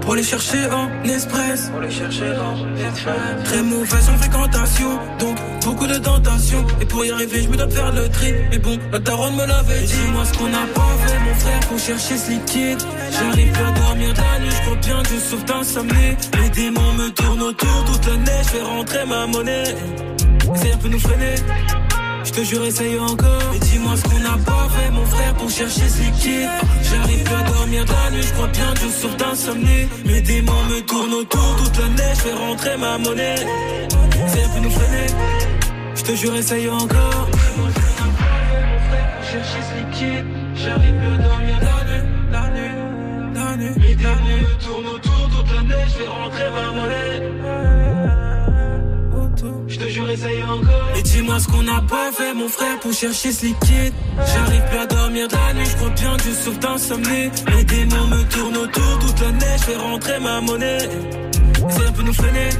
Pour 0.00 0.14
les 0.14 0.22
chercher 0.22 0.66
en 0.70 0.88
express. 1.04 1.70
Pour 1.70 1.80
les 1.80 1.90
chercher 1.90 2.32
en 2.36 3.44
Très 3.44 3.62
mauvaise 3.62 4.08
en 4.08 4.18
fréquentation, 4.18 4.98
donc 5.18 5.36
beaucoup 5.64 5.86
de 5.86 5.96
tentations. 5.96 6.64
Et 6.80 6.84
pour 6.84 7.04
y 7.04 7.10
arriver, 7.10 7.42
je 7.42 7.48
me 7.48 7.56
dois 7.56 7.66
de 7.66 7.72
faire 7.72 7.92
le 7.92 8.08
tri. 8.08 8.34
Mais 8.50 8.58
bon, 8.58 8.78
la 8.90 8.98
daronne 8.98 9.36
me 9.36 9.46
l'avait 9.46 9.80
dit. 9.80 9.92
Dis-moi 9.92 10.24
ce 10.24 10.38
qu'on 10.38 10.48
n'a 10.48 10.66
pas 10.74 10.94
fait, 11.06 11.18
mon 11.18 11.34
frère, 11.34 11.60
pour 11.60 11.78
chercher 11.78 12.16
ce 12.16 12.30
liquide. 12.30 12.78
J'arrive 13.10 13.52
plus 13.52 13.64
à 13.64 13.70
dormir 13.72 14.12
de 14.12 14.18
la 14.18 14.38
nuit, 14.40 14.50
je 14.50 14.62
crois 14.62 14.76
bien 14.76 15.02
que 15.02 15.18
sauf 15.18 15.44
d'insomnie. 15.44 16.16
Les 16.42 16.50
démons 16.50 16.92
me 16.94 17.08
tournent 17.10 17.42
autour 17.42 17.84
toute 17.86 18.06
la 18.06 18.16
neige, 18.16 18.44
je 18.44 18.48
fais 18.50 18.62
rentrer 18.62 19.04
ma 19.06 19.26
monnaie. 19.26 19.74
C'est 20.54 20.72
un 20.72 20.76
peu 20.76 20.88
nous 20.88 20.98
freiner. 20.98 21.34
Je 22.24 22.30
te 22.30 22.44
jure, 22.44 22.64
essaye 22.64 22.98
encore. 22.98 23.42
Mais 23.52 23.58
dis-moi 23.58 23.96
ce 23.96 24.02
qu'on 24.04 24.18
n'a 24.20 24.38
pas 24.44 24.68
fait, 24.74 24.90
mon 24.90 25.04
frère, 25.06 25.34
pour 25.34 25.50
chercher 25.50 25.88
ce 25.88 26.02
liquide. 26.02 26.48
J'arrive 26.82 27.22
plus 27.24 27.34
à 27.34 27.42
dormir 27.42 27.84
la 27.86 28.10
nuit, 28.10 28.22
je 28.22 28.32
crois 28.32 28.46
bien 28.48 28.72
que 28.74 28.88
sauf 28.88 29.16
d'insomnie. 29.16 29.88
Mes 30.04 30.20
démons 30.20 30.64
me 30.70 30.80
tournent 30.82 31.14
autour 31.14 31.56
toute 31.56 31.78
la 31.78 31.88
neige, 31.88 32.16
je 32.16 32.20
fais 32.22 32.34
rentrer 32.34 32.76
ma 32.76 32.98
monnaie. 32.98 33.34
C'est 34.28 34.52
peu 34.52 34.60
nous 34.60 34.70
freiner. 34.70 35.06
Je 35.94 36.02
te 36.02 36.12
jure, 36.14 36.34
essaye 36.36 36.68
encore. 36.68 37.28
Chercher 39.30 39.62
ce 39.68 39.74
liquide, 39.80 40.26
j'arrive 40.54 40.94
plus 40.94 41.14
à 41.14 41.18
dormir 41.28 41.58
la 41.62 41.84
nuit, 41.88 42.04
la 42.30 42.44
nuit, 42.50 43.34
la 43.34 43.56
nuit. 43.56 43.74
Mes 43.80 43.94
démons 43.94 44.10
me 44.10 44.64
tournent 44.64 44.86
autour 44.94 45.28
toute 45.34 45.54
la 45.54 45.62
neige, 45.62 45.90
fais 45.98 46.06
rentrer 46.06 46.50
ma 46.50 46.72
monnaie. 46.72 47.31
Et 50.96 51.02
dis-moi 51.02 51.38
ce 51.40 51.46
qu'on 51.46 51.62
n'a 51.62 51.80
pas 51.80 52.12
fait, 52.12 52.34
mon 52.34 52.48
frère, 52.48 52.78
pour 52.80 52.92
chercher 52.92 53.32
ce 53.32 53.46
liquide. 53.46 53.94
J'arrive 54.16 54.62
plus 54.68 54.78
à 54.78 54.86
dormir 54.86 55.26
de 55.28 55.34
la 55.34 55.54
nuit, 55.54 55.64
je 55.64 55.76
crois 55.76 55.88
bien 55.90 56.16
que 56.18 56.32
sauf 56.32 56.58
d'insomnie. 56.58 57.30
Les 57.56 57.64
démons 57.64 58.06
me 58.08 58.22
tournent 58.24 58.56
autour 58.58 58.98
toute 59.00 59.20
la 59.20 59.32
neige, 59.32 59.60
je 59.60 59.64
fais 59.64 59.76
rentrer 59.76 60.20
ma 60.20 60.40
monnaie. 60.42 60.88
C'est 61.70 61.86
un 61.86 61.92
peu 61.92 62.02
nous 62.02 62.12
freiner. 62.12 62.50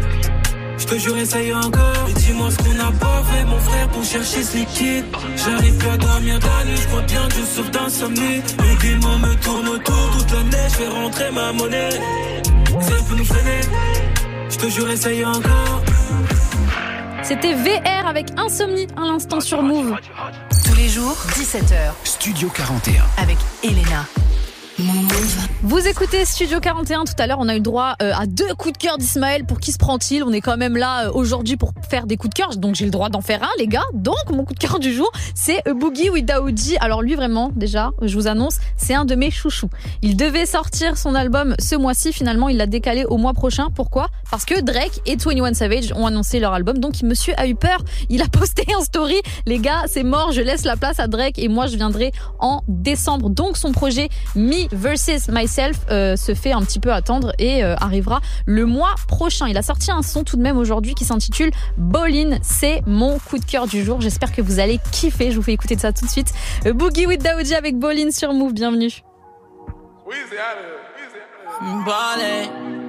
Je 0.79 0.87
te 0.87 0.95
jure, 0.95 1.17
essaye 1.19 1.53
encore. 1.53 2.09
Et 2.09 2.15
dis-moi 2.15 2.51
ce 2.51 2.57
qu'on 2.57 2.75
n'a 2.75 2.91
pas 2.93 3.23
fait, 3.31 3.45
mon 3.45 3.59
frère, 3.59 3.89
pour 3.89 4.05
chercher 4.05 4.43
ce 4.43 4.57
liquide. 4.57 5.05
J'arrive 5.37 5.77
plus 5.77 5.89
à 5.91 5.97
dormir 5.99 6.39
de 6.39 6.45
la 6.47 6.65
nuit, 6.65 6.81
je 6.81 6.89
crois 6.89 7.03
bien 7.03 7.29
que 7.29 7.45
sauf 7.55 7.71
d'insomnie. 7.71 8.41
Les 8.65 8.89
démons 8.89 9.19
me 9.19 9.35
tournent 9.43 9.69
autour 9.69 10.11
toute 10.17 10.33
la 10.33 10.43
neige, 10.45 10.71
je 10.71 10.77
fais 10.77 10.89
rentrer 10.89 11.31
ma 11.33 11.53
monnaie. 11.53 12.01
C'est 12.81 12.95
un 12.95 13.03
peu 13.03 13.15
nous 13.15 13.25
freiner. 13.27 13.61
Je 14.49 14.57
te 14.57 14.71
jure, 14.71 14.91
essaye 14.91 15.25
encore. 15.25 15.83
C'était 17.23 17.55
VR 17.55 18.07
avec 18.07 18.27
Insomnie 18.37 18.89
à 18.97 19.03
l'instant 19.03 19.41
sur 19.41 19.63
Move. 19.63 19.97
Tous 20.65 20.75
les 20.75 20.89
jours, 20.89 21.17
17h. 21.35 21.93
Studio 22.03 22.49
41. 22.49 23.05
Avec 23.17 23.37
Elena. 23.63 24.05
Vous 24.79 25.87
écoutez 25.87 26.25
Studio 26.25 26.59
41 26.59 27.05
tout 27.05 27.13
à 27.19 27.27
l'heure, 27.27 27.37
on 27.41 27.49
a 27.49 27.57
eu 27.57 27.61
droit 27.61 27.95
euh, 28.01 28.13
à 28.15 28.27
deux 28.27 28.55
coups 28.55 28.73
de 28.73 28.79
cœur 28.79 28.97
d'Ismaël. 28.97 29.45
Pour 29.45 29.61
qui 29.61 29.71
se 29.71 29.77
prend-il? 29.77 30.25
On 30.25 30.33
est 30.33 30.41
quand 30.41 30.57
même 30.57 30.77
là 30.79 31.07
euh, 31.07 31.13
aujourd'hui 31.13 31.59
pour 31.59 31.73
faire 31.89 32.07
des 32.07 32.17
coups 32.17 32.31
de 32.31 32.35
cœur, 32.35 32.57
donc 32.57 32.75
j'ai 32.75 32.87
le 32.87 32.91
droit 32.91 33.11
d'en 33.11 33.21
faire 33.21 33.43
un, 33.43 33.51
les 33.59 33.67
gars. 33.67 33.85
Donc 33.93 34.31
mon 34.31 34.45
coup 34.45 34.55
de 34.55 34.59
cœur 34.59 34.79
du 34.79 34.95
jour, 34.95 35.11
c'est 35.35 35.63
Boogie 35.75 36.09
with 36.09 36.25
Daoudi. 36.25 36.79
Alors 36.81 37.03
lui 37.03 37.15
vraiment, 37.15 37.51
déjà, 37.55 37.91
je 38.01 38.15
vous 38.15 38.29
annonce, 38.29 38.59
c'est 38.77 38.95
un 38.95 39.05
de 39.05 39.15
mes 39.15 39.31
chouchous. 39.31 39.69
Il 40.01 40.17
devait 40.17 40.47
sortir 40.47 40.97
son 40.97 41.15
album 41.15 41.55
ce 41.59 41.77
mois-ci, 41.77 42.13
finalement 42.13 42.49
il 42.49 42.57
l'a 42.57 42.67
décalé 42.67 43.05
au 43.05 43.19
mois 43.19 43.35
prochain. 43.35 43.69
Pourquoi? 43.75 44.09
Parce 44.31 44.47
que 44.47 44.61
Drake 44.61 45.01
et 45.05 45.17
21 45.17 45.53
Savage 45.53 45.93
ont 45.95 46.07
annoncé 46.07 46.41
leur 46.41 46.55
album, 46.55 46.79
donc 46.79 47.03
monsieur 47.03 47.35
a 47.37 47.47
eu 47.47 47.55
peur. 47.55 47.85
Il 48.09 48.23
a 48.23 48.29
posté 48.33 48.65
un 48.77 48.83
story, 48.83 49.21
les 49.47 49.59
gars, 49.59 49.85
c'est 49.87 50.03
mort, 50.03 50.33
je 50.33 50.41
laisse 50.41 50.65
la 50.65 50.77
place 50.77 50.99
à 50.99 51.09
Drake 51.09 51.39
et 51.39 51.49
moi 51.49 51.67
je 51.67 51.77
viendrai 51.77 52.13
en 52.39 52.63
décembre. 52.69 53.29
Donc 53.29 53.59
son 53.59 53.73
projet 53.73 54.09
Me 54.71 54.77
versus 54.77 55.29
Myself 55.29 55.77
euh, 55.91 56.17
se 56.17 56.35
fait 56.35 56.53
un 56.53 56.63
petit 56.63 56.81
peu 56.81 56.93
attendre 56.93 57.33
et 57.39 57.65
euh, 57.65 57.75
arrivera 57.77 58.21
le 58.47 58.67
mois 58.67 58.95
prochain. 59.09 59.47
Il 59.49 59.57
a 59.57 59.63
sorti 59.63 59.91
un 59.91 60.03
son 60.03 60.25
tout 60.25 60.37
de 60.37 60.43
même 60.43 60.57
aujourd'hui 60.57 60.95
qui 60.95 61.05
s'intitule 61.05 61.51
Ballin. 61.77 62.39
C'est 62.43 62.83
mon 62.87 63.19
coup 63.19 63.39
de 63.39 63.45
cœur 63.45 63.67
du 63.67 63.85
jour. 63.85 64.01
J'espère 64.01 64.33
que 64.33 64.43
vous 64.43 64.59
allez 64.61 64.79
kiffer. 64.93 65.31
Je 65.31 65.37
vous 65.37 65.43
fais 65.43 65.53
écouter 65.53 65.77
de 65.77 65.81
ça 65.81 65.93
tout 65.93 66.05
de 66.05 66.11
suite. 66.11 66.33
Euh, 66.67 66.73
Boogie 66.73 67.07
with 67.07 67.23
Daoudi 67.23 67.55
avec 67.55 67.79
Ballin 67.79 68.11
sur 68.11 68.33
Move. 68.33 68.53
Bienvenue. 68.53 68.91
Ballin'. 71.87 72.83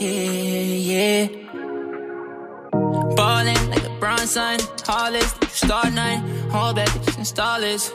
Yeah, 0.00 1.26
yeah. 1.26 1.49
Sign, 4.00 4.60
Hollis, 4.86 5.34
star 5.50 5.90
nine, 5.90 6.22
all 6.52 6.72
bad 6.72 6.88
bitches 6.88 7.16
and 7.16 7.26
starlets. 7.26 7.90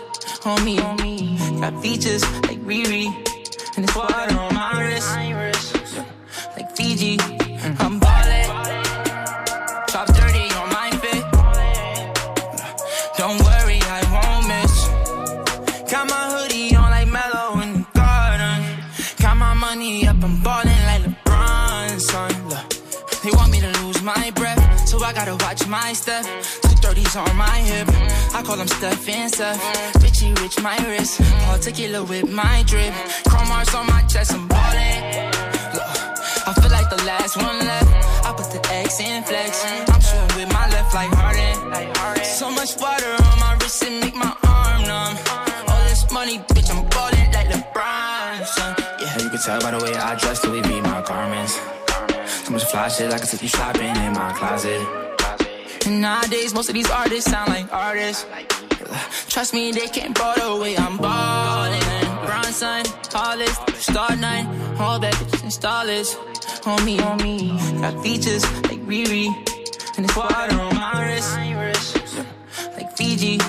On 0.46 0.64
me, 0.64 0.80
on 0.80 0.98
me. 1.02 1.38
Got 1.60 1.82
features 1.82 2.24
like 2.44 2.60
Riri, 2.62 3.08
and 3.76 3.86
it's 3.86 3.96
water 3.96 4.38
on 4.38 4.54
my 4.54 4.80
wrist. 4.80 5.10
Like 6.56 6.76
Fiji, 6.76 7.18
I 25.06 25.14
gotta 25.14 25.36
watch 25.46 25.68
my 25.68 25.94
step. 25.94 26.26
Two 26.64 26.76
thirties 26.82 27.16
on 27.16 27.36
my 27.38 27.58
hip, 27.70 27.88
I 28.34 28.42
call 28.42 28.58
them 28.58 28.68
Steph 28.68 29.08
and 29.08 29.32
Steph. 29.32 29.62
Richie 30.02 30.34
rich 30.42 30.60
my 30.64 30.76
wrist, 30.88 31.22
particular 31.46 32.04
with 32.04 32.28
my 32.32 32.64
drip. 32.66 32.92
Chrome 33.30 33.46
hearts 33.46 33.76
on 33.76 33.86
my 33.86 34.02
chest, 34.10 34.34
I'm 34.34 34.48
ballin'. 34.48 35.32
I 36.48 36.54
feel 36.58 36.72
like 36.72 36.90
the 36.90 37.04
last 37.06 37.38
one 37.38 37.60
left. 37.60 38.26
I 38.26 38.34
put 38.34 38.50
the 38.50 38.62
X 38.74 39.00
in 39.00 39.22
flex. 39.24 39.64
I'm 39.94 40.02
shooting 40.02 40.42
with 40.42 40.52
my 40.52 40.68
left 40.70 40.96
like 40.96 41.12
Harden. 41.14 42.26
So 42.26 42.50
much 42.50 42.76
water 42.82 43.14
on 43.30 43.40
my 43.40 43.56
wrist 43.62 43.84
and 43.84 44.00
make 44.02 44.16
my 44.16 44.34
arm 44.42 44.82
numb. 44.90 45.18
All 45.70 45.84
this 45.86 46.10
money, 46.12 46.40
bitch, 46.50 46.72
I'm 46.74 46.82
ballin' 46.90 47.32
like 47.32 47.50
LeBron, 47.54 48.44
son. 48.44 48.76
Yeah, 49.00 49.22
you 49.22 49.30
can 49.30 49.40
tell 49.40 49.62
by 49.62 49.70
the 49.70 49.84
way 49.86 49.94
I 49.94 50.16
dress, 50.16 50.44
way 50.48 50.64
be 50.64 50.82
my 50.82 51.04
garments. 51.06 51.60
So 52.46 52.52
much 52.52 52.66
fly 52.66 52.88
shit, 52.90 53.12
I 53.12 53.18
take 53.18 53.42
you 53.42 53.48
shopping 53.48 53.96
in 53.96 54.14
my 54.14 54.32
closet. 54.34 54.80
And 55.88 56.00
nowadays, 56.00 56.54
most 56.54 56.70
of 56.70 56.76
these 56.76 56.88
artists 56.92 57.32
sound 57.32 57.50
like 57.50 57.74
artists. 57.74 58.24
Trust 59.30 59.56
me, 59.56 59.72
they 59.72 59.88
can't 59.88 60.16
ball 60.16 60.36
the 60.36 60.62
way 60.62 60.78
I'm 60.78 60.98
ballin'. 60.98 61.82
Bronson, 62.24 62.84
tallest, 63.02 63.68
star 63.78 64.16
nine, 64.16 64.46
all 64.80 65.00
that 65.00 65.16
bitches 65.16 65.42
installers. 65.42 66.16
On 66.68 66.86
me, 66.86 67.00
on 67.00 67.18
me, 67.18 67.58
got 67.82 68.04
features 68.04 68.44
like 68.70 68.80
Riri, 68.86 69.26
and 69.98 70.06
it's 70.06 70.16
water 70.16 70.62
on 70.62 70.76
my 70.76 71.04
wrist, 71.04 71.98
like 72.78 72.96
Fiji. 72.96 73.40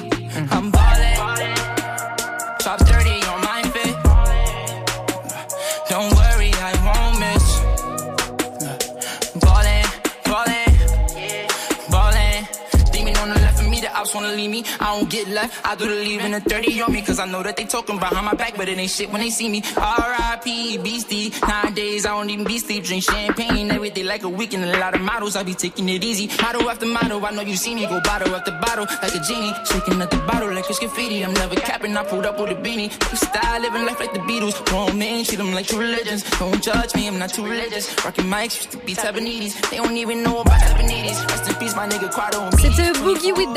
Left 14.07 14.15
of 14.15 14.23
me, 14.23 14.37
the 14.37 14.37
ops 14.37 14.37
wanna 14.37 14.37
leave 14.37 14.51
me. 14.51 14.65
I 14.81 14.99
don't 14.99 15.11
get 15.11 15.29
left, 15.29 15.67
I 15.67 15.75
do 15.75 15.89
the 15.89 15.95
leaving 15.95 16.35
a 16.35 16.41
30 16.41 16.83
on 16.83 16.93
me. 16.93 17.03
Cause 17.03 17.19
I 17.19 17.27
know 17.27 17.43
that 17.43 17.57
they 17.57 17.65
talking 17.65 17.99
behind 17.99 18.27
my 18.27 18.35
back, 18.35 18.57
but 18.57 18.69
it 18.69 18.79
ain't 18.79 18.91
shit 18.91 19.11
when 19.11 19.21
they 19.21 19.31
see 19.31 19.49
me. 19.49 19.63
R.I.P. 19.77 20.79
Beastie. 20.79 21.33
Nowadays, 21.47 22.07
I 22.07 22.11
don't 22.11 22.31
even 22.31 22.45
be 22.45 22.59
sleep, 22.59 22.85
drink 22.85 23.05
champagne 23.05 23.71
every 23.71 23.91
day 23.91 24.05
like 24.05 24.23
a 24.23 24.29
weekend. 24.29 24.65
A 24.65 24.79
lot 24.79 24.95
of 24.95 25.01
models, 25.01 25.37
I 25.37 25.43
be 25.43 25.55
taking 25.55 25.89
it 25.89 26.05
easy. 26.05 26.29
Model 26.43 26.69
after 26.71 26.87
model, 26.87 27.25
I 27.25 27.31
know 27.31 27.43
you 27.43 27.57
see 27.57 27.75
me 27.75 27.87
go 27.87 28.01
bottle 28.01 28.35
after 28.35 28.53
bottle 28.53 28.87
like 29.03 29.15
a 29.15 29.21
genie. 29.21 29.53
Shaking 29.65 30.01
at 30.03 30.11
the 30.11 30.19
bottle 30.19 30.53
like 30.53 30.69
it's 30.69 30.79
graffiti. 30.79 31.25
I'm 31.25 31.35
never 31.35 31.57
capping, 31.57 31.97
I 31.97 32.05
pulled 32.05 32.27
up 32.27 32.39
with 32.41 32.51
a 32.51 32.55
beanie. 32.55 32.91
Style 33.17 33.61
living 33.61 33.85
life 33.87 34.01
like 34.01 34.13
the 34.13 34.21
Beatles. 34.21 34.57
Grown 34.67 34.99
men 34.99 35.25
treat 35.25 35.37
them 35.37 35.53
like 35.53 35.67
true 35.67 35.81
religions. 35.81 36.23
Don't 36.39 36.63
judge 36.63 36.95
me, 36.95 37.09
I'm 37.09 37.19
not 37.19 37.31
too 37.31 37.45
religious. 37.45 37.95
Rocking 38.05 38.27
mics 38.27 38.57
used 38.57 38.71
to 38.73 38.79
be 38.79 38.95
Tabanidis. 38.95 39.71
They 39.71 39.79
don't 39.79 39.97
even 39.97 40.23
know 40.23 40.41
about 40.41 40.61
Tabanidis. 40.61 41.27
Rest 41.29 41.49
in 41.49 41.55
peace, 41.57 41.75
my 41.75 41.87
nigga 41.89 42.11
Quado. 42.11 42.51
C'était 42.59 42.93
Boogie 43.03 43.33
with 43.33 43.53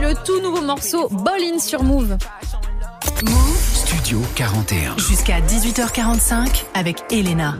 Le 0.00 0.14
tout 0.24 0.40
nouveau 0.40 0.62
morceau 0.62 1.08
Ball 1.10 1.42
In 1.42 1.58
sur 1.58 1.82
Move. 1.82 2.16
Studio 3.74 4.20
41. 4.34 4.96
Jusqu'à 4.96 5.40
18h45 5.40 6.64
avec 6.72 7.04
Elena. 7.10 7.58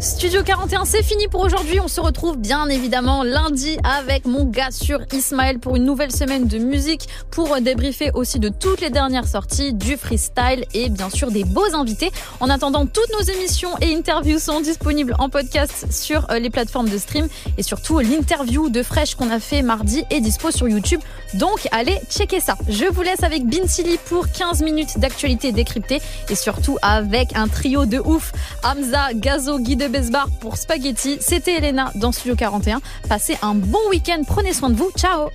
Studio 0.00 0.42
41, 0.42 0.86
c'est 0.86 1.02
fini 1.02 1.28
pour 1.28 1.42
aujourd'hui. 1.42 1.78
On 1.78 1.86
se 1.86 2.00
retrouve 2.00 2.38
bien 2.38 2.66
évidemment 2.70 3.22
lundi 3.22 3.76
avec 3.84 4.24
mon 4.24 4.46
gars 4.46 4.70
sur 4.70 4.98
Ismaël 5.12 5.58
pour 5.58 5.76
une 5.76 5.84
nouvelle 5.84 6.10
semaine 6.10 6.46
de 6.46 6.56
musique, 6.56 7.06
pour 7.30 7.60
débriefer 7.60 8.10
aussi 8.14 8.38
de 8.38 8.48
toutes 8.48 8.80
les 8.80 8.88
dernières 8.88 9.28
sorties, 9.28 9.74
du 9.74 9.98
freestyle 9.98 10.64
et 10.72 10.88
bien 10.88 11.10
sûr 11.10 11.30
des 11.30 11.44
beaux 11.44 11.74
invités. 11.74 12.10
En 12.40 12.48
attendant, 12.48 12.86
toutes 12.86 13.10
nos 13.12 13.20
émissions 13.20 13.76
et 13.82 13.94
interviews 13.94 14.38
sont 14.38 14.62
disponibles 14.62 15.14
en 15.18 15.28
podcast 15.28 15.92
sur 15.92 16.26
euh, 16.30 16.38
les 16.38 16.48
plateformes 16.48 16.88
de 16.88 16.96
stream 16.96 17.28
et 17.58 17.62
surtout 17.62 17.98
l'interview 17.98 18.70
de 18.70 18.82
Fresh 18.82 19.16
qu'on 19.16 19.28
a 19.28 19.38
fait 19.38 19.60
mardi 19.60 20.04
est 20.08 20.22
dispo 20.22 20.50
sur 20.50 20.66
YouTube. 20.66 21.00
Donc 21.34 21.68
allez 21.72 21.98
checker 22.08 22.40
ça. 22.40 22.56
Je 22.70 22.86
vous 22.86 23.02
laisse 23.02 23.22
avec 23.22 23.44
Binsili 23.44 23.98
pour 24.06 24.30
15 24.32 24.62
minutes 24.62 24.98
d'actualité 24.98 25.52
décryptée 25.52 26.00
et 26.30 26.34
surtout 26.34 26.78
avec 26.80 27.36
un 27.36 27.48
trio 27.48 27.84
de 27.84 27.98
ouf. 27.98 28.32
Hamza, 28.64 29.12
Gazo, 29.12 29.58
Guy 29.58 29.76
de 29.76 29.89
Besbar 29.90 30.28
pour 30.40 30.56
Spaghetti. 30.56 31.18
C'était 31.20 31.56
Elena 31.58 31.92
dans 31.94 32.12
Studio 32.12 32.36
41. 32.36 32.80
Passez 33.08 33.36
un 33.42 33.54
bon 33.54 33.78
week-end. 33.90 34.22
Prenez 34.26 34.52
soin 34.52 34.70
de 34.70 34.76
vous. 34.76 34.90
Ciao 34.96 35.28